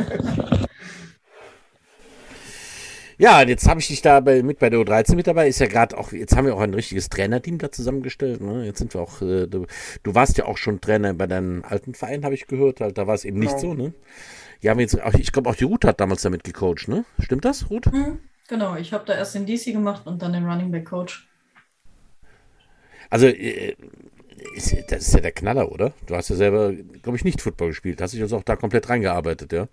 Ja, 3.17 3.41
und 3.41 3.47
jetzt 3.47 3.67
habe 3.67 3.79
ich 3.79 3.87
dich 3.87 4.01
da 4.01 4.19
bei, 4.19 4.43
mit 4.43 4.59
bei 4.59 4.69
der 4.69 4.79
U13 4.79 5.15
mit 5.15 5.27
dabei. 5.27 5.47
Ist 5.47 5.59
ja 5.59 5.67
gerade 5.67 5.97
auch, 5.97 6.11
jetzt 6.11 6.35
haben 6.35 6.45
wir 6.45 6.55
auch 6.55 6.61
ein 6.61 6.73
richtiges 6.73 7.09
Trainerteam 7.09 7.57
da 7.57 7.71
zusammengestellt. 7.71 8.41
Ne? 8.41 8.65
Jetzt 8.65 8.79
sind 8.79 8.93
wir 8.93 9.01
auch, 9.01 9.21
äh, 9.21 9.47
du, 9.47 9.65
du 10.03 10.15
warst 10.15 10.37
ja 10.37 10.45
auch 10.45 10.57
schon 10.57 10.81
Trainer 10.81 11.13
bei 11.13 11.27
deinem 11.27 11.63
alten 11.63 11.93
Verein, 11.93 12.25
habe 12.25 12.35
ich 12.35 12.47
gehört. 12.47 12.81
Halt, 12.81 12.97
da 12.97 13.07
war 13.07 13.15
es 13.15 13.25
eben 13.25 13.39
nicht 13.39 13.57
Genau. 13.57 13.61
so, 13.61 13.73
ne? 13.73 13.93
Ja, 14.61 14.71
haben 14.71 14.79
jetzt, 14.79 15.01
auch, 15.01 15.13
ich 15.13 15.31
glaube 15.31 15.49
auch 15.49 15.55
die 15.55 15.65
Ruth 15.65 15.85
hat 15.85 15.99
damals 15.99 16.23
damit 16.23 16.43
gecoacht, 16.43 16.87
ne? 16.87 17.05
Stimmt 17.19 17.45
das, 17.45 17.69
Ruth? 17.69 17.91
Mhm, 17.91 18.19
genau, 18.47 18.75
ich 18.75 18.93
habe 18.93 19.05
da 19.05 19.13
erst 19.13 19.35
den 19.35 19.45
DC 19.45 19.65
gemacht 19.65 20.07
und 20.07 20.21
dann 20.21 20.33
den 20.33 20.45
Running 20.45 20.71
Back 20.71 20.85
Coach. 20.85 21.27
Also, 23.09 23.27
äh, 23.27 23.75
ist, 24.55 24.75
das 24.89 25.07
ist 25.07 25.13
ja 25.13 25.21
der 25.21 25.31
Knaller, 25.31 25.71
oder? 25.71 25.93
Du 26.05 26.15
hast 26.15 26.29
ja 26.29 26.35
selber, 26.35 26.73
glaube 26.73 27.17
ich, 27.17 27.23
nicht 27.23 27.41
Football 27.41 27.69
gespielt. 27.69 28.01
Hast 28.01 28.13
dich 28.13 28.21
also 28.21 28.37
auch 28.37 28.43
da 28.43 28.55
komplett 28.55 28.89
reingearbeitet, 28.89 29.53
ja? 29.53 29.67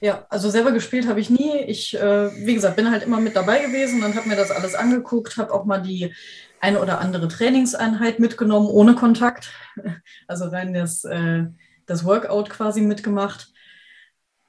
Ja, 0.00 0.26
also 0.28 0.48
selber 0.48 0.70
gespielt 0.70 1.08
habe 1.08 1.20
ich 1.20 1.28
nie. 1.28 1.58
Ich, 1.66 1.98
äh, 1.98 2.30
wie 2.46 2.54
gesagt, 2.54 2.76
bin 2.76 2.90
halt 2.90 3.02
immer 3.02 3.20
mit 3.20 3.34
dabei 3.34 3.58
gewesen 3.58 4.04
und 4.04 4.14
habe 4.14 4.28
mir 4.28 4.36
das 4.36 4.52
alles 4.52 4.74
angeguckt, 4.74 5.36
habe 5.36 5.52
auch 5.52 5.64
mal 5.64 5.82
die 5.82 6.14
eine 6.60 6.80
oder 6.80 7.00
andere 7.00 7.28
Trainingseinheit 7.28 8.20
mitgenommen, 8.20 8.68
ohne 8.68 8.94
Kontakt. 8.94 9.50
Also 10.26 10.46
rein 10.46 10.74
das, 10.74 11.04
äh, 11.04 11.44
das 11.86 12.04
Workout 12.04 12.50
quasi 12.50 12.80
mitgemacht. 12.80 13.52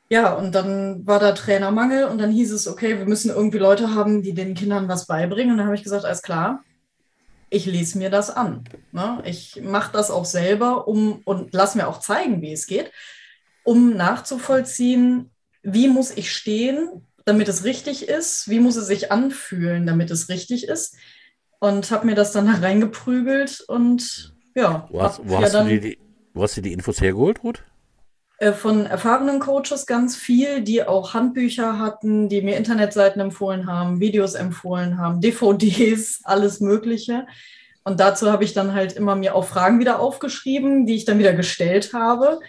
Ja, 0.10 0.34
und 0.34 0.54
dann 0.54 1.06
war 1.06 1.20
da 1.20 1.32
Trainermangel 1.34 2.06
und 2.06 2.18
dann 2.18 2.32
hieß 2.32 2.52
es, 2.52 2.68
okay, 2.68 2.98
wir 2.98 3.06
müssen 3.06 3.30
irgendwie 3.30 3.60
Leute 3.60 3.94
haben, 3.94 4.24
die 4.24 4.34
den 4.34 4.56
Kindern 4.56 4.88
was 4.88 5.06
beibringen. 5.08 5.52
Und 5.52 5.58
dann 5.60 5.68
habe 5.68 5.76
ich 5.76 5.84
gesagt, 5.84 6.06
alles 6.06 6.22
klar, 6.22 6.64
ich 7.50 7.66
lese 7.66 7.98
mir 7.98 8.10
das 8.10 8.30
an. 8.30 8.64
Ne? 8.92 9.22
Ich 9.26 9.62
mache 9.64 9.92
das 9.94 10.12
auch 10.12 10.26
selber 10.26 10.88
um 10.88 11.22
und 11.26 11.54
lass 11.54 11.76
mir 11.76 11.88
auch 11.88 12.00
zeigen, 12.00 12.42
wie 12.42 12.54
es 12.54 12.68
geht, 12.68 12.92
um 13.64 13.96
nachzuvollziehen, 13.96 15.32
wie 15.74 15.88
muss 15.88 16.12
ich 16.16 16.32
stehen, 16.32 17.06
damit 17.26 17.48
es 17.48 17.64
richtig 17.64 18.08
ist, 18.08 18.50
wie 18.50 18.60
muss 18.60 18.76
es 18.76 18.88
sich 18.88 19.12
anfühlen, 19.12 19.86
damit 19.86 20.12
es 20.12 20.30
richtig 20.30 20.68
ist. 20.68 20.96
Und 21.60 21.92
habe 21.92 22.06
mir 22.06 22.16
das 22.16 22.32
dann 22.32 22.48
da 22.48 22.54
reingeprügelt 22.54 23.62
und 23.68 24.34
ja, 24.56 24.88
Wo 24.92 25.02
hast, 25.02 25.22
wo 25.24 25.36
ja 25.36 25.42
hast, 25.42 25.54
dann, 25.54 25.68
du, 25.68 25.80
die, 25.80 25.80
die- 25.92 26.00
wo 26.34 26.44
hast 26.44 26.58
du 26.58 26.62
die 26.62 26.74
Infos 26.74 27.02
hergeholt, 27.02 27.44
Ruth? 27.44 27.64
äh, 28.38 28.54
von 28.54 28.86
erfahrenen 28.86 29.40
Coaches 29.40 29.86
ganz 29.86 30.16
viel, 30.16 30.62
die 30.62 30.84
auch 30.86 31.14
Handbücher 31.14 31.78
hatten, 31.80 32.30
die 32.30 32.42
mir 32.42 32.56
Internetseiten 32.56 33.22
empfohlen 33.22 33.68
haben, 33.68 34.00
Videos 34.00 34.36
empfohlen 34.36 34.98
haben, 34.98 35.20
DVDs, 35.22 36.22
alles 36.24 36.62
Mögliche. 36.62 37.28
Und 37.84 38.00
dazu 38.00 38.32
habe 38.32 38.44
ich 38.46 38.54
dann 38.54 38.74
halt 38.74 38.94
immer 38.94 39.16
mir 39.16 39.36
auch 39.36 39.46
Fragen 39.46 39.80
wieder 39.80 40.00
aufgeschrieben, 40.00 40.86
die 40.86 40.96
ich 40.96 41.06
dann 41.06 41.20
wieder 41.20 41.34
gestellt 41.34 41.92
habe. 41.94 42.40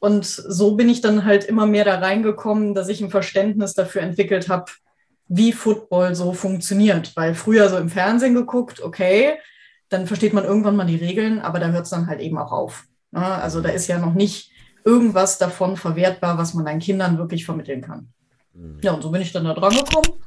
Und 0.00 0.24
so 0.24 0.76
bin 0.76 0.88
ich 0.88 1.00
dann 1.00 1.24
halt 1.24 1.44
immer 1.44 1.66
mehr 1.66 1.84
da 1.84 1.98
reingekommen, 1.98 2.74
dass 2.74 2.88
ich 2.88 3.00
ein 3.00 3.10
Verständnis 3.10 3.74
dafür 3.74 4.02
entwickelt 4.02 4.48
habe, 4.48 4.70
wie 5.26 5.52
Football 5.52 6.14
so 6.14 6.32
funktioniert. 6.32 7.16
Weil 7.16 7.34
früher 7.34 7.68
so 7.68 7.76
im 7.76 7.88
Fernsehen 7.88 8.34
geguckt, 8.34 8.80
okay, 8.80 9.38
dann 9.88 10.06
versteht 10.06 10.32
man 10.32 10.44
irgendwann 10.44 10.76
mal 10.76 10.86
die 10.86 10.96
Regeln, 10.96 11.40
aber 11.40 11.58
da 11.58 11.68
hört 11.68 11.84
es 11.84 11.90
dann 11.90 12.06
halt 12.06 12.20
eben 12.20 12.38
auch 12.38 12.52
auf. 12.52 12.84
Ja, 13.12 13.38
also 13.38 13.60
da 13.60 13.70
ist 13.70 13.86
ja 13.86 13.98
noch 13.98 14.14
nicht 14.14 14.52
irgendwas 14.84 15.38
davon 15.38 15.76
verwertbar, 15.76 16.38
was 16.38 16.54
man 16.54 16.64
deinen 16.64 16.80
Kindern 16.80 17.18
wirklich 17.18 17.44
vermitteln 17.44 17.80
kann. 17.80 18.08
Ja, 18.82 18.92
und 18.92 19.02
so 19.02 19.10
bin 19.10 19.22
ich 19.22 19.32
dann 19.32 19.44
da 19.44 19.54
dran 19.54 19.74
gekommen. 19.74 20.20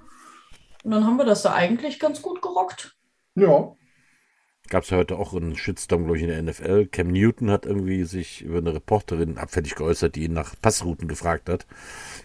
Und 0.84 0.91
dann 0.91 1.05
haben 1.05 1.17
wir 1.17 1.25
das 1.25 1.43
da 1.43 1.53
eigentlich 1.53 1.99
ganz 1.99 2.21
gut 2.21 2.41
gerockt. 2.41 2.95
Ja, 3.36 3.73
Gab 4.71 4.84
es 4.84 4.89
ja 4.89 4.95
heute 4.95 5.17
auch 5.17 5.34
einen 5.34 5.57
Shitstorm, 5.57 6.05
glaube 6.05 6.15
ich, 6.15 6.23
in 6.23 6.29
der 6.29 6.41
NFL. 6.41 6.86
Cam 6.86 7.10
Newton 7.10 7.51
hat 7.51 7.65
irgendwie 7.65 8.05
sich 8.05 8.41
über 8.41 8.60
eine 8.60 8.73
Reporterin 8.73 9.38
abfällig 9.38 9.75
geäußert, 9.75 10.15
die 10.15 10.23
ihn 10.23 10.31
nach 10.31 10.55
Passrouten 10.62 11.10
gefragt 11.10 11.49
hat. 11.49 11.67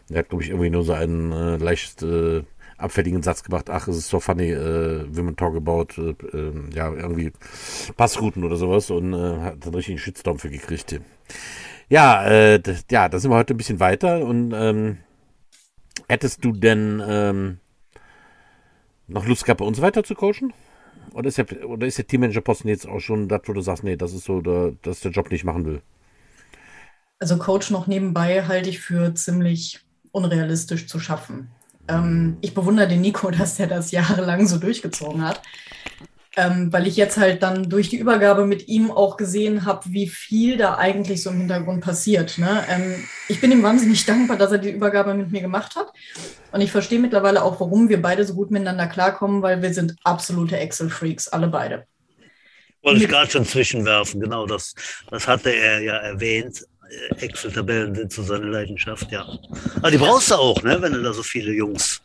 Er 0.08 0.20
hat, 0.20 0.28
glaube 0.28 0.44
ich, 0.44 0.50
irgendwie 0.50 0.70
nur 0.70 0.84
so 0.84 0.92
einen 0.92 1.32
äh, 1.32 1.56
leicht 1.56 2.04
äh, 2.04 2.44
abfälligen 2.78 3.24
Satz 3.24 3.42
gemacht. 3.42 3.68
Ach, 3.68 3.88
es 3.88 3.96
ist 3.96 4.10
so 4.10 4.20
funny, 4.20 4.52
äh, 4.52 5.04
when 5.10 5.26
we 5.26 5.34
talk 5.34 5.56
about, 5.56 6.00
äh, 6.00 6.10
äh, 6.36 6.52
ja, 6.72 6.92
irgendwie 6.92 7.32
Passrouten 7.96 8.44
oder 8.44 8.54
sowas 8.54 8.90
und 8.92 9.12
äh, 9.12 9.40
hat 9.40 9.66
dann 9.66 9.74
richtig 9.74 9.94
einen 9.94 9.98
Shitstorm 9.98 10.38
für 10.38 10.48
gekriegt. 10.48 11.00
Ja, 11.88 12.28
äh, 12.28 12.60
das, 12.60 12.84
ja, 12.92 13.08
da 13.08 13.18
sind 13.18 13.32
wir 13.32 13.38
heute 13.38 13.54
ein 13.54 13.56
bisschen 13.56 13.80
weiter 13.80 14.24
und 14.24 14.52
ähm, 14.54 14.98
hättest 16.08 16.44
du 16.44 16.52
denn 16.52 17.02
ähm, 17.04 17.58
noch 19.08 19.26
Lust 19.26 19.46
gehabt, 19.46 19.58
bei 19.58 19.66
uns 19.66 19.80
weiter 19.82 20.04
zu 20.04 20.14
coachen? 20.14 20.52
Oder 21.16 21.28
ist 21.28 21.38
der, 21.38 21.66
oder 21.66 21.86
ist 21.86 21.96
der 21.96 22.06
Teammanager-Posten 22.06 22.68
jetzt 22.68 22.86
auch 22.86 23.00
schon 23.00 23.26
das, 23.26 23.40
wo 23.46 23.54
du 23.54 23.62
sagst, 23.62 23.82
nee, 23.84 23.96
das 23.96 24.12
ist 24.12 24.24
so, 24.24 24.42
der, 24.42 24.74
das 24.82 24.96
ist 24.96 25.04
der 25.06 25.12
Job, 25.12 25.30
den 25.30 25.36
ich 25.36 25.44
machen 25.44 25.64
will? 25.64 25.80
Also 27.18 27.38
Coach 27.38 27.70
noch 27.70 27.86
nebenbei 27.86 28.44
halte 28.44 28.68
ich 28.68 28.80
für 28.80 29.14
ziemlich 29.14 29.80
unrealistisch 30.12 30.86
zu 30.86 31.00
schaffen. 31.00 31.48
Ähm, 31.88 32.36
ich 32.42 32.52
bewundere 32.52 32.86
den 32.86 33.00
Nico, 33.00 33.30
dass 33.38 33.56
der 33.56 33.66
das 33.66 33.92
jahrelang 33.92 34.46
so 34.46 34.58
durchgezogen 34.58 35.22
hat, 35.22 35.40
ähm, 36.36 36.70
weil 36.70 36.86
ich 36.86 36.96
jetzt 36.96 37.16
halt 37.16 37.42
dann 37.42 37.70
durch 37.70 37.88
die 37.88 37.96
Übergabe 37.96 38.44
mit 38.44 38.68
ihm 38.68 38.90
auch 38.90 39.16
gesehen 39.16 39.64
habe, 39.64 39.80
wie 39.86 40.06
viel 40.06 40.58
da 40.58 40.76
eigentlich 40.76 41.22
so 41.22 41.30
im 41.30 41.38
Hintergrund 41.38 41.82
passiert. 41.82 42.36
Ne? 42.36 42.62
Ähm, 42.68 43.04
ich 43.28 43.40
bin 43.40 43.50
ihm 43.50 43.62
wahnsinnig 43.62 44.04
dankbar, 44.06 44.36
dass 44.36 44.52
er 44.52 44.58
die 44.58 44.70
Übergabe 44.70 45.14
mit 45.14 45.32
mir 45.32 45.40
gemacht 45.40 45.76
hat. 45.76 45.90
Und 46.52 46.60
ich 46.60 46.70
verstehe 46.70 46.98
mittlerweile 46.98 47.42
auch, 47.42 47.58
warum 47.58 47.88
wir 47.88 48.02
beide 48.02 48.24
so 48.24 48.34
gut 48.34 48.50
miteinander 48.50 48.86
klarkommen, 48.86 49.40
weil 49.40 49.62
wir 49.62 49.72
sind 49.72 49.96
absolute 50.04 50.58
Excel-Freaks, 50.58 51.28
alle 51.28 51.48
beide. 51.48 51.86
Wollte 52.82 53.02
ich 53.02 53.08
gerade 53.08 53.30
schon 53.30 53.46
zwischenwerfen, 53.46 54.20
genau 54.20 54.46
das, 54.46 54.74
das 55.10 55.26
hatte 55.26 55.50
er 55.50 55.80
ja 55.80 55.96
erwähnt. 55.96 56.66
Äh, 57.18 57.24
Excel-Tabellen 57.24 57.94
sind 57.94 58.12
so 58.12 58.22
seine 58.22 58.46
Leidenschaft, 58.46 59.10
ja. 59.10 59.26
Aber 59.76 59.90
die 59.90 59.98
brauchst 59.98 60.30
du 60.30 60.34
auch, 60.34 60.62
ne, 60.62 60.80
wenn 60.82 60.92
du 60.92 61.02
da 61.02 61.14
so 61.14 61.22
viele 61.22 61.52
Jungs 61.52 62.02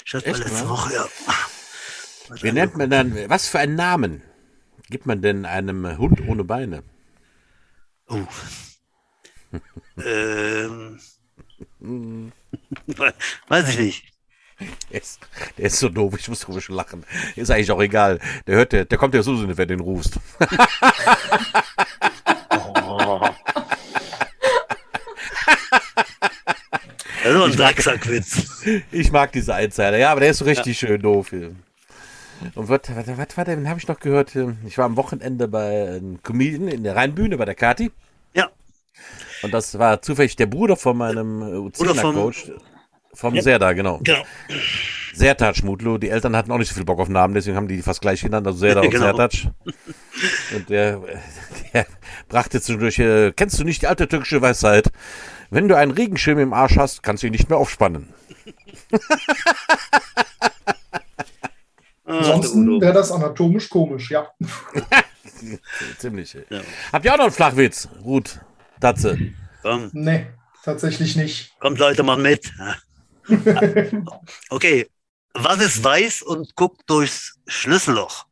Ich 0.04 0.14
hatte 0.14 0.26
Echt, 0.26 0.38
letzte 0.40 0.64
ne? 0.64 0.68
Woche, 0.68 0.94
ja. 0.94 1.06
Wie 2.42 2.50
nennt 2.52 2.76
man 2.76 2.90
dann, 2.90 3.28
was 3.28 3.48
für 3.48 3.60
einen 3.60 3.76
Namen 3.76 4.22
gibt 4.90 5.06
man 5.06 5.22
denn 5.22 5.44
einem 5.44 5.96
Hund 5.98 6.20
ohne 6.26 6.42
Beine? 6.44 6.82
Oh. 8.08 8.26
ähm. 10.04 10.98
Weiß 13.48 13.68
ich 13.68 13.78
nicht. 13.78 14.15
Der 14.90 15.02
ist, 15.02 15.20
der 15.58 15.66
ist 15.66 15.78
so 15.78 15.88
doof, 15.88 16.14
ich 16.18 16.28
muss 16.28 16.40
drüber 16.40 16.60
schon 16.60 16.76
lachen. 16.76 17.04
Ist 17.34 17.50
eigentlich 17.50 17.70
auch 17.70 17.82
egal. 17.82 18.18
Der 18.46 18.56
hört, 18.56 18.72
der, 18.72 18.84
der 18.86 18.96
kommt 18.96 19.14
ja 19.14 19.22
so 19.22 19.32
nicht, 19.32 19.58
wer 19.58 19.66
den 19.66 19.80
rufst. 19.80 20.18
Oh. 22.50 23.20
Das 27.22 27.34
ist 27.34 27.42
ein 27.42 27.56
Drecksackwitz. 27.56 28.64
Ich 28.92 29.10
mag 29.10 29.32
diese 29.32 29.54
Einzeiler, 29.54 29.98
ja, 29.98 30.10
aber 30.12 30.20
der 30.20 30.30
ist 30.30 30.38
so 30.38 30.44
richtig 30.44 30.78
schön 30.78 31.02
doof. 31.02 31.30
hier. 31.30 31.54
Und 32.54 32.68
was, 32.68 32.80
was, 32.94 33.06
was 33.18 33.36
war 33.36 33.44
der, 33.44 33.56
den 33.56 33.68
habe 33.68 33.80
ich 33.80 33.88
noch 33.88 33.98
gehört? 33.98 34.36
Ich 34.66 34.78
war 34.78 34.84
am 34.84 34.96
Wochenende 34.96 35.48
bei 35.48 35.96
einem 35.96 36.22
Comedian 36.22 36.68
in 36.68 36.84
der 36.84 36.94
Rheinbühne 36.94 37.36
bei 37.36 37.44
der 37.44 37.54
Kati. 37.54 37.90
Ja, 38.34 38.50
Und 39.42 39.52
das 39.52 39.78
war 39.78 40.02
zufällig 40.02 40.36
der 40.36 40.46
Bruder 40.46 40.76
von 40.76 40.96
meinem 40.96 41.42
äh, 41.42 41.70
Bruder 41.70 41.94
vom- 43.16 43.34
U10er-Coach. 43.34 43.36
Vom 43.36 43.40
Serda, 43.40 43.72
genau. 43.72 43.98
genau. 44.02 44.22
Sertac 45.14 45.62
Mutlu. 45.64 45.98
Die 45.98 46.10
Eltern 46.10 46.36
hatten 46.36 46.52
auch 46.52 46.58
nicht 46.58 46.68
so 46.68 46.74
viel 46.74 46.84
Bock 46.84 46.98
auf 47.00 47.08
Namen, 47.08 47.34
deswegen 47.34 47.56
haben 47.56 47.68
die 47.68 47.80
fast 47.82 48.00
gleich 48.02 48.20
genannt, 48.20 48.46
also 48.46 48.58
Serda 48.58 48.82
und 48.82 48.90
Genau. 48.90 49.16
Sertac. 49.16 49.52
Und 50.54 50.68
der, 50.68 51.00
der 51.72 51.86
brachte 52.28 52.60
zwischendurch, 52.60 52.98
äh, 52.98 53.32
kennst 53.32 53.58
du 53.58 53.64
nicht 53.64 53.82
die 53.82 53.86
alte 53.86 54.06
türkische 54.08 54.42
Weisheit? 54.42 54.90
Wenn 55.50 55.68
du 55.68 55.76
einen 55.76 55.92
Regenschirm 55.92 56.38
im 56.38 56.52
Arsch 56.52 56.76
hast, 56.76 57.02
kannst 57.02 57.22
du 57.22 57.28
ihn 57.28 57.32
nicht 57.32 57.48
mehr 57.48 57.58
aufspannen. 57.58 58.12
Ah, 62.08 62.18
Ansonsten 62.18 62.80
wäre 62.80 62.92
das 62.92 63.10
anatomisch 63.10 63.68
komisch, 63.68 64.12
ja. 64.12 64.28
Ziemlich. 65.98 66.34
Ja. 66.48 66.60
Habt 66.92 67.04
ihr 67.04 67.12
auch 67.12 67.16
noch 67.16 67.24
einen 67.24 67.32
Flachwitz? 67.32 67.88
Ruth, 68.04 68.40
Datze. 68.78 69.18
Komm, 69.62 69.90
Nee, 69.92 70.26
tatsächlich 70.62 71.16
nicht. 71.16 71.58
kommt 71.58 71.80
Leute, 71.80 72.04
mal 72.04 72.16
mit. 72.16 72.52
Okay, 74.50 74.88
was 75.34 75.60
ist 75.60 75.82
weiß 75.84 76.22
und 76.22 76.54
guckt 76.56 76.82
durchs 76.86 77.38
Schlüsselloch? 77.46 78.26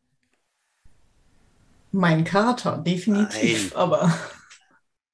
Mein 1.92 2.24
Kater, 2.24 2.78
definitiv. 2.78 3.70
Nein. 3.70 3.76
Aber 3.76 4.12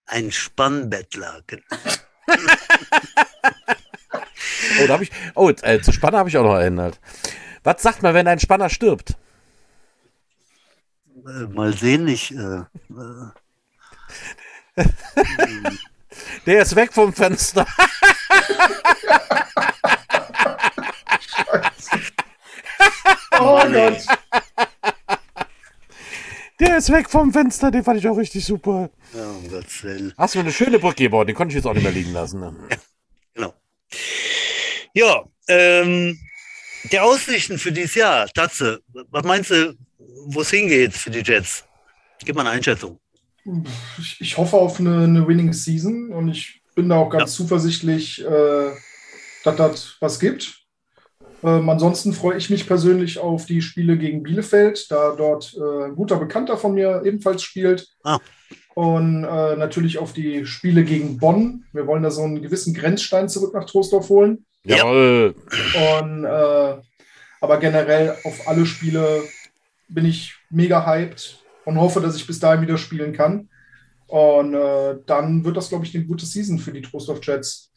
Ein 0.07 0.33
Spannbettlaken. 0.33 1.63
Oh, 4.83 4.87
da 4.87 4.95
hab 4.95 5.03
ich, 5.03 5.11
oh, 5.35 5.51
äh, 5.63 5.81
zu 5.81 5.93
Spanner 5.93 6.19
habe 6.19 6.29
ich 6.29 6.39
auch 6.39 6.45
noch 6.45 6.55
erinnert. 6.55 6.99
Was 7.65 7.83
sagt 7.83 8.03
man, 8.03 8.15
wenn 8.15 8.27
ein 8.29 8.39
Spanner 8.41 8.71
stirbt? 8.71 9.17
Äh, 11.27 11.47
mal 11.47 11.73
sehen, 11.73 12.09
ich. 12.09 12.35
Äh, 12.35 12.65
äh, 14.77 14.85
Der 16.47 16.63
ist 16.63 16.75
weg 16.77 16.93
vom 16.93 17.13
Fenster. 17.13 17.67
Oh. 23.39 23.63
Gott. 23.73 24.07
Der 26.61 26.77
ist 26.77 26.93
weg 26.93 27.09
vom 27.09 27.33
Fenster, 27.33 27.71
den 27.71 27.83
fand 27.83 27.99
ich 27.99 28.07
auch 28.07 28.17
richtig 28.17 28.45
super. 28.45 28.91
ja, 29.15 29.33
Gottes 29.49 29.83
Willen. 29.83 30.13
Hast 30.19 30.35
du 30.35 30.41
eine 30.41 30.53
schöne 30.53 30.79
Brücke 30.79 31.05
gebaut, 31.05 31.27
den 31.27 31.35
konnte 31.35 31.53
ich 31.53 31.57
jetzt 31.57 31.67
auch 31.67 31.73
nicht 31.73 31.83
mehr 31.83 31.93
liegen 31.93 32.13
lassen. 32.13 32.41
Ne? 32.41 32.55
Genau. 33.35 33.55
Ja, 34.93 35.25
ähm, 35.49 36.19
der 36.93 37.05
Aussichten 37.05 37.59
für 37.59 37.73
dieses 37.73 37.95
Jahr, 37.95 38.29
Tatze, 38.29 38.83
was 39.11 39.25
meinst 39.25 39.51
du, 39.51 39.75
wo 40.27 40.43
es 40.43 40.51
hingeht 40.51 40.93
für 40.93 41.11
die 41.11 41.21
Jets? 41.21 41.65
Gib 42.25 42.37
mal 42.37 42.43
eine 42.43 42.51
Einschätzung. 42.51 43.00
Ich, 43.99 44.37
hoffe 44.37 44.57
auf 44.57 44.81
eine, 44.81 45.05
eine 45.05 45.27
Winning 45.27 45.53
Season 45.53 46.13
und 46.13 46.29
ich 46.29 46.63
bin 46.75 46.89
da 46.89 46.97
auch 46.97 47.11
ganz 47.11 47.33
zuversichtlich, 47.35 48.25
äh, 48.25 48.71
dass 49.45 49.57
das 49.57 49.97
was 50.01 50.21
gibt. 50.21 50.61
Ähm, 51.43 51.69
ansonsten 51.69 52.13
freue 52.13 52.37
ich 52.37 52.51
mich 52.51 52.67
persönlich 52.67 53.19
auf 53.19 53.47
die 53.47 53.63
Spiele 53.63 53.97
gegen 53.97 54.23
Bielefeld, 54.23 54.91
da 54.91 55.15
dort 55.17 55.55
äh, 55.57 55.87
ein 55.87 55.97
guter 55.97 56.17
Bekannter 56.17 56.59
von 56.59 56.75
mir 56.75 57.03
ebenfalls 57.05 57.43
spielt. 57.43 57.89
Ah. 58.05 58.19
Und 58.75 59.25
äh, 59.25 59.57
natürlich 59.57 59.99
auf 59.99 60.13
die 60.13 60.47
Spiele 60.47 60.85
gegen 60.85 61.19
Bonn. 61.19 61.65
Wir 61.73 61.87
wollen 61.87 62.03
da 62.03 62.11
so 62.11 62.23
einen 62.23 62.43
gewissen 62.43 62.75
Grenzstein 62.75 63.29
zurück 63.29 63.55
nach 63.55 63.65
Trostorf 63.65 64.09
holen. 64.11 64.45
Ja. 64.65 64.77
Jawohl. 64.77 65.35
Und, 66.01 66.25
äh, 66.25 66.77
aber 67.41 67.57
generell 67.59 68.17
auf 68.25 68.47
alle 68.47 68.67
Spiele 68.67 69.23
bin 69.89 70.05
ich 70.05 70.35
mega 70.51 70.87
hyped 70.87 71.40
und 71.71 71.81
hoffe, 71.81 72.01
dass 72.01 72.17
ich 72.17 72.27
bis 72.27 72.41
dahin 72.41 72.63
wieder 72.63 72.79
spielen 72.79 73.13
kann. 73.13 73.49
Und 74.07 74.55
äh, 74.55 74.97
dann 75.07 75.45
wird 75.45 75.57
das, 75.57 75.69
glaube 75.69 75.85
ich, 75.87 75.95
eine 75.95 76.05
gute 76.05 76.27
Season 76.27 76.59
für 76.59 76.73
die 76.73 76.83
Trostorf 76.83 77.21
Jets. 77.23 77.71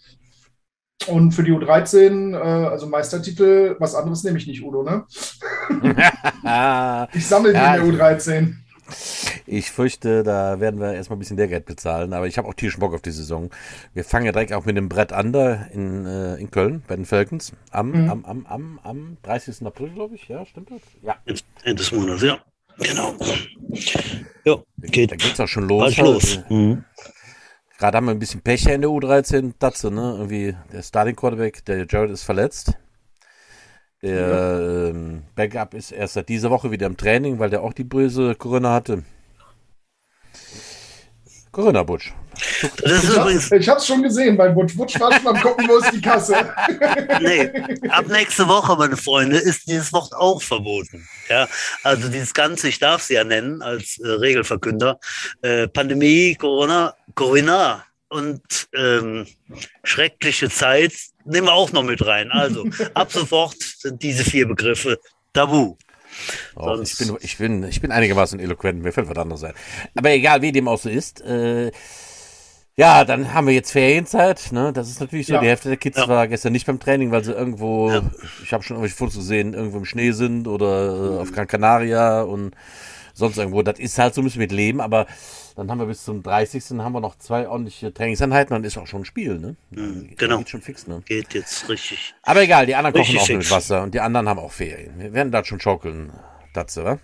Und 1.08 1.32
für 1.34 1.44
die 1.44 1.52
U13, 1.52 2.34
äh, 2.34 2.38
also 2.38 2.88
Meistertitel, 2.88 3.76
was 3.80 3.94
anderes 3.94 4.24
nehme 4.24 4.38
ich 4.38 4.48
nicht, 4.48 4.64
Udo, 4.64 4.84
ne? 4.84 5.06
Ich 7.14 7.28
sammle 7.28 7.54
die 7.54 7.60
Ja, 7.60 7.76
in 7.76 7.76
der 7.76 7.84
U13. 7.84 8.56
ich 9.46 9.72
fürchte, 9.72 10.24
da 10.24 10.60
werden 10.60 10.80
wir 10.80 10.94
erstmal 10.94 11.18
ein 11.18 11.20
bisschen 11.20 11.38
Lehrgeld 11.38 11.66
bezahlen, 11.66 12.14
aber 12.14 12.28
ich 12.28 12.38
habe 12.38 12.48
auch 12.48 12.54
tierischen 12.54 12.80
Bock 12.80 12.94
auf 12.94 13.02
die 13.02 13.12
Saison. 13.12 13.50
Wir 13.94 14.04
fangen 14.04 14.26
ja 14.26 14.32
direkt 14.32 14.54
auch 14.54 14.66
mit 14.66 14.78
dem 14.78 14.90
Brett 14.90 15.14
an 15.14 15.34
da 15.34 15.54
in, 15.74 16.06
äh, 16.06 16.36
in 16.36 16.52
Köln 16.52 16.84
bei 16.88 16.96
den 16.96 17.06
Falcons 17.06 17.54
am, 17.72 17.92
Mhm. 17.92 18.10
am, 18.10 18.26
am, 18.26 18.46
am, 18.46 18.80
am 18.84 19.18
30. 19.24 19.66
April, 19.66 19.90
glaube 19.92 20.16
ich. 20.16 20.28
Ja, 20.28 20.46
stimmt 20.46 20.72
das? 20.72 20.82
Ja. 21.02 21.16
Ende 21.64 21.76
des 21.84 21.92
Monats, 21.92 22.22
ja. 22.24 22.40
Genau. 22.78 23.16
Ja, 24.46 24.58
geht 24.82 25.12
Da 25.12 25.16
geht's 25.16 25.40
auch 25.40 25.48
schon 25.48 25.68
los. 25.68 25.96
bald 25.96 25.98
los. 25.98 26.38
Halt. 26.38 26.52
Mhm. 26.52 26.84
Gerade 27.78 27.98
haben 27.98 28.06
wir 28.06 28.12
ein 28.12 28.20
bisschen 28.20 28.42
Pech 28.42 28.64
hier 28.64 28.76
in 28.76 28.82
der 28.82 28.90
U13, 28.90 29.54
Datze, 29.60 29.92
ne? 29.92 30.16
Irgendwie 30.18 30.56
der 30.72 30.84
Starting 30.84 31.16
Quarterback, 31.16 31.66
der 31.66 31.86
Jared 31.90 32.12
ist 32.12 32.24
verletzt. 32.24 32.78
Der 34.02 34.90
ähm, 34.92 35.24
Backup 35.36 35.74
ist 35.74 35.92
erst 35.92 36.16
seit 36.16 36.28
dieser 36.28 36.50
Woche 36.50 36.72
wieder 36.72 36.88
im 36.88 36.98
Training, 36.98 37.40
weil 37.40 37.50
der 37.50 37.62
auch 37.64 37.74
die 37.74 37.86
böse 37.86 38.36
Corona 38.36 38.74
hatte. 38.74 39.04
Corona 41.54 41.84
Butch. 41.84 42.12
Das 42.82 43.04
ist 43.04 43.04
Ich 43.04 43.16
übrigens, 43.16 43.44
hab's, 43.44 43.52
ich 43.52 43.70
hab's 43.70 43.88
schon 43.88 44.02
gesehen 44.02 44.36
bei 44.36 44.50
Butch. 44.50 44.76
Butch 44.76 45.00
war 45.00 45.14
schon 45.14 45.28
am 45.28 45.40
gucken, 45.40 45.68
wo 45.70 45.78
ist 45.78 45.94
die 45.94 46.02
Kasse. 46.02 46.34
nee, 47.22 47.48
ab 47.90 48.08
nächste 48.08 48.48
Woche, 48.48 48.76
meine 48.76 48.98
Freunde, 48.98 49.38
ist 49.38 49.68
dieses 49.68 49.94
Wort 49.94 50.14
auch 50.16 50.42
verboten. 50.42 51.08
Ja, 51.30 51.48
also 51.84 52.10
dieses 52.10 52.34
Ganze, 52.34 52.70
ich 52.70 52.80
darf 52.80 53.04
es 53.04 53.10
ja 53.10 53.24
nennen 53.24 53.62
als 53.62 54.00
äh, 54.00 54.08
Regelverkünder, 54.08 55.00
äh, 55.44 55.68
Pandemie, 55.68 56.34
Corona, 56.34 56.96
Corona 57.14 57.86
und 58.10 58.42
ähm, 58.74 59.28
schreckliche 59.84 60.50
Zeit 60.50 60.94
nehmen 61.24 61.48
wir 61.48 61.54
auch 61.54 61.72
noch 61.72 61.84
mit 61.84 62.04
rein. 62.04 62.32
Also 62.32 62.66
ab 62.96 63.12
sofort 63.12 63.58
sind 63.60 64.02
diese 64.02 64.24
vier 64.24 64.48
Begriffe 64.48 64.98
tabu. 65.34 65.76
Sonst- 66.56 67.02
ich, 67.02 67.08
bin, 67.08 67.18
ich, 67.22 67.38
bin, 67.38 67.64
ich 67.64 67.82
bin 67.82 67.92
einigermaßen 67.92 68.40
eloquent, 68.40 68.82
mir 68.82 68.92
fällt 68.92 69.10
was 69.10 69.18
anderes 69.18 69.44
ein. 69.44 69.54
Aber 69.96 70.10
egal, 70.12 70.42
wie 70.42 70.52
dem 70.52 70.68
auch 70.68 70.80
so 70.80 70.90
ist. 70.90 71.22
Äh, 71.22 71.72
ja, 72.76 73.06
dann 73.06 73.34
haben 73.36 73.46
wir 73.48 73.54
jetzt 73.54 73.72
Ferienzeit. 73.72 74.52
Ne? 74.52 74.74
Das 74.74 74.90
ist 74.90 75.00
natürlich 75.00 75.28
so. 75.28 75.34
Ja. 75.34 75.42
Die 75.42 75.48
Hälfte 75.48 75.68
der 75.70 75.78
Kids 75.78 75.98
Ja. 75.98 76.08
war 76.08 76.28
gestern 76.28 76.54
nicht 76.54 76.66
beim 76.66 76.80
Training, 76.80 77.12
weil 77.12 77.24
sie 77.24 77.32
irgendwo, 77.32 77.92
Ja. 77.92 78.02
ich 78.44 78.52
habe 78.52 78.64
schon 78.64 78.76
irgendwelche 78.78 78.96
Fotos 78.96 79.16
gesehen, 79.16 79.54
irgendwo 79.54 79.78
im 79.78 79.86
Schnee 79.86 80.12
sind 80.12 80.48
oder 80.48 81.18
äh, 81.18 81.22
auf 81.22 81.32
Gran 81.32 81.48
Canaria 81.48 82.22
und 82.24 82.56
sonst 83.14 83.38
irgendwo. 83.38 83.62
Das 83.62 83.80
ist 83.80 83.98
halt 83.98 84.14
so, 84.14 84.22
müssen 84.22 84.40
wir 84.40 84.46
mit 84.46 84.52
leben. 84.52 84.82
Aber 84.82 85.08
dann 85.56 85.70
haben 85.70 85.80
wir 85.80 85.86
bis 85.86 86.04
zum 86.04 86.24
30. 86.24 86.80
haben 86.80 86.94
wir 86.94 87.02
noch 87.02 87.18
zwei 87.18 87.48
ordentliche 87.48 87.94
Trainingseinheiten 87.94 88.56
und 88.56 88.66
ist 88.66 88.78
auch 88.78 88.88
schon 88.88 89.02
ein 89.02 89.06
Spiel. 89.06 89.40
Ne? 89.40 89.56
Mhm, 89.72 90.16
genau. 90.18 90.40
Geht 90.40 90.50
schon 90.50 90.62
fix, 90.62 90.88
ne? 90.88 91.02
Geht 91.06 91.34
jetzt 91.34 91.70
richtig. 91.70 92.14
Aber 92.24 92.42
egal, 92.42 92.66
die 92.66 92.76
anderen 92.76 92.94
kochen 92.94 93.18
auch 93.18 93.28
nur 93.28 93.38
mit 93.38 93.46
fix. 93.46 93.52
Wasser 93.52 93.84
und 93.84 93.94
die 93.94 94.00
anderen 94.00 94.28
haben 94.28 94.40
auch 94.40 94.52
Ferien. 94.52 95.00
Wir 95.00 95.14
werden 95.14 95.32
da 95.32 95.44
schon 95.44 95.60
schaukeln, 95.60 96.12
Datze, 96.54 96.84
wa? 96.84 97.00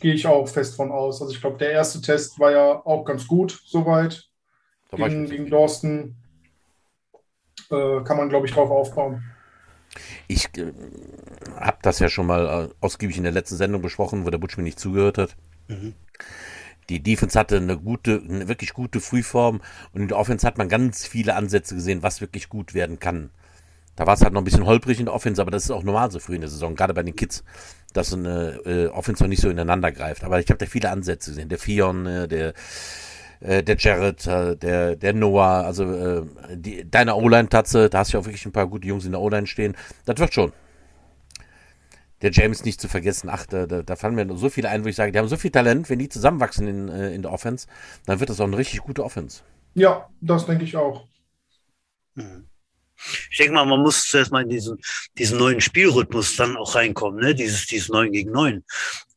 Gehe 0.00 0.14
ich 0.14 0.26
auch 0.26 0.46
fest 0.48 0.76
von 0.76 0.92
aus. 0.92 1.20
Also 1.20 1.32
ich 1.32 1.40
glaube, 1.40 1.58
der 1.58 1.72
erste 1.72 2.00
Test 2.00 2.38
war 2.38 2.52
ja 2.52 2.82
auch 2.84 3.04
ganz 3.04 3.26
gut 3.26 3.60
soweit. 3.64 4.28
Da 4.90 4.98
Gegen, 4.98 5.28
gegen 5.28 5.50
Dorsten 5.50 6.16
äh, 7.70 8.02
kann 8.04 8.16
man, 8.16 8.28
glaube 8.28 8.46
ich, 8.46 8.52
drauf 8.52 8.70
aufbauen. 8.70 9.24
Ich 10.28 10.46
äh, 10.56 10.72
habe 11.56 11.78
das 11.82 11.98
ja 11.98 12.08
schon 12.08 12.26
mal 12.26 12.68
äh, 12.68 12.74
ausgiebig 12.80 13.16
in 13.16 13.24
der 13.24 13.32
letzten 13.32 13.56
Sendung 13.56 13.82
besprochen, 13.82 14.24
wo 14.24 14.30
der 14.30 14.38
Butch 14.38 14.56
mir 14.56 14.62
nicht 14.62 14.80
zugehört 14.80 15.18
hat. 15.18 15.36
Mhm. 15.68 15.94
die 16.88 17.02
Defense 17.02 17.36
hatte 17.36 17.56
eine 17.56 17.76
gute, 17.76 18.22
eine 18.22 18.46
wirklich 18.46 18.72
gute 18.72 19.00
Frühform 19.00 19.60
und 19.92 20.02
in 20.02 20.06
der 20.06 20.16
Offense 20.16 20.46
hat 20.46 20.58
man 20.58 20.68
ganz 20.68 21.04
viele 21.04 21.34
Ansätze 21.34 21.74
gesehen, 21.74 22.04
was 22.04 22.20
wirklich 22.20 22.48
gut 22.48 22.72
werden 22.72 23.00
kann. 23.00 23.30
Da 23.96 24.06
war 24.06 24.14
es 24.14 24.20
halt 24.20 24.34
noch 24.34 24.42
ein 24.42 24.44
bisschen 24.44 24.66
holprig 24.66 25.00
in 25.00 25.06
der 25.06 25.14
Offense, 25.14 25.40
aber 25.40 25.50
das 25.50 25.64
ist 25.64 25.70
auch 25.70 25.82
normal 25.82 26.10
so 26.10 26.20
früh 26.20 26.34
in 26.34 26.42
der 26.42 26.50
Saison, 26.50 26.76
gerade 26.76 26.94
bei 26.94 27.02
den 27.02 27.16
Kids, 27.16 27.42
dass 27.94 28.12
eine 28.12 28.60
äh, 28.66 28.86
Offense 28.88 29.22
noch 29.22 29.28
nicht 29.28 29.40
so 29.40 29.48
ineinander 29.48 29.90
greift. 29.90 30.22
Aber 30.22 30.38
ich 30.38 30.48
habe 30.50 30.58
da 30.58 30.66
viele 30.66 30.90
Ansätze 30.90 31.30
gesehen. 31.30 31.48
Der 31.48 31.58
Fion, 31.58 32.06
äh, 32.06 32.28
der 32.28 32.52
äh, 33.40 33.62
der 33.62 33.76
Jared, 33.76 34.26
äh, 34.26 34.56
der, 34.56 34.96
der 34.96 35.12
Noah, 35.12 35.64
also 35.64 35.84
äh, 35.84 36.22
die, 36.54 36.88
deine 36.88 37.14
O-Line-Tatze, 37.14 37.90
da 37.90 37.98
hast 37.98 38.12
du 38.12 38.16
ja 38.16 38.20
auch 38.20 38.26
wirklich 38.26 38.46
ein 38.46 38.52
paar 38.52 38.66
gute 38.66 38.86
Jungs 38.86 39.04
in 39.04 39.12
der 39.12 39.20
O-Line 39.20 39.46
stehen. 39.46 39.76
Das 40.04 40.18
wird 40.18 40.34
schon. 40.34 40.52
Der 42.22 42.30
James 42.30 42.64
nicht 42.64 42.80
zu 42.80 42.88
vergessen, 42.88 43.28
ach, 43.30 43.44
da, 43.46 43.66
da, 43.66 43.82
da 43.82 43.96
fallen 43.96 44.14
mir 44.14 44.26
so 44.36 44.48
viele 44.48 44.70
ein, 44.70 44.84
wo 44.84 44.88
ich 44.88 44.96
sage, 44.96 45.12
die 45.12 45.18
haben 45.18 45.28
so 45.28 45.36
viel 45.36 45.50
Talent, 45.50 45.90
wenn 45.90 45.98
die 45.98 46.08
zusammenwachsen 46.08 46.66
in, 46.66 46.88
äh, 46.88 47.14
in 47.14 47.22
der 47.22 47.32
Offense, 47.32 47.66
dann 48.06 48.20
wird 48.20 48.30
das 48.30 48.40
auch 48.40 48.46
eine 48.46 48.56
richtig 48.56 48.80
gute 48.80 49.04
Offense. 49.04 49.42
Ja, 49.74 50.08
das 50.20 50.46
denke 50.46 50.64
ich 50.64 50.76
auch. 50.76 51.06
Mhm. 52.14 52.48
Ich 53.30 53.36
denke 53.36 53.52
mal, 53.52 53.66
man 53.66 53.82
muss 53.82 54.06
zuerst 54.06 54.32
mal 54.32 54.42
in 54.42 54.48
diesen, 54.48 54.78
diesen 55.18 55.38
neuen 55.38 55.60
Spielrhythmus 55.60 56.36
dann 56.36 56.56
auch 56.56 56.74
reinkommen, 56.74 57.20
ne? 57.20 57.34
Dieses, 57.34 57.66
dieses 57.66 57.88
9 57.90 58.10
gegen 58.10 58.32
9. 58.32 58.64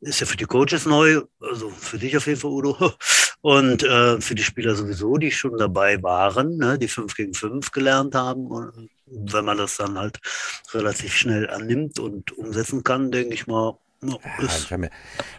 Ist 0.01 0.19
ja 0.19 0.25
für 0.25 0.37
die 0.37 0.45
Coaches 0.45 0.85
neu, 0.85 1.21
also 1.39 1.69
für 1.69 1.97
dich 1.97 2.15
auf 2.15 2.27
jeden 2.27 2.39
Fall, 2.39 2.51
Udo. 2.51 2.75
Und 3.41 3.83
äh, 3.83 4.19
für 4.19 4.35
die 4.35 4.43
Spieler 4.43 4.75
sowieso, 4.75 5.17
die 5.17 5.31
schon 5.31 5.57
dabei 5.57 6.01
waren, 6.03 6.57
ne? 6.57 6.77
die 6.77 6.89
5 6.89 7.15
gegen 7.15 7.33
5 7.33 7.71
gelernt 7.71 8.15
haben. 8.15 8.47
Und 8.47 8.89
wenn 9.05 9.45
man 9.45 9.57
das 9.57 9.77
dann 9.77 9.97
halt 9.97 10.19
relativ 10.73 11.15
schnell 11.15 11.49
annimmt 11.49 11.99
und 11.99 12.37
umsetzen 12.37 12.83
kann, 12.83 13.11
denke 13.11 13.33
ich 13.33 13.47
mal, 13.47 13.77
ja, 14.01 14.17
wir, 14.37 14.47
haben 14.47 14.83
ja, 14.83 14.89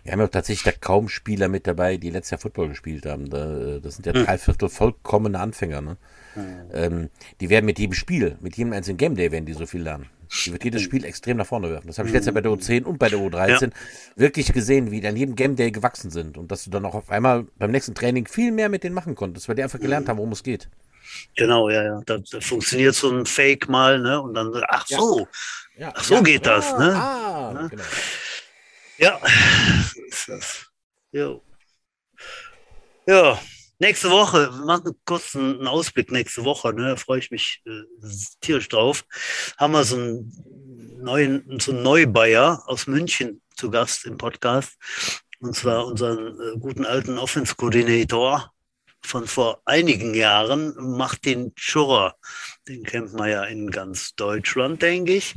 wir 0.03 0.13
haben 0.13 0.21
ja 0.21 0.29
tatsächlich 0.29 0.65
da 0.65 0.79
kaum 0.79 1.09
Spieler 1.09 1.49
mit 1.49 1.67
dabei, 1.67 1.97
die 1.97 2.11
letztes 2.11 2.33
Jahr 2.33 2.41
Football 2.41 2.69
gespielt 2.69 3.07
haben. 3.07 3.31
Da, 3.31 3.79
das 3.79 3.97
sind 3.97 4.07
ja 4.07 4.13
hm. 4.13 4.25
drei 4.25 4.37
Viertel 4.39 4.69
vollkommene 4.69 5.39
Anfänger. 5.39 5.81
Ne? 5.81 5.97
Mhm. 6.35 6.71
Ähm, 6.73 7.11
die 7.41 7.51
werden 7.51 7.67
mit 7.67 7.79
jedem 7.79 7.95
Spiel, 7.95 8.37
mit 8.41 8.57
jedem 8.57 8.73
einzelnen 8.73 8.99
Game 8.99 9.15
Day 9.15 9.33
werden 9.33 9.47
die 9.47 9.53
so 9.53 9.67
viel 9.67 9.83
lernen. 9.83 10.07
Die 10.47 10.53
wird 10.53 10.63
jedes 10.63 10.83
Spiel 10.83 11.05
extrem 11.05 11.39
nach 11.39 11.47
vorne 11.47 11.71
werfen. 11.71 11.89
Das 11.89 11.99
habe 11.99 12.09
ich 12.09 12.13
letztes 12.13 12.27
Jahr 12.27 12.35
bei 12.35 12.41
der 12.41 12.53
U10 12.53 12.85
und 12.85 12.99
bei 12.99 13.09
der 13.09 13.19
U13 13.19 13.63
ja. 13.63 13.71
wirklich 14.15 14.53
gesehen, 14.53 14.93
wie 14.93 15.01
die 15.01 15.09
an 15.09 15.17
jedem 15.17 15.35
Game 15.35 15.57
Day 15.57 15.73
gewachsen 15.73 16.11
sind 16.11 16.39
und 16.39 16.53
dass 16.53 16.65
du 16.65 16.71
dann 16.71 16.85
auch 16.85 16.95
auf 16.95 17.11
einmal 17.11 17.47
beim 17.59 17.73
nächsten 17.73 17.97
Training 17.97 18.29
viel 18.29 18.53
mehr 18.53 18.69
mit 18.69 18.85
denen 18.85 18.95
machen 18.95 19.17
konntest, 19.17 19.49
weil 19.49 19.57
die 19.57 19.65
einfach 19.65 19.81
gelernt 19.81 20.09
haben, 20.09 20.19
worum 20.19 20.31
es 20.31 20.45
geht. 20.45 20.69
Genau, 21.35 21.69
ja, 21.69 21.83
ja. 21.83 22.01
Da, 22.07 22.19
da 22.19 22.41
funktioniert 22.41 22.95
so 22.95 23.11
ein 23.11 23.27
Fake 23.27 23.69
mal, 23.69 23.99
ne? 23.99 24.21
Und 24.21 24.35
dann, 24.35 24.53
ach 24.69 24.87
so, 24.87 25.27
ja. 25.77 25.93
ach 25.95 26.05
so 26.05 26.15
ja. 26.15 26.21
geht 26.23 26.47
das, 26.47 26.79
ne? 26.79 26.95
Ah, 26.95 27.53
ne? 27.53 27.69
Genau. 27.69 27.83
Ja, 28.99 29.19
so 29.93 30.03
ist 30.03 30.29
das. 30.29 30.67
Jo. 31.11 31.43
Ja, 33.07 33.41
Nächste 33.83 34.11
Woche, 34.11 34.53
wir 34.53 34.67
machen 34.67 34.93
kurz 35.07 35.35
einen 35.35 35.67
Ausblick 35.67 36.13
nächste 36.13 36.45
Woche, 36.45 36.75
ne? 36.75 36.89
da 36.89 36.97
freue 36.97 37.19
ich 37.19 37.31
mich 37.31 37.63
äh, 37.65 37.81
tierisch 38.43 38.69
drauf. 38.69 39.07
Haben 39.57 39.73
wir 39.73 39.85
so 39.85 39.97
einen 39.97 41.01
neuen, 41.01 41.59
so 41.59 41.73
einen 41.73 41.83
Neubayer 41.83 42.63
aus 42.67 42.87
München 42.87 43.41
zu 43.57 43.71
Gast 43.71 44.05
im 44.05 44.19
Podcast. 44.19 44.77
Und 45.41 45.57
zwar 45.57 45.87
unseren 45.87 46.39
äh, 46.39 46.59
guten 46.59 46.85
alten 46.85 47.17
Offense-Koordinator 47.17 48.53
von 49.01 49.27
vor 49.27 49.63
einigen 49.65 50.13
Jahren, 50.13 50.75
Martin 50.79 51.53
Schurrer. 51.57 52.17
Den 52.69 52.83
kennt 52.83 53.15
man 53.15 53.31
ja 53.31 53.45
in 53.45 53.71
ganz 53.71 54.15
Deutschland, 54.15 54.83
denke 54.83 55.15
ich. 55.15 55.37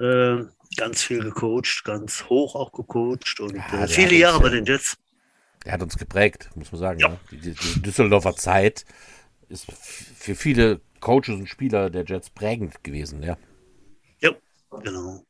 Äh, 0.00 0.38
ganz 0.76 1.04
viel 1.04 1.20
gecoacht, 1.20 1.84
ganz 1.84 2.24
hoch 2.24 2.56
auch 2.56 2.72
gecoacht 2.72 3.38
und 3.38 3.54
ja, 3.54 3.84
äh, 3.84 3.86
viele 3.86 4.16
Jahre 4.16 4.40
bei 4.40 4.48
den 4.48 4.64
Jets 4.64 4.96
der 5.68 5.74
hat 5.74 5.82
uns 5.82 5.98
geprägt, 5.98 6.48
muss 6.54 6.72
man 6.72 6.78
sagen. 6.78 6.98
Ja. 6.98 7.08
Ne? 7.08 7.18
Die, 7.30 7.36
die, 7.52 7.82
Düsseldorfer 7.82 8.34
Zeit 8.34 8.86
ist 9.50 9.66
für 9.70 10.34
viele 10.34 10.80
Coaches 11.00 11.28
und 11.28 11.46
Spieler 11.46 11.90
der 11.90 12.06
Jets 12.06 12.30
prägend 12.30 12.82
gewesen, 12.82 13.22
ja. 13.22 13.36
Ja, 14.20 14.30
genau. 14.82 15.22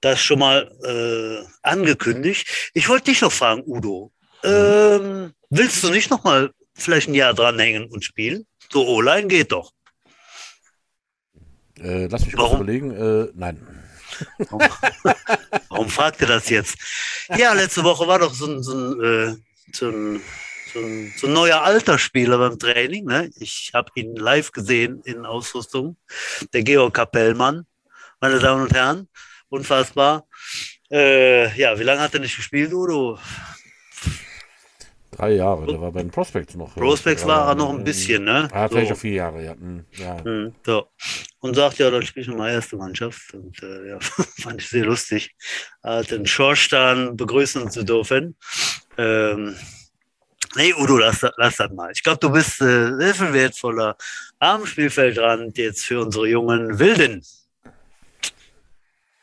Das 0.00 0.20
schon 0.20 0.38
mal 0.38 0.70
äh, 0.84 1.44
angekündigt. 1.62 2.70
Ich 2.72 2.88
wollte 2.88 3.06
dich 3.06 3.20
noch 3.20 3.32
fragen, 3.32 3.64
Udo. 3.66 4.12
Ähm, 4.44 5.32
willst 5.50 5.82
du 5.82 5.90
nicht 5.90 6.08
noch 6.08 6.22
mal 6.22 6.52
vielleicht 6.74 7.08
ein 7.08 7.14
Jahr 7.14 7.34
dranhängen 7.34 7.86
und 7.86 8.04
spielen? 8.04 8.46
So 8.70 8.86
O-Line 8.86 9.26
geht 9.26 9.50
doch. 9.50 9.72
Äh, 11.80 12.06
lass 12.06 12.24
mich 12.24 12.36
kurz 12.36 12.54
überlegen. 12.54 12.92
Äh, 12.92 13.32
nein. 13.34 13.66
Warum, 14.38 14.68
warum 15.68 15.88
fragt 15.88 16.20
ihr 16.20 16.28
das 16.28 16.48
jetzt? 16.48 16.76
Ja, 17.36 17.52
letzte 17.54 17.82
Woche 17.82 18.06
war 18.06 18.20
doch 18.20 18.32
so 18.32 18.46
ein, 18.46 18.62
so 18.62 18.72
ein 18.72 19.02
äh, 19.02 19.36
so 19.72 19.88
ein, 19.88 20.20
so 20.72 20.80
ein, 20.80 21.12
so 21.16 21.26
ein 21.26 21.32
neuer 21.32 21.62
Altersspieler 21.62 22.38
beim 22.38 22.58
Training. 22.58 23.04
Ne? 23.06 23.30
Ich 23.38 23.70
habe 23.74 23.90
ihn 23.94 24.16
live 24.16 24.52
gesehen 24.52 25.02
in 25.04 25.24
Ausrüstung. 25.24 25.96
Der 26.52 26.62
Georg 26.62 26.94
Kapellmann, 26.94 27.66
meine 28.20 28.38
Damen 28.38 28.62
und 28.62 28.74
Herren. 28.74 29.08
Unfassbar. 29.48 30.26
Äh, 30.90 31.56
ja, 31.58 31.78
wie 31.78 31.84
lange 31.84 32.00
hat 32.00 32.14
er 32.14 32.20
nicht 32.20 32.36
gespielt, 32.36 32.72
Udo? 32.72 33.18
Drei 35.16 35.34
Jahre, 35.34 35.66
der 35.66 35.80
war 35.80 35.92
bei 35.92 36.02
den 36.02 36.10
Prospects 36.10 36.56
noch. 36.56 36.74
Prospects 36.74 37.24
war 37.24 37.48
er 37.48 37.54
noch 37.54 37.70
ein 37.70 37.84
bisschen, 37.84 38.24
ne? 38.24 38.48
Er 38.52 38.60
hat 38.62 38.72
so. 38.72 38.78
auch 38.78 38.96
vier 38.96 39.12
Jahre, 39.12 39.44
ja. 39.44 39.52
Hm, 39.52 39.84
ja. 39.92 40.24
Hm, 40.24 40.54
so. 40.66 40.88
Und 41.38 41.54
sagt, 41.54 41.78
ja, 41.78 41.88
dann 41.90 42.02
spiele 42.02 42.22
ich 42.22 42.28
nochmal 42.28 42.52
erste 42.52 42.76
Mannschaft. 42.76 43.32
Und 43.32 43.62
äh, 43.62 43.90
ja, 43.90 43.98
fand 44.00 44.60
ich 44.60 44.68
sehr 44.68 44.84
lustig, 44.84 45.36
den 46.10 46.26
Schorstein 46.26 47.16
begrüßen 47.16 47.70
zu 47.70 47.84
dürfen. 47.84 48.36
Ähm, 48.96 49.56
nee, 50.56 50.72
Udo, 50.74 50.98
lass, 50.98 51.24
lass 51.36 51.56
das 51.56 51.70
mal. 51.72 51.90
Ich 51.92 52.02
glaube, 52.02 52.18
du 52.18 52.30
bist 52.30 52.60
äh, 52.60 52.94
sehr 52.96 53.14
viel 53.14 53.32
wertvoller 53.32 53.96
am 54.38 54.66
Spielfeldrand 54.66 55.56
jetzt 55.58 55.84
für 55.84 56.00
unsere 56.00 56.28
jungen 56.28 56.78
Wilden. 56.78 57.24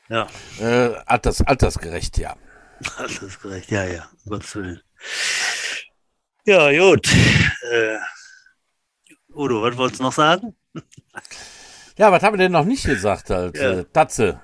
Ja. 0.10 0.28
Äh, 0.60 0.96
alters, 1.06 1.42
altersgerecht, 1.42 2.18
ja. 2.18 2.36
Altersgerecht, 2.98 3.72
ja, 3.72 3.86
ja, 3.86 4.10
um 4.26 4.32
Gottes 4.32 4.56
Willen. 4.56 4.82
Ja, 6.46 6.72
gut. 6.72 7.08
Äh, 7.72 7.98
Udo, 9.34 9.62
was 9.62 9.78
wolltest 9.78 10.00
du 10.00 10.04
noch 10.04 10.14
sagen? 10.14 10.56
ja, 11.98 12.12
was 12.12 12.24
haben 12.24 12.34
wir 12.34 12.40
denn 12.40 12.52
noch 12.52 12.66
nicht 12.66 12.84
gesagt? 12.84 13.30
Halt? 13.30 13.56
Ja. 13.58 13.72
Äh, 13.72 13.86
Tatze. 13.86 14.42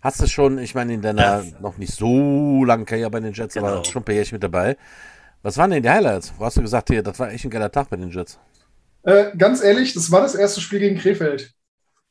Hast 0.00 0.20
du 0.20 0.26
schon, 0.26 0.58
ich 0.58 0.74
meine, 0.74 0.94
in 0.94 1.02
deiner 1.02 1.42
ja. 1.42 1.60
noch 1.60 1.76
nicht 1.78 1.94
so 1.94 2.64
langen 2.64 2.84
Karriere 2.84 3.10
bei 3.10 3.20
den 3.20 3.32
Jets, 3.32 3.54
genau. 3.54 3.66
aber 3.66 3.84
schon 3.84 4.02
ein 4.02 4.04
paar 4.04 4.14
Jährchen 4.14 4.36
mit 4.36 4.42
dabei. 4.42 4.76
Was 5.42 5.56
waren 5.56 5.70
denn 5.70 5.82
die 5.82 5.90
Highlights? 5.90 6.32
Wo 6.36 6.44
hast 6.44 6.56
du 6.56 6.62
gesagt, 6.62 6.88
hier, 6.88 7.02
das 7.02 7.18
war 7.18 7.30
echt 7.30 7.44
ein 7.44 7.50
geiler 7.50 7.70
Tag 7.70 7.90
bei 7.90 7.96
den 7.96 8.10
Jets? 8.10 8.38
Äh, 9.02 9.36
ganz 9.36 9.62
ehrlich, 9.62 9.94
das 9.94 10.10
war 10.10 10.20
das 10.20 10.34
erste 10.34 10.60
Spiel 10.60 10.80
gegen 10.80 10.98
Krefeld. 10.98 11.52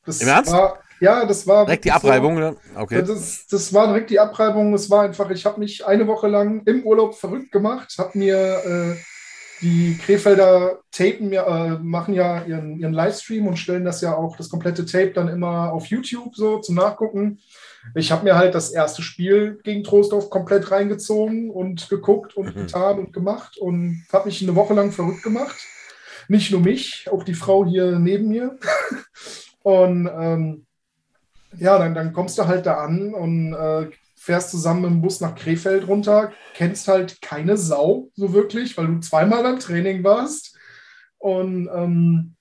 Das 0.05 0.21
Im 0.21 0.29
Ernst? 0.29 0.51
War, 0.51 0.79
ja, 0.99 1.25
das 1.25 1.45
war. 1.45 1.65
Direkt 1.65 1.85
die 1.85 1.91
Abreibung, 1.91 2.37
so, 2.41 2.55
Okay. 2.75 3.03
Das, 3.03 3.45
das 3.47 3.73
war 3.73 3.87
direkt 3.87 4.09
die 4.09 4.19
Abreibung. 4.19 4.73
Es 4.73 4.89
war 4.89 5.03
einfach, 5.03 5.29
ich 5.29 5.45
habe 5.45 5.59
mich 5.59 5.85
eine 5.85 6.07
Woche 6.07 6.27
lang 6.27 6.61
im 6.65 6.83
Urlaub 6.83 7.15
verrückt 7.15 7.51
gemacht, 7.51 7.93
habe 7.97 8.17
mir 8.17 8.35
äh, 8.37 8.95
die 9.61 9.97
Krefelder 9.97 10.79
tapen 10.91 11.31
ja, 11.31 11.73
äh, 11.73 11.79
machen 11.79 12.13
ja 12.13 12.43
ihren, 12.45 12.77
ihren 12.79 12.93
Livestream 12.93 13.47
und 13.47 13.57
stellen 13.57 13.85
das 13.85 14.01
ja 14.01 14.15
auch, 14.15 14.37
das 14.37 14.49
komplette 14.49 14.85
Tape 14.85 15.11
dann 15.11 15.27
immer 15.27 15.73
auf 15.73 15.87
YouTube 15.87 16.35
so 16.35 16.59
zum 16.59 16.75
Nachgucken. 16.75 17.39
Ich 17.95 18.11
habe 18.11 18.23
mir 18.23 18.35
halt 18.35 18.55
das 18.55 18.71
erste 18.71 19.01
Spiel 19.01 19.59
gegen 19.63 19.83
Trostorf 19.83 20.29
komplett 20.29 20.71
reingezogen 20.71 21.49
und 21.49 21.89
geguckt 21.89 22.35
und 22.35 22.55
mhm. 22.55 22.59
getan 22.61 22.99
und 22.99 23.13
gemacht 23.13 23.57
und 23.57 24.05
habe 24.11 24.27
mich 24.27 24.41
eine 24.41 24.55
Woche 24.55 24.73
lang 24.73 24.91
verrückt 24.91 25.23
gemacht. 25.23 25.57
Nicht 26.27 26.51
nur 26.51 26.61
mich, 26.61 27.07
auch 27.11 27.23
die 27.23 27.33
Frau 27.33 27.65
hier 27.65 27.99
neben 27.99 28.27
mir. 28.27 28.57
und 29.63 30.09
ähm, 30.11 30.65
ja, 31.57 31.77
dann, 31.79 31.95
dann 31.95 32.13
kommst 32.13 32.37
du 32.37 32.47
halt 32.47 32.65
da 32.65 32.75
an 32.75 33.13
und 33.13 33.53
äh, 33.53 33.89
fährst 34.15 34.51
zusammen 34.51 34.85
im 34.85 35.01
Bus 35.01 35.21
nach 35.21 35.35
Krefeld 35.35 35.87
runter, 35.87 36.31
kennst 36.53 36.87
halt 36.87 37.21
keine 37.21 37.55
Sau 37.55 38.09
so 38.15 38.33
wirklich, 38.33 38.77
weil 38.77 38.87
du 38.87 38.99
zweimal 38.99 39.43
beim 39.43 39.59
Training 39.59 40.03
warst. 40.03 40.57
Und 41.17 41.69
ähm, 41.73 42.35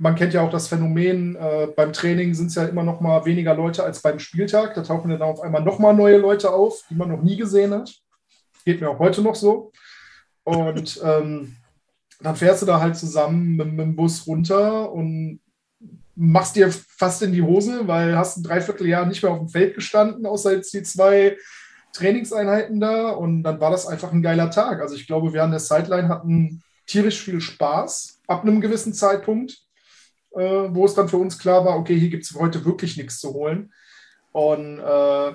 man 0.00 0.14
kennt 0.14 0.32
ja 0.32 0.40
auch 0.40 0.50
das 0.50 0.66
Phänomen, 0.66 1.36
äh, 1.36 1.68
beim 1.76 1.92
Training 1.92 2.32
sind 2.32 2.46
es 2.46 2.54
ja 2.54 2.64
immer 2.64 2.82
noch 2.82 3.02
mal 3.02 3.26
weniger 3.26 3.54
Leute 3.54 3.84
als 3.84 4.00
beim 4.00 4.18
Spieltag. 4.18 4.74
Da 4.74 4.82
tauchen 4.82 5.10
dann 5.10 5.20
auf 5.20 5.42
einmal 5.42 5.62
noch 5.62 5.78
mal 5.78 5.92
neue 5.92 6.16
Leute 6.16 6.50
auf, 6.50 6.82
die 6.88 6.94
man 6.94 7.10
noch 7.10 7.22
nie 7.22 7.36
gesehen 7.36 7.74
hat. 7.74 7.94
Geht 8.64 8.80
mir 8.80 8.88
auch 8.88 8.98
heute 8.98 9.20
noch 9.20 9.34
so. 9.34 9.72
Und 10.42 10.98
ähm, 11.04 11.54
dann 12.22 12.34
fährst 12.34 12.62
du 12.62 12.66
da 12.66 12.80
halt 12.80 12.96
zusammen 12.96 13.56
mit, 13.56 13.72
mit, 13.72 13.80
dem 13.80 13.96
Bus 13.96 14.26
runter 14.26 14.90
und 14.90 15.40
machst 16.16 16.56
dir 16.56 16.72
fast 16.72 17.20
in 17.20 17.32
die 17.32 17.42
Hose, 17.42 17.86
weil 17.86 18.16
hast 18.16 18.38
ein 18.38 18.42
Dreivierteljahr 18.42 19.04
nicht 19.04 19.22
mehr 19.22 19.32
auf 19.32 19.38
dem 19.38 19.48
Feld 19.50 19.74
gestanden, 19.74 20.24
außer 20.24 20.54
jetzt 20.54 20.72
die 20.72 20.82
zwei 20.82 21.36
Trainingseinheiten 21.92 22.80
da. 22.80 23.10
Und 23.10 23.42
dann 23.42 23.60
war 23.60 23.70
das 23.70 23.86
einfach 23.86 24.12
ein 24.12 24.22
geiler 24.22 24.50
Tag. 24.50 24.80
Also 24.80 24.94
ich 24.94 25.06
glaube, 25.06 25.34
wir 25.34 25.44
an 25.44 25.50
der 25.50 25.60
Sideline 25.60 26.08
hatten 26.08 26.62
tierisch 26.86 27.22
viel 27.22 27.42
Spaß 27.42 28.22
ab 28.26 28.42
einem 28.42 28.62
gewissen 28.62 28.94
Zeitpunkt 28.94 29.66
wo 30.32 30.84
es 30.84 30.94
dann 30.94 31.08
für 31.08 31.16
uns 31.16 31.38
klar 31.38 31.64
war, 31.64 31.76
okay, 31.76 31.98
hier 31.98 32.10
gibt 32.10 32.24
es 32.24 32.34
heute 32.34 32.64
wirklich 32.64 32.96
nichts 32.96 33.18
zu 33.18 33.32
holen. 33.32 33.72
Und 34.32 34.78
äh, 34.78 35.32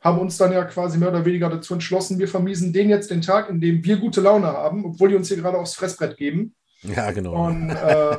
haben 0.00 0.18
uns 0.18 0.38
dann 0.38 0.52
ja 0.52 0.64
quasi 0.64 0.98
mehr 0.98 1.10
oder 1.10 1.24
weniger 1.24 1.50
dazu 1.50 1.74
entschlossen, 1.74 2.18
wir 2.18 2.28
vermiesen 2.28 2.72
denen 2.72 2.88
jetzt 2.88 3.10
den 3.10 3.20
Tag, 3.20 3.50
in 3.50 3.60
dem 3.60 3.84
wir 3.84 3.98
gute 3.98 4.22
Laune 4.22 4.46
haben, 4.46 4.84
obwohl 4.84 5.10
die 5.10 5.14
uns 5.14 5.28
hier 5.28 5.36
gerade 5.36 5.58
aufs 5.58 5.74
Fressbrett 5.74 6.16
geben. 6.16 6.54
Ja, 6.82 7.10
genau. 7.10 7.46
Und 7.46 7.70
äh, 7.70 8.16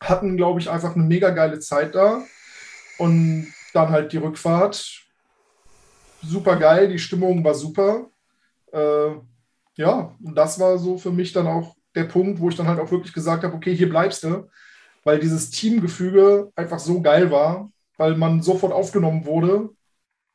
hatten, 0.00 0.36
glaube 0.36 0.60
ich, 0.60 0.68
einfach 0.68 0.94
eine 0.94 1.04
mega 1.04 1.30
geile 1.30 1.58
Zeit 1.58 1.94
da. 1.94 2.22
Und 2.98 3.52
dann 3.72 3.88
halt 3.90 4.12
die 4.12 4.18
Rückfahrt. 4.18 5.02
Super 6.22 6.56
geil, 6.56 6.88
die 6.88 6.98
Stimmung 6.98 7.42
war 7.42 7.54
super. 7.54 8.10
Äh, 8.72 9.10
ja, 9.76 10.14
und 10.22 10.34
das 10.34 10.60
war 10.60 10.78
so 10.78 10.98
für 10.98 11.10
mich 11.10 11.32
dann 11.32 11.46
auch 11.46 11.74
der 11.94 12.04
Punkt, 12.04 12.40
wo 12.40 12.48
ich 12.48 12.56
dann 12.56 12.68
halt 12.68 12.78
auch 12.78 12.90
wirklich 12.90 13.12
gesagt 13.12 13.44
habe, 13.44 13.54
okay, 13.54 13.74
hier 13.74 13.88
bleibst 13.88 14.24
du, 14.24 14.48
weil 15.04 15.20
dieses 15.20 15.50
Teamgefüge 15.50 16.50
einfach 16.56 16.78
so 16.78 17.00
geil 17.02 17.30
war, 17.30 17.70
weil 17.96 18.16
man 18.16 18.42
sofort 18.42 18.72
aufgenommen 18.72 19.26
wurde 19.26 19.70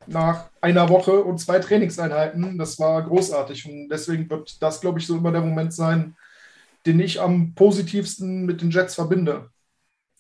nach 0.08 0.50
einer 0.62 0.90
Woche 0.90 1.24
und 1.24 1.40
zwei 1.40 1.60
Trainingseinheiten. 1.60 2.58
Das 2.58 2.80
war 2.80 3.02
großartig 3.04 3.66
und 3.68 3.90
deswegen 3.90 4.30
wird 4.30 4.62
das, 4.62 4.82
glaube 4.82 5.00
ich, 5.00 5.08
so 5.08 5.18
immer 5.18 5.32
der 5.32 5.42
Moment 5.42 5.74
sein, 5.74 6.16
den 6.86 7.00
ich 7.00 7.22
am 7.22 7.54
positivsten 7.56 8.46
mit 8.46 8.62
den 8.62 8.72
Jets 8.72 8.96
verbinde. 8.96 9.50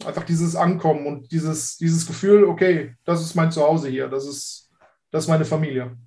Einfach 0.05 0.23
dieses 0.25 0.55
Ankommen 0.55 1.07
und 1.07 1.31
dieses, 1.31 1.77
dieses 1.77 2.07
Gefühl, 2.07 2.45
okay, 2.45 2.95
das 3.05 3.21
ist 3.21 3.35
mein 3.35 3.51
Zuhause 3.51 3.89
hier, 3.89 4.07
das 4.07 4.25
ist, 4.27 4.69
das 5.11 5.25
ist 5.25 5.29
meine 5.29 5.45
Familie. 5.45 5.97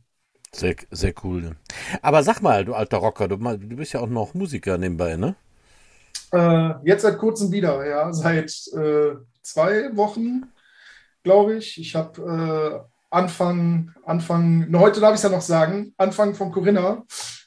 Sehr, 0.55 0.77
sehr 0.91 1.15
cool. 1.25 1.57
Aber 2.03 2.23
sag 2.23 2.41
mal, 2.43 2.65
du 2.65 2.75
alter 2.75 2.99
Rocker, 2.99 3.29
du, 3.29 3.37
du 3.37 3.77
bist 3.77 3.93
ja 3.95 4.01
auch 4.01 4.09
noch 4.09 4.35
Musiker 4.35 4.79
nebenbei, 4.79 5.17
ne? 5.17 5.35
Äh, 6.33 6.75
jetzt 6.85 7.03
seit 7.03 7.19
kurzem 7.19 7.53
wieder, 7.53 7.87
ja, 7.87 8.13
seit 8.13 8.51
äh, 8.75 9.17
zwei 9.43 9.95
Wochen, 9.97 10.51
glaube 11.23 11.57
ich. 11.57 11.79
Ich 11.79 11.95
habe 11.95 12.83
äh, 12.83 12.93
Anfang, 13.11 13.93
Anfang, 14.07 14.73
heute 14.75 15.01
darf 15.01 15.11
ich 15.11 15.17
es 15.17 15.23
ja 15.23 15.29
noch 15.29 15.43
sagen, 15.43 15.93
Anfang 15.99 16.35
von 16.35 16.51
Corinna 16.51 17.05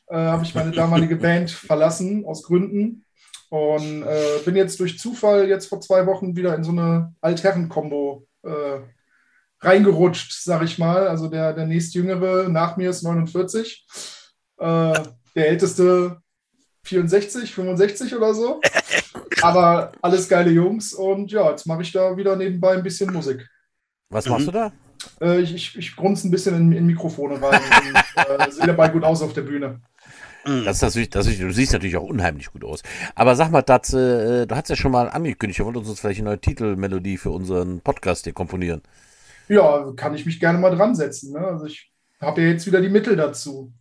äh, 0.07 0.15
habe 0.15 0.43
ich 0.43 0.53
meine 0.53 0.71
damalige 0.71 1.15
Band 1.15 1.49
verlassen, 1.69 2.25
aus 2.25 2.43
Gründen. 2.43 3.03
Und 3.49 4.03
äh, 4.03 4.39
bin 4.43 4.55
jetzt 4.55 4.79
durch 4.79 4.99
Zufall 4.99 5.47
jetzt 5.47 5.67
vor 5.67 5.81
zwei 5.81 6.05
Wochen 6.05 6.35
wieder 6.35 6.55
in 6.55 6.63
so 6.63 6.71
eine 6.71 7.13
Altherren-Kombo 7.21 8.27
äh, 8.43 8.79
reingerutscht, 9.61 10.43
sag 10.43 10.63
ich 10.63 10.77
mal. 10.77 11.07
Also 11.07 11.27
der, 11.27 11.53
der 11.53 11.65
nächstjüngere 11.65 12.49
nach 12.49 12.77
mir 12.77 12.89
ist 12.89 13.03
49. 13.03 13.87
Äh, 14.57 14.93
der 15.35 15.49
älteste 15.49 16.21
64, 16.85 17.53
65 17.53 18.15
oder 18.15 18.33
so. 18.33 18.61
Aber 19.41 19.91
alles 20.01 20.29
geile 20.29 20.51
Jungs. 20.51 20.93
Und 20.93 21.31
ja, 21.31 21.49
jetzt 21.49 21.65
mache 21.67 21.81
ich 21.81 21.91
da 21.91 22.15
wieder 22.17 22.35
nebenbei 22.35 22.73
ein 22.73 22.83
bisschen 22.83 23.11
Musik. 23.11 23.47
Was 24.09 24.27
machst 24.27 24.47
Mhm. 24.47 24.51
du 24.51 24.57
da? 24.57 24.71
Äh, 25.21 25.39
ich, 25.41 25.53
ich, 25.53 25.77
ich 25.77 25.95
grunze 25.95 26.27
ein 26.27 26.31
bisschen 26.31 26.55
in, 26.55 26.71
in 26.71 26.85
Mikrofone 26.85 27.41
rein 27.41 27.59
und 28.39 28.47
äh, 28.47 28.51
sehe 28.51 28.67
dabei 28.67 28.89
gut 28.89 29.03
aus 29.03 29.21
auf 29.21 29.33
der 29.33 29.41
Bühne. 29.41 29.81
Mhm. 30.45 30.63
Das 30.63 30.77
ist 30.77 30.81
natürlich, 30.83 31.09
das 31.09 31.27
ist, 31.27 31.39
du 31.41 31.51
siehst 31.51 31.73
natürlich 31.73 31.97
auch 31.97 32.03
unheimlich 32.07 32.51
gut 32.51 32.63
aus. 32.63 32.81
Aber 33.15 33.35
sag 33.35 33.51
mal, 33.51 33.61
das, 33.61 33.93
äh, 33.93 34.45
du 34.45 34.55
hast 34.55 34.69
ja 34.69 34.75
schon 34.75 34.91
mal 34.91 35.09
angekündigt, 35.09 35.59
du 35.59 35.65
wolltest 35.65 35.89
uns 35.89 35.99
vielleicht 35.99 36.19
eine 36.19 36.29
neue 36.29 36.39
Titelmelodie 36.39 37.17
für 37.17 37.31
unseren 37.31 37.81
Podcast 37.81 38.23
hier 38.25 38.33
komponieren. 38.33 38.81
Ja, 39.47 39.91
kann 39.95 40.15
ich 40.15 40.25
mich 40.25 40.39
gerne 40.39 40.57
mal 40.59 40.75
dran 40.75 40.95
setzen. 40.95 41.33
Ne? 41.33 41.39
Also 41.39 41.65
ich 41.65 41.91
habe 42.21 42.41
ja 42.41 42.47
jetzt 42.47 42.65
wieder 42.65 42.81
die 42.81 42.89
Mittel 42.89 43.15
dazu. 43.15 43.71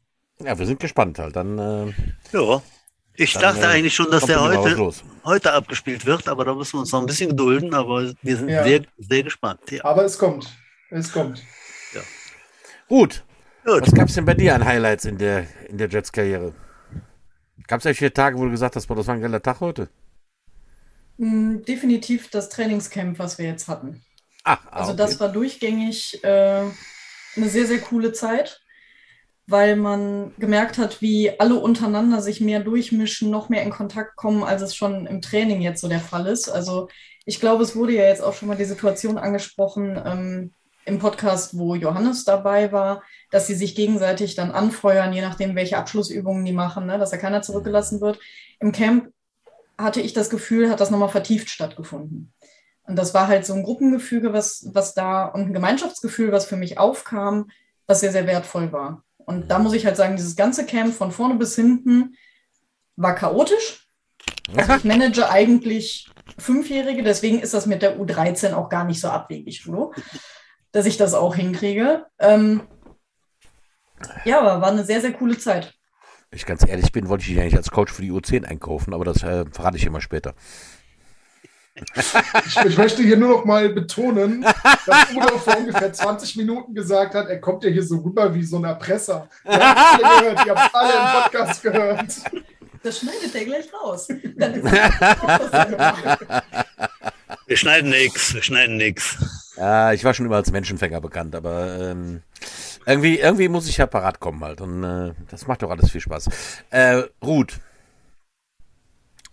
Ja, 0.41 0.59
wir 0.59 0.67
sind 0.67 0.81
gespannt 0.81 1.19
halt. 1.19 1.37
Dann 1.37 1.59
äh, 1.59 1.93
Ja. 2.33 2.61
Ich 3.17 3.35
Dann, 3.35 3.43
dachte 3.43 3.61
äh, 3.63 3.67
eigentlich 3.67 3.95
schon, 3.95 4.11
dass 4.11 4.25
der 4.27 4.41
heute, 4.41 4.93
heute 5.25 5.53
abgespielt 5.53 6.05
wird, 6.05 6.29
aber 6.29 6.45
da 6.45 6.55
müssen 6.55 6.75
wir 6.75 6.81
uns 6.81 6.91
noch 6.93 7.01
ein 7.01 7.07
bisschen 7.07 7.31
gedulden, 7.31 7.73
aber 7.75 8.13
wir 8.23 8.37
sind 8.37 8.49
Ja. 8.49 8.65
sehr, 8.65 8.83
sehr 8.99 9.23
gespannt. 9.23 9.61
Ja. 9.71 9.85
Aber 9.85 10.05
es 10.05 10.19
kommt. 10.19 10.49
Es 10.91 11.13
kommt. 11.13 11.43
Gut. 12.89 13.25
Gut. 13.65 13.83
Was 13.83 13.95
gab 13.95 14.09
es 14.09 14.15
denn 14.15 14.25
bei 14.25 14.35
dir 14.35 14.55
an 14.55 14.65
Highlights 14.65 15.05
in 15.07 15.17
der, 15.17 15.47
in 15.69 15.79
der 15.79 15.89
Jets-Karriere? 15.89 16.53
Gab 17.67 17.79
es 17.79 17.85
welche 17.87 18.13
Tage, 18.13 18.37
wo 18.37 18.45
du 18.45 18.51
gesagt 18.51 18.77
hast, 18.77 18.87
boah, 18.87 18.97
das 18.97 19.07
war 19.07 19.15
ein 19.15 19.23
geiler 19.23 19.41
Tag 19.41 19.61
heute? 19.61 19.89
Mm, 21.17 21.63
Definitiv 21.63 22.29
das 22.31 22.49
Trainingscamp, 22.51 23.19
was 23.19 23.39
wir 23.39 23.47
jetzt 23.47 23.69
hatten. 23.69 24.03
Ach, 24.43 24.61
ah, 24.67 24.81
Also 24.81 24.93
okay. 24.93 24.99
das 24.99 25.21
war 25.21 25.31
durchgängig 25.31 26.23
äh, 26.25 26.65
eine 27.37 27.49
sehr, 27.49 27.67
sehr 27.67 27.79
coole 27.81 28.13
Zeit, 28.13 28.61
weil 29.47 29.77
man 29.77 30.33
gemerkt 30.39 30.79
hat, 30.79 31.03
wie 31.03 31.39
alle 31.39 31.57
untereinander 31.57 32.23
sich 32.23 32.41
mehr 32.41 32.61
durchmischen, 32.61 33.31
noch 33.31 33.49
mehr 33.49 33.63
in 33.63 33.71
Kontakt 33.71 34.17
kommen, 34.17 34.43
als 34.43 34.63
es 34.63 34.75
schon 34.75 35.07
im 35.07 35.21
Training 35.21 35.61
jetzt 35.61 35.81
so 35.81 35.89
der 35.89 36.01
Fall 36.01 36.27
ist. 36.27 36.49
Also 36.49 36.89
ich 37.27 37.41
glaube, 37.41 37.63
es 37.63 37.77
wurde 37.77 37.93
ja 37.93 38.05
jetzt 38.05 38.23
auch 38.23 38.35
schon 38.35 38.49
mal 38.49 38.57
die 38.57 38.65
Situation 38.65 39.19
angesprochen 39.19 40.01
ähm, 40.05 40.53
im 40.87 40.99
Podcast, 40.99 41.59
wo 41.59 41.75
Johannes 41.75 42.25
dabei 42.25 42.73
war, 42.73 43.03
dass 43.31 43.47
sie 43.47 43.55
sich 43.55 43.75
gegenseitig 43.75 44.35
dann 44.35 44.51
anfeuern, 44.51 45.13
je 45.13 45.23
nachdem, 45.23 45.57
welche 45.57 45.79
Abschlussübungen 45.79 46.45
die 46.45 46.53
machen, 46.53 46.87
ne, 46.87 46.99
dass 46.99 47.11
da 47.11 47.17
keiner 47.17 47.43
zurückgelassen 47.43 48.01
wird. 48.01 48.19
Im 48.61 48.73
Camp 48.73 49.13
hatte 49.79 50.01
ich 50.01 50.13
das 50.13 50.31
Gefühl, 50.31 50.71
hat 50.71 50.81
das 50.81 50.91
nochmal 50.91 51.09
vertieft 51.09 51.51
stattgefunden. 51.51 52.33
Und 52.87 52.97
das 52.97 53.15
war 53.15 53.29
halt 53.29 53.47
so 53.47 53.55
ein 53.55 53.63
Gruppengefüge, 53.63 54.33
was, 54.33 54.69
was 54.73 54.95
da 54.95 55.25
und 55.27 55.43
ein 55.43 55.53
Gemeinschaftsgefühl, 55.55 56.33
was 56.33 56.45
für 56.45 56.57
mich 56.57 56.79
aufkam, 56.79 57.51
was 57.87 58.01
sehr, 58.01 58.13
sehr 58.13 58.27
wertvoll 58.27 58.73
war. 58.73 59.03
Und 59.27 59.49
da 59.51 59.59
muss 59.59 59.73
ich 59.73 59.87
halt 59.87 59.97
sagen, 59.97 60.17
dieses 60.17 60.37
ganze 60.37 60.67
Camp 60.67 60.95
von 60.95 61.13
vorne 61.13 61.35
bis 61.37 61.55
hinten 61.55 62.17
war 62.97 63.15
chaotisch. 63.15 63.89
Also 64.57 64.75
ich 64.75 64.85
manage 64.85 65.29
eigentlich 65.29 66.09
Fünfjährige, 66.39 67.03
deswegen 67.03 67.41
ist 67.41 67.55
das 67.55 67.67
mit 67.67 67.83
der 67.83 67.99
U13 67.99 68.55
auch 68.55 68.69
gar 68.69 68.85
nicht 68.85 69.01
so 69.01 69.09
abwegig, 69.09 69.63
Flo, 69.63 69.93
dass 70.73 70.87
ich 70.87 70.97
das 70.97 71.15
auch 71.15 71.35
hinkriege. 71.35 72.07
Ähm, 72.19 72.63
ja, 74.25 74.41
aber 74.41 74.61
war 74.61 74.71
eine 74.71 74.85
sehr, 74.85 75.01
sehr 75.01 75.13
coole 75.13 75.39
Zeit. 75.39 75.75
Ich 76.31 76.47
ganz 76.47 76.67
ehrlich 76.67 76.93
bin, 76.93 77.09
wollte 77.09 77.23
ich 77.23 77.29
dich 77.29 77.41
eigentlich 77.41 77.57
als 77.57 77.71
Coach 77.71 77.93
für 77.93 78.03
die 78.03 78.13
U10 78.13 78.45
einkaufen, 78.45 78.93
aber 78.93 79.05
das 79.05 79.23
äh, 79.23 79.45
verrate 79.51 79.77
ich 79.77 79.87
immer 79.87 80.01
später. 80.01 80.35
Ich, 82.47 82.57
ich 82.67 82.79
möchte 82.79 83.03
hier 83.03 83.17
nur 83.17 83.31
noch 83.31 83.45
mal 83.45 83.69
betonen, 83.69 84.43
dass 84.43 85.11
Udo 85.13 85.39
vor 85.39 85.59
ungefähr 85.59 85.93
20 85.93 86.37
Minuten 86.37 86.75
gesagt 86.75 87.15
hat, 87.15 87.29
er 87.29 87.41
kommt 87.41 87.65
ja 87.65 87.71
hier 87.71 87.83
so 87.83 87.97
rüber 87.99 88.33
wie 88.33 88.45
so 88.45 88.59
ein 88.59 88.65
Erpresser. 88.65 89.29
Ihr 89.45 89.53
habt 89.59 90.05
alle 90.05 90.21
gehört, 90.21 90.47
ihr 90.47 90.55
habt 90.55 90.75
alle 90.75 90.93
im 90.93 91.23
Podcast 91.23 91.63
gehört. 91.63 92.15
Das 92.83 92.99
schneidet 92.99 93.35
der 93.35 93.45
gleich 93.45 93.67
raus. 93.73 94.09
Dann 94.37 94.55
ist 94.55 94.65
er. 94.73 96.43
Wir 97.47 97.57
schneiden 97.57 97.91
nix, 97.91 98.35
wir 98.35 98.43
schneiden 98.43 98.77
nix. 98.77 99.17
Ja, 99.57 99.93
ich 99.93 100.05
war 100.05 100.15
schon 100.15 100.27
immer 100.27 100.37
als 100.37 100.51
Menschenfänger 100.51 101.01
bekannt, 101.01 101.35
aber 101.35 101.79
ähm, 101.79 102.23
irgendwie, 102.87 103.19
irgendwie 103.19 103.49
muss 103.49 103.69
ich 103.69 103.77
ja 103.77 103.87
parat 103.87 104.21
kommen 104.21 104.43
halt. 104.45 104.61
Und 104.61 104.85
äh, 104.85 105.13
das 105.31 105.47
macht 105.47 105.63
doch 105.63 105.71
alles 105.71 105.91
viel 105.91 106.01
Spaß. 106.01 106.29
Äh, 106.71 107.03
Ruth, 107.23 107.59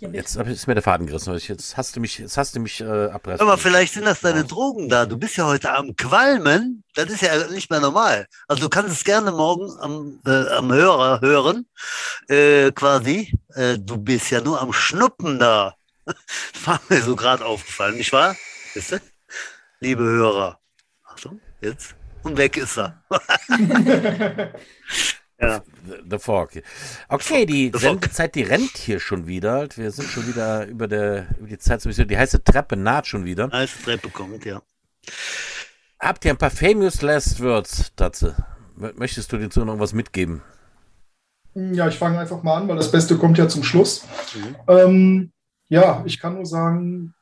Ja, 0.02 0.10
jetzt 0.10 0.36
ist 0.36 0.66
mir 0.68 0.74
der 0.74 0.82
Faden 0.82 1.06
gerissen. 1.06 1.36
Ich- 1.36 1.48
Jetzt 1.48 1.78
hast 1.78 1.96
du 1.96 2.00
mich, 2.00 2.18
jetzt 2.18 2.36
hast 2.36 2.56
du 2.56 2.60
mich 2.60 2.82
äh, 2.82 2.86
abreißen. 3.10 3.42
Aber 3.42 3.56
vielleicht 3.58 3.94
sind 3.94 4.06
das 4.06 4.20
deine 4.22 4.44
Drogen 4.44 4.90
da. 4.90 5.06
Du 5.06 5.16
bist 5.18 5.38
ja 5.38 5.46
heute 5.46 5.72
am 5.72 5.96
Qualmen. 5.96 6.84
Das 6.96 7.06
ist 7.12 7.22
ja 7.22 7.48
nicht 7.50 7.70
mehr 7.70 7.80
normal. 7.80 8.26
Also 8.48 8.64
du 8.64 8.70
kannst 8.70 8.92
es 8.92 9.04
gerne 9.04 9.32
morgen 9.32 9.70
am, 9.80 10.20
äh, 10.26 10.50
am 10.56 10.74
Hörer 10.74 11.22
hören, 11.22 11.68
äh, 12.30 12.72
quasi. 12.72 13.38
Äh, 13.54 13.78
du 13.78 13.98
bist 13.98 14.32
ja 14.32 14.42
nur 14.42 14.60
am 14.60 14.74
Schnuppen 14.74 15.38
da. 15.40 15.76
Das 16.06 16.66
war 16.66 16.82
mir 16.90 17.02
so 17.04 17.16
gerade 17.16 17.46
aufgefallen, 17.46 17.96
nicht 17.96 18.12
wahr? 18.12 18.36
Wisst 18.74 18.94
ihr? 18.94 19.02
Liebe 19.82 20.04
Hörer. 20.04 20.60
Achtung, 21.06 21.40
jetzt. 21.62 21.94
Und 22.24 22.38
weg 22.38 22.58
ist 22.58 22.78
er. 22.78 23.04
ja. 25.42 25.64
The, 26.06 26.20
Fog. 26.20 26.52
Okay, 27.10 27.46
die. 27.46 27.72
Sendezeit, 27.76 28.36
die 28.36 28.44
rennt 28.44 28.78
hier 28.78 29.00
schon 29.00 29.28
wieder. 29.28 29.68
Wir 29.76 29.92
sind 29.92 30.08
schon 30.08 30.28
wieder 30.28 30.66
über, 30.68 30.88
der, 30.88 31.28
über 31.40 31.48
die 31.48 31.58
Zeit. 31.58 31.84
Die 31.84 32.18
heiße 32.18 32.44
Treppe 32.44 32.78
naht 32.78 33.08
schon 33.08 33.26
wieder. 33.26 33.52
Als 33.52 33.72
Treppe 33.84 34.10
kommt, 34.10 34.46
ja. 34.46 34.62
Habt 36.00 36.26
ihr 36.26 36.32
ein 36.32 36.38
paar 36.38 36.52
famous 36.52 37.02
last 37.02 37.42
words, 37.42 37.92
Tatze? 37.96 38.36
Möchtest 38.76 39.32
du 39.32 39.38
den 39.38 39.52
Zuhörern 39.52 39.80
was 39.80 39.94
mitgeben? 39.94 40.42
Ja, 41.54 41.88
ich 41.88 41.98
fange 41.98 42.20
einfach 42.20 42.44
mal 42.44 42.58
an, 42.58 42.68
weil 42.68 42.78
das 42.78 42.92
Beste 42.92 43.18
kommt 43.18 43.38
ja 43.38 43.48
zum 43.48 43.64
Schluss. 43.64 44.06
Mhm. 44.34 44.56
Ähm, 44.68 45.32
ja, 45.68 46.02
ich 46.06 46.20
kann 46.20 46.36
nur 46.36 46.46
sagen, 46.46 47.14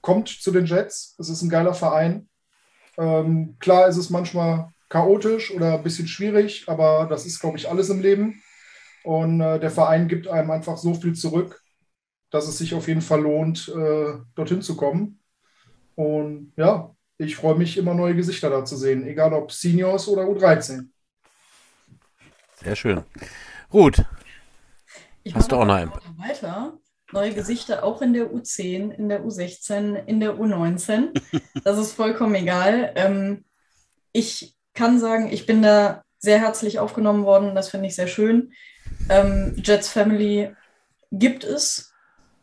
kommt 0.00 0.28
zu 0.28 0.50
den 0.50 0.66
Jets. 0.66 1.14
Es 1.18 1.28
ist 1.28 1.42
ein 1.42 1.48
geiler 1.48 1.74
Verein. 1.74 2.28
Ähm, 2.98 3.56
klar 3.58 3.88
ist 3.88 3.96
es 3.96 4.10
manchmal 4.10 4.72
chaotisch 4.88 5.50
oder 5.52 5.74
ein 5.74 5.82
bisschen 5.82 6.08
schwierig, 6.08 6.64
aber 6.68 7.06
das 7.08 7.26
ist, 7.26 7.40
glaube 7.40 7.58
ich, 7.58 7.68
alles 7.68 7.88
im 7.90 8.00
Leben. 8.00 8.42
Und 9.04 9.40
äh, 9.40 9.60
der 9.60 9.70
Verein 9.70 10.08
gibt 10.08 10.28
einem 10.28 10.50
einfach 10.50 10.76
so 10.76 10.94
viel 10.94 11.14
zurück, 11.14 11.62
dass 12.30 12.48
es 12.48 12.58
sich 12.58 12.74
auf 12.74 12.88
jeden 12.88 13.02
Fall 13.02 13.20
lohnt, 13.22 13.68
äh, 13.68 14.14
dorthin 14.34 14.62
zu 14.62 14.76
kommen. 14.76 15.20
Und 15.94 16.52
ja, 16.56 16.94
ich 17.18 17.36
freue 17.36 17.54
mich 17.56 17.76
immer 17.78 17.94
neue 17.94 18.14
Gesichter 18.16 18.50
da 18.50 18.64
zu 18.64 18.76
sehen, 18.76 19.06
egal 19.06 19.32
ob 19.32 19.52
Seniors 19.52 20.08
oder 20.08 20.24
U13. 20.24 20.88
Sehr 22.56 22.76
schön. 22.76 23.02
Ruth, 23.72 24.04
Ich 25.22 25.34
Hast 25.34 25.50
du 25.50 25.56
mache 25.56 25.62
auch 25.62 25.66
noch 25.66 25.74
einen? 25.74 25.92
Weiter. 26.18 26.78
Neue 27.12 27.32
Gesichter 27.34 27.84
auch 27.84 28.02
in 28.02 28.12
der 28.12 28.32
U10, 28.32 28.90
in 28.90 29.08
der 29.08 29.24
U16, 29.24 29.94
in 30.06 30.20
der 30.20 30.34
U19. 30.34 31.12
Das 31.64 31.78
ist 31.78 31.92
vollkommen 31.92 32.34
egal. 32.34 32.92
Ähm, 32.96 33.44
ich 34.12 34.55
kann 34.76 35.00
sagen, 35.00 35.32
ich 35.32 35.46
bin 35.46 35.62
da 35.62 36.04
sehr 36.18 36.38
herzlich 36.38 36.78
aufgenommen 36.78 37.24
worden. 37.24 37.54
Das 37.54 37.70
finde 37.70 37.88
ich 37.88 37.96
sehr 37.96 38.06
schön. 38.06 38.52
Ähm, 39.08 39.54
Jets 39.56 39.88
Family 39.88 40.54
gibt 41.10 41.44
es 41.44 41.92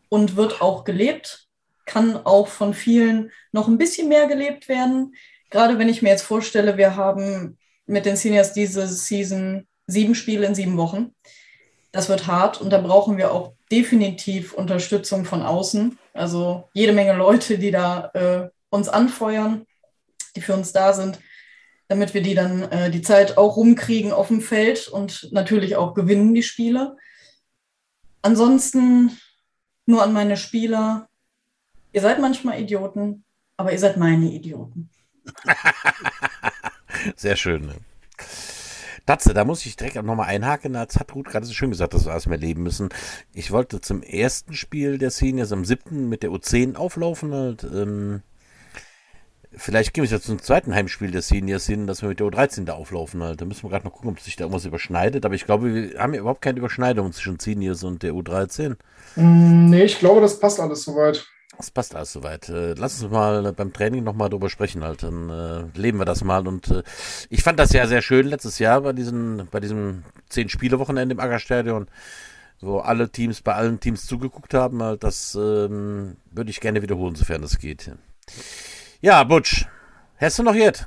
und 0.08 0.36
wird 0.36 0.60
auch 0.60 0.84
gelebt, 0.84 1.48
kann 1.86 2.16
auch 2.24 2.48
von 2.48 2.74
vielen 2.74 3.30
noch 3.52 3.68
ein 3.68 3.78
bisschen 3.78 4.08
mehr 4.08 4.26
gelebt 4.26 4.68
werden. 4.68 5.14
Gerade 5.50 5.78
wenn 5.78 5.88
ich 5.88 6.02
mir 6.02 6.10
jetzt 6.10 6.22
vorstelle, 6.22 6.76
wir 6.76 6.96
haben 6.96 7.58
mit 7.86 8.06
den 8.06 8.16
Seniors 8.16 8.52
diese 8.52 8.86
Season 8.86 9.66
sieben 9.86 10.14
Spiele 10.14 10.46
in 10.46 10.54
sieben 10.54 10.76
Wochen. 10.76 11.14
Das 11.92 12.08
wird 12.08 12.26
hart 12.26 12.60
und 12.60 12.70
da 12.70 12.78
brauchen 12.78 13.18
wir 13.18 13.32
auch 13.32 13.52
definitiv 13.70 14.52
Unterstützung 14.52 15.24
von 15.24 15.42
außen. 15.42 15.98
Also 16.12 16.68
jede 16.72 16.92
Menge 16.92 17.12
Leute, 17.12 17.58
die 17.58 17.70
da 17.70 18.10
äh, 18.14 18.48
uns 18.70 18.88
anfeuern, 18.88 19.66
die 20.34 20.40
für 20.40 20.54
uns 20.54 20.72
da 20.72 20.92
sind, 20.92 21.20
damit 21.88 22.14
wir 22.14 22.22
die 22.22 22.34
dann 22.34 22.62
äh, 22.62 22.90
die 22.90 23.02
Zeit 23.02 23.36
auch 23.36 23.56
rumkriegen 23.56 24.12
auf 24.12 24.28
dem 24.28 24.40
Feld 24.40 24.88
und 24.88 25.28
natürlich 25.32 25.76
auch 25.76 25.94
gewinnen 25.94 26.34
die 26.34 26.42
Spiele. 26.42 26.96
Ansonsten 28.22 29.18
nur 29.86 30.02
an 30.02 30.12
meine 30.12 30.36
Spieler. 30.36 31.08
Ihr 31.92 32.00
seid 32.00 32.20
manchmal 32.20 32.60
Idioten, 32.60 33.24
aber 33.56 33.72
ihr 33.72 33.78
seid 33.78 33.96
meine 33.96 34.32
Idioten. 34.32 34.88
Sehr 37.16 37.36
schön. 37.36 37.66
Ne? 37.66 37.74
Datze, 39.06 39.34
da 39.34 39.44
muss 39.44 39.66
ich 39.66 39.76
direkt 39.76 39.96
nochmal 39.96 40.28
einhaken. 40.28 40.72
Das 40.72 40.96
hat 40.98 41.14
Ruth 41.14 41.26
gerade 41.26 41.44
so 41.44 41.52
schön 41.52 41.70
gesagt, 41.70 41.92
dass 41.92 42.06
wir 42.06 42.12
alles 42.12 42.26
mehr 42.26 42.38
leben 42.38 42.62
müssen. 42.62 42.88
Ich 43.34 43.50
wollte 43.50 43.80
zum 43.80 44.02
ersten 44.02 44.54
Spiel 44.54 44.96
der 44.96 45.10
Seniors 45.10 45.52
am 45.52 45.64
7. 45.64 46.08
mit 46.08 46.22
der 46.22 46.30
U10 46.30 46.76
auflaufen. 46.76 47.34
Halt, 47.34 47.64
ähm, 47.64 48.22
vielleicht 49.56 49.94
gehen 49.94 50.04
wir 50.04 50.10
jetzt 50.10 50.26
zum 50.26 50.40
zweiten 50.40 50.74
Heimspiel 50.74 51.10
der 51.10 51.22
Seniors 51.22 51.66
hin, 51.66 51.86
dass 51.86 52.02
wir 52.02 52.08
mit 52.08 52.20
der 52.20 52.26
U13 52.26 52.64
da 52.64 52.74
auflaufen. 52.74 53.22
Halt. 53.22 53.40
Da 53.40 53.44
müssen 53.44 53.62
wir 53.64 53.70
gerade 53.70 53.84
noch 53.84 53.92
gucken, 53.92 54.10
ob 54.10 54.20
sich 54.20 54.36
da 54.36 54.44
irgendwas 54.44 54.64
überschneidet. 54.64 55.24
Aber 55.24 55.34
ich 55.34 55.44
glaube, 55.44 55.74
wir 55.74 55.98
haben 55.98 56.14
ja 56.14 56.20
überhaupt 56.20 56.42
keine 56.42 56.58
Überschneidung 56.58 57.12
zwischen 57.12 57.38
Seniors 57.38 57.84
und 57.84 58.02
der 58.02 58.12
U13. 58.12 58.76
Mm, 59.16 59.70
nee, 59.70 59.84
ich 59.84 59.98
glaube, 59.98 60.20
das 60.20 60.38
passt 60.38 60.60
alles 60.60 60.82
soweit. 60.82 61.26
Das 61.56 61.70
passt 61.70 61.94
alles 61.94 62.12
soweit. 62.12 62.48
Äh, 62.48 62.74
lass 62.74 63.02
uns 63.02 63.12
mal 63.12 63.52
beim 63.52 63.72
Training 63.72 64.02
nochmal 64.02 64.28
drüber 64.28 64.50
sprechen 64.50 64.82
halt. 64.82 65.02
Dann 65.02 65.30
äh, 65.30 65.78
leben 65.78 65.98
wir 65.98 66.04
das 66.04 66.24
mal. 66.24 66.46
Und 66.46 66.70
äh, 66.70 66.82
ich 67.30 67.42
fand 67.42 67.58
das 67.58 67.72
ja 67.72 67.86
sehr 67.86 68.02
schön 68.02 68.26
letztes 68.26 68.58
Jahr 68.58 68.80
bei 68.80 68.92
diesen, 68.92 69.48
bei 69.50 69.60
diesem 69.60 70.04
zehn 70.28 70.48
Spiele 70.48 70.78
Wochenende 70.78 71.14
im 71.14 71.20
Aggerstadion, 71.20 71.86
wo 72.60 72.78
alle 72.78 73.10
Teams 73.10 73.40
bei 73.40 73.54
allen 73.54 73.78
Teams 73.78 74.06
zugeguckt 74.06 74.54
haben. 74.54 74.82
Halt, 74.82 75.04
das 75.04 75.34
ähm, 75.34 76.16
würde 76.30 76.50
ich 76.50 76.60
gerne 76.60 76.82
wiederholen, 76.82 77.14
sofern 77.14 77.42
das 77.42 77.58
geht. 77.58 77.90
Ja, 79.04 79.22
Butch, 79.22 79.66
hast 80.16 80.38
du 80.38 80.42
noch 80.42 80.54
jetzt? 80.54 80.86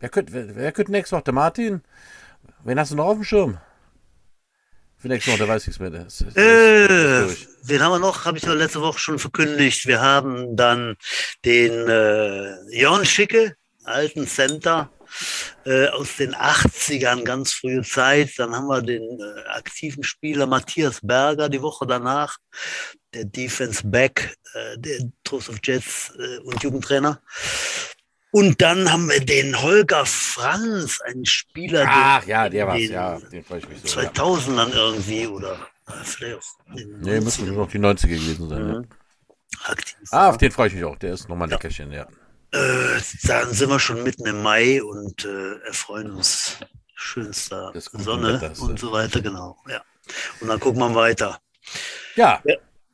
Wer 0.00 0.08
könnte, 0.08 0.32
wer, 0.32 0.56
wer 0.56 0.72
könnte 0.72 0.90
nächste 0.90 1.14
Woche? 1.14 1.22
Der 1.22 1.34
Martin? 1.34 1.82
Wen 2.64 2.80
hast 2.80 2.90
du 2.90 2.96
noch 2.96 3.04
auf 3.04 3.14
dem 3.14 3.22
Schirm? 3.22 3.58
Für 4.96 5.06
nächste 5.06 5.30
Woche, 5.30 5.38
der 5.38 5.46
weiß 5.46 5.64
nichts 5.68 5.78
mehr. 5.78 5.90
Das, 5.90 6.18
das, 6.18 6.34
Äh, 6.34 7.28
wen 7.62 7.80
haben 7.80 7.92
wir 7.92 8.00
noch? 8.00 8.24
Habe 8.24 8.38
ich 8.38 8.42
ja 8.42 8.54
letzte 8.54 8.80
Woche 8.80 8.98
schon 8.98 9.20
verkündigt. 9.20 9.86
Wir 9.86 10.00
haben 10.00 10.56
dann 10.56 10.96
den 11.44 11.70
äh, 11.88 12.76
Jörn 12.76 13.04
Schicke, 13.04 13.54
alten 13.84 14.26
Center 14.26 14.90
äh, 15.64 15.88
aus 15.88 16.16
den 16.16 16.34
80ern, 16.34 17.24
ganz 17.24 17.52
frühe 17.52 17.82
Zeit. 17.82 18.30
Dann 18.38 18.54
haben 18.54 18.66
wir 18.68 18.82
den 18.82 19.02
äh, 19.20 19.48
aktiven 19.48 20.02
Spieler 20.02 20.46
Matthias 20.46 21.00
Berger 21.02 21.48
die 21.48 21.62
Woche 21.62 21.86
danach, 21.86 22.38
der 23.14 23.24
Defense 23.24 23.86
Back, 23.86 24.36
äh, 24.54 24.78
der 24.78 24.98
Trost 25.24 25.48
of 25.48 25.58
Jets 25.62 26.12
äh, 26.18 26.38
und 26.38 26.62
Jugendtrainer. 26.62 27.20
Und 28.30 28.60
dann 28.60 28.90
haben 28.90 29.08
wir 29.08 29.20
den 29.24 29.62
Holger 29.62 30.04
Franz, 30.06 31.00
einen 31.02 31.24
Spieler, 31.24 31.84
Ach 31.86 32.26
ja, 32.26 32.44
den- 32.48 32.52
der 32.52 32.66
war's, 32.66 32.78
den 32.78 32.90
ja. 32.92 33.18
Den 33.20 33.44
freue 33.44 33.58
ich 33.60 33.68
mich 33.68 33.78
so. 33.84 34.00
Ja. 34.00 34.10
2000ern 34.10 34.72
irgendwie 34.72 35.26
oder 35.28 35.56
vielleicht 36.02 36.38
auch 36.38 36.42
Nee, 36.74 37.20
müssen 37.20 37.44
90ern. 37.44 37.46
nur 37.52 37.56
noch 37.66 37.70
die 37.70 37.78
90er 37.78 38.08
gewesen 38.08 38.48
sein. 38.48 38.58
Ja. 38.68 38.74
Mhm. 38.80 38.88
aktiv. 39.66 39.96
Ah, 40.10 40.30
auf 40.30 40.38
den 40.38 40.50
freue 40.50 40.66
ich 40.66 40.74
mich 40.74 40.82
auch. 40.84 40.96
Der 40.98 41.12
ist 41.14 41.28
nochmal 41.28 41.46
ein 41.46 41.50
Leckerchen, 41.50 41.92
ja. 41.92 42.08
Äh, 42.54 43.00
dann 43.24 43.52
sind 43.52 43.68
wir 43.68 43.80
schon 43.80 44.02
mitten 44.02 44.26
im 44.26 44.42
Mai 44.42 44.82
und 44.82 45.24
äh, 45.24 45.58
erfreuen 45.66 46.12
uns 46.12 46.56
schönster 46.94 47.72
Sonne 47.74 48.40
Wetters, 48.40 48.60
und 48.60 48.78
so 48.78 48.92
weiter, 48.92 49.20
genau. 49.20 49.58
Ja. 49.68 49.82
Und 50.40 50.48
dann 50.48 50.60
gucken 50.60 50.80
wir 50.80 50.94
weiter. 50.94 51.38
Ja, 52.14 52.40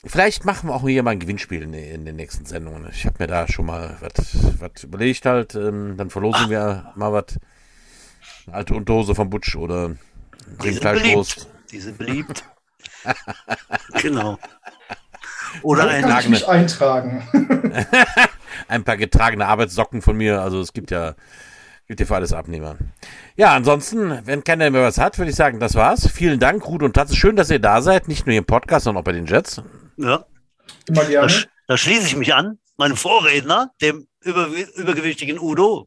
Vielleicht 0.07 0.45
machen 0.45 0.69
wir 0.69 0.75
auch 0.75 0.87
hier 0.87 1.03
mal 1.03 1.13
ein 1.13 1.19
Gewinnspiel 1.19 1.63
in, 1.63 1.73
in 1.73 2.05
den 2.05 2.17
nächsten 2.17 2.45
Sendungen. 2.45 2.87
Ich 2.93 3.07
habe 3.07 3.17
mir 3.21 3.27
da 3.27 3.49
schon 3.49 3.65
mal 3.67 3.97
was 4.61 4.85
überlegt 4.85 5.25
halt. 5.25 5.55
Ähm, 5.55 5.97
dann 5.97 6.11
verlosen 6.11 6.51
wir 6.51 6.93
mal 6.95 7.13
was. 7.13 7.39
Eine 8.47 8.57
alte 8.57 8.75
Unterhose 8.75 9.15
vom 9.15 9.31
Butsch 9.31 9.57
oder 9.57 9.87
ein 9.87 9.99
Die 10.61 10.73
sind 11.81 11.97
beliebt. 11.97 12.45
Genau. 14.03 14.39
Oder 15.63 15.85
Da 15.85 15.91
ein, 15.91 16.03
kann 16.03 16.21
ich 16.21 16.29
mich 16.29 16.49
eintragen. 16.49 17.27
ein 18.69 18.85
paar 18.85 18.97
getragene 18.97 19.47
Arbeitssocken 19.47 20.03
von 20.03 20.17
mir. 20.17 20.41
Also 20.43 20.61
es 20.61 20.73
gibt 20.73 20.91
ja, 20.91 21.15
gibt 21.87 22.01
ja 22.01 22.07
für 22.07 22.17
alles 22.17 22.33
Abnehmer. 22.33 22.77
Ja, 23.37 23.55
ansonsten, 23.55 24.21
wenn 24.27 24.43
keiner 24.43 24.71
mehr 24.71 24.83
was 24.83 24.99
hat, 24.99 25.17
würde 25.19 25.31
ich 25.31 25.37
sagen, 25.37 25.61
das 25.61 25.75
war's. 25.77 26.09
Vielen 26.09 26.41
Dank, 26.41 26.67
Ruth 26.67 26.83
und 26.83 26.95
Tatze. 26.95 27.15
Schön, 27.15 27.37
dass 27.37 27.51
ihr 27.51 27.61
da 27.61 27.83
seid. 27.83 28.09
Nicht 28.09 28.27
nur 28.27 28.33
hier 28.33 28.41
im 28.41 28.47
Podcast, 28.47 28.85
sondern 28.85 29.03
auch 29.03 29.05
bei 29.05 29.13
den 29.13 29.27
Jets. 29.27 29.63
ja, 29.97 30.25
Immer 30.89 31.03
da, 31.03 31.09
gerne. 31.09 31.29
sch- 31.29 31.47
da 31.69 31.77
schließe 31.77 32.07
ich 32.07 32.17
mich 32.17 32.35
an. 32.35 32.59
Meinem 32.77 32.97
Vorredner, 32.97 33.71
dem 33.81 34.09
über, 34.23 34.49
übergewichtigen 34.77 35.39
Udo. 35.39 35.87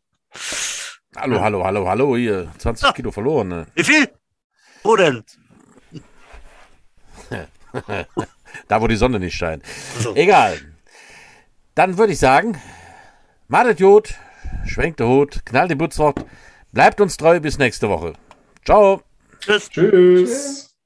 Hallo, 1.17 1.41
hallo, 1.41 1.65
hallo, 1.65 1.87
hallo. 1.89 2.15
Hier, 2.15 2.47
20 2.59 2.85
Ja. 2.85 2.93
Kilo 2.93 3.11
verloren. 3.11 3.47
Ne? 3.49 3.67
Wie 3.75 3.83
viel? 3.83 4.07
Wo 4.83 4.95
denn? 4.95 5.23
Da, 8.67 8.81
wo 8.81 8.87
die 8.87 8.95
Sonne 8.95 9.19
nicht 9.19 9.35
scheint. 9.35 9.63
So. 9.99 10.15
Egal. 10.15 10.57
Dann 11.75 11.97
würde 11.97 12.13
ich 12.13 12.19
sagen, 12.19 12.59
madet 13.47 13.79
Jod, 13.79 14.15
schwenkt 14.65 14.99
der 14.99 15.07
Hut, 15.07 15.45
knallt 15.45 15.69
die 15.69 15.75
Butzwort, 15.75 16.25
bleibt 16.71 16.99
uns 17.01 17.17
treu 17.17 17.39
bis 17.39 17.57
nächste 17.57 17.89
Woche. 17.89 18.13
Ciao. 18.65 19.01
Tschüss. 19.41 19.69
Tschüss. 19.69 20.77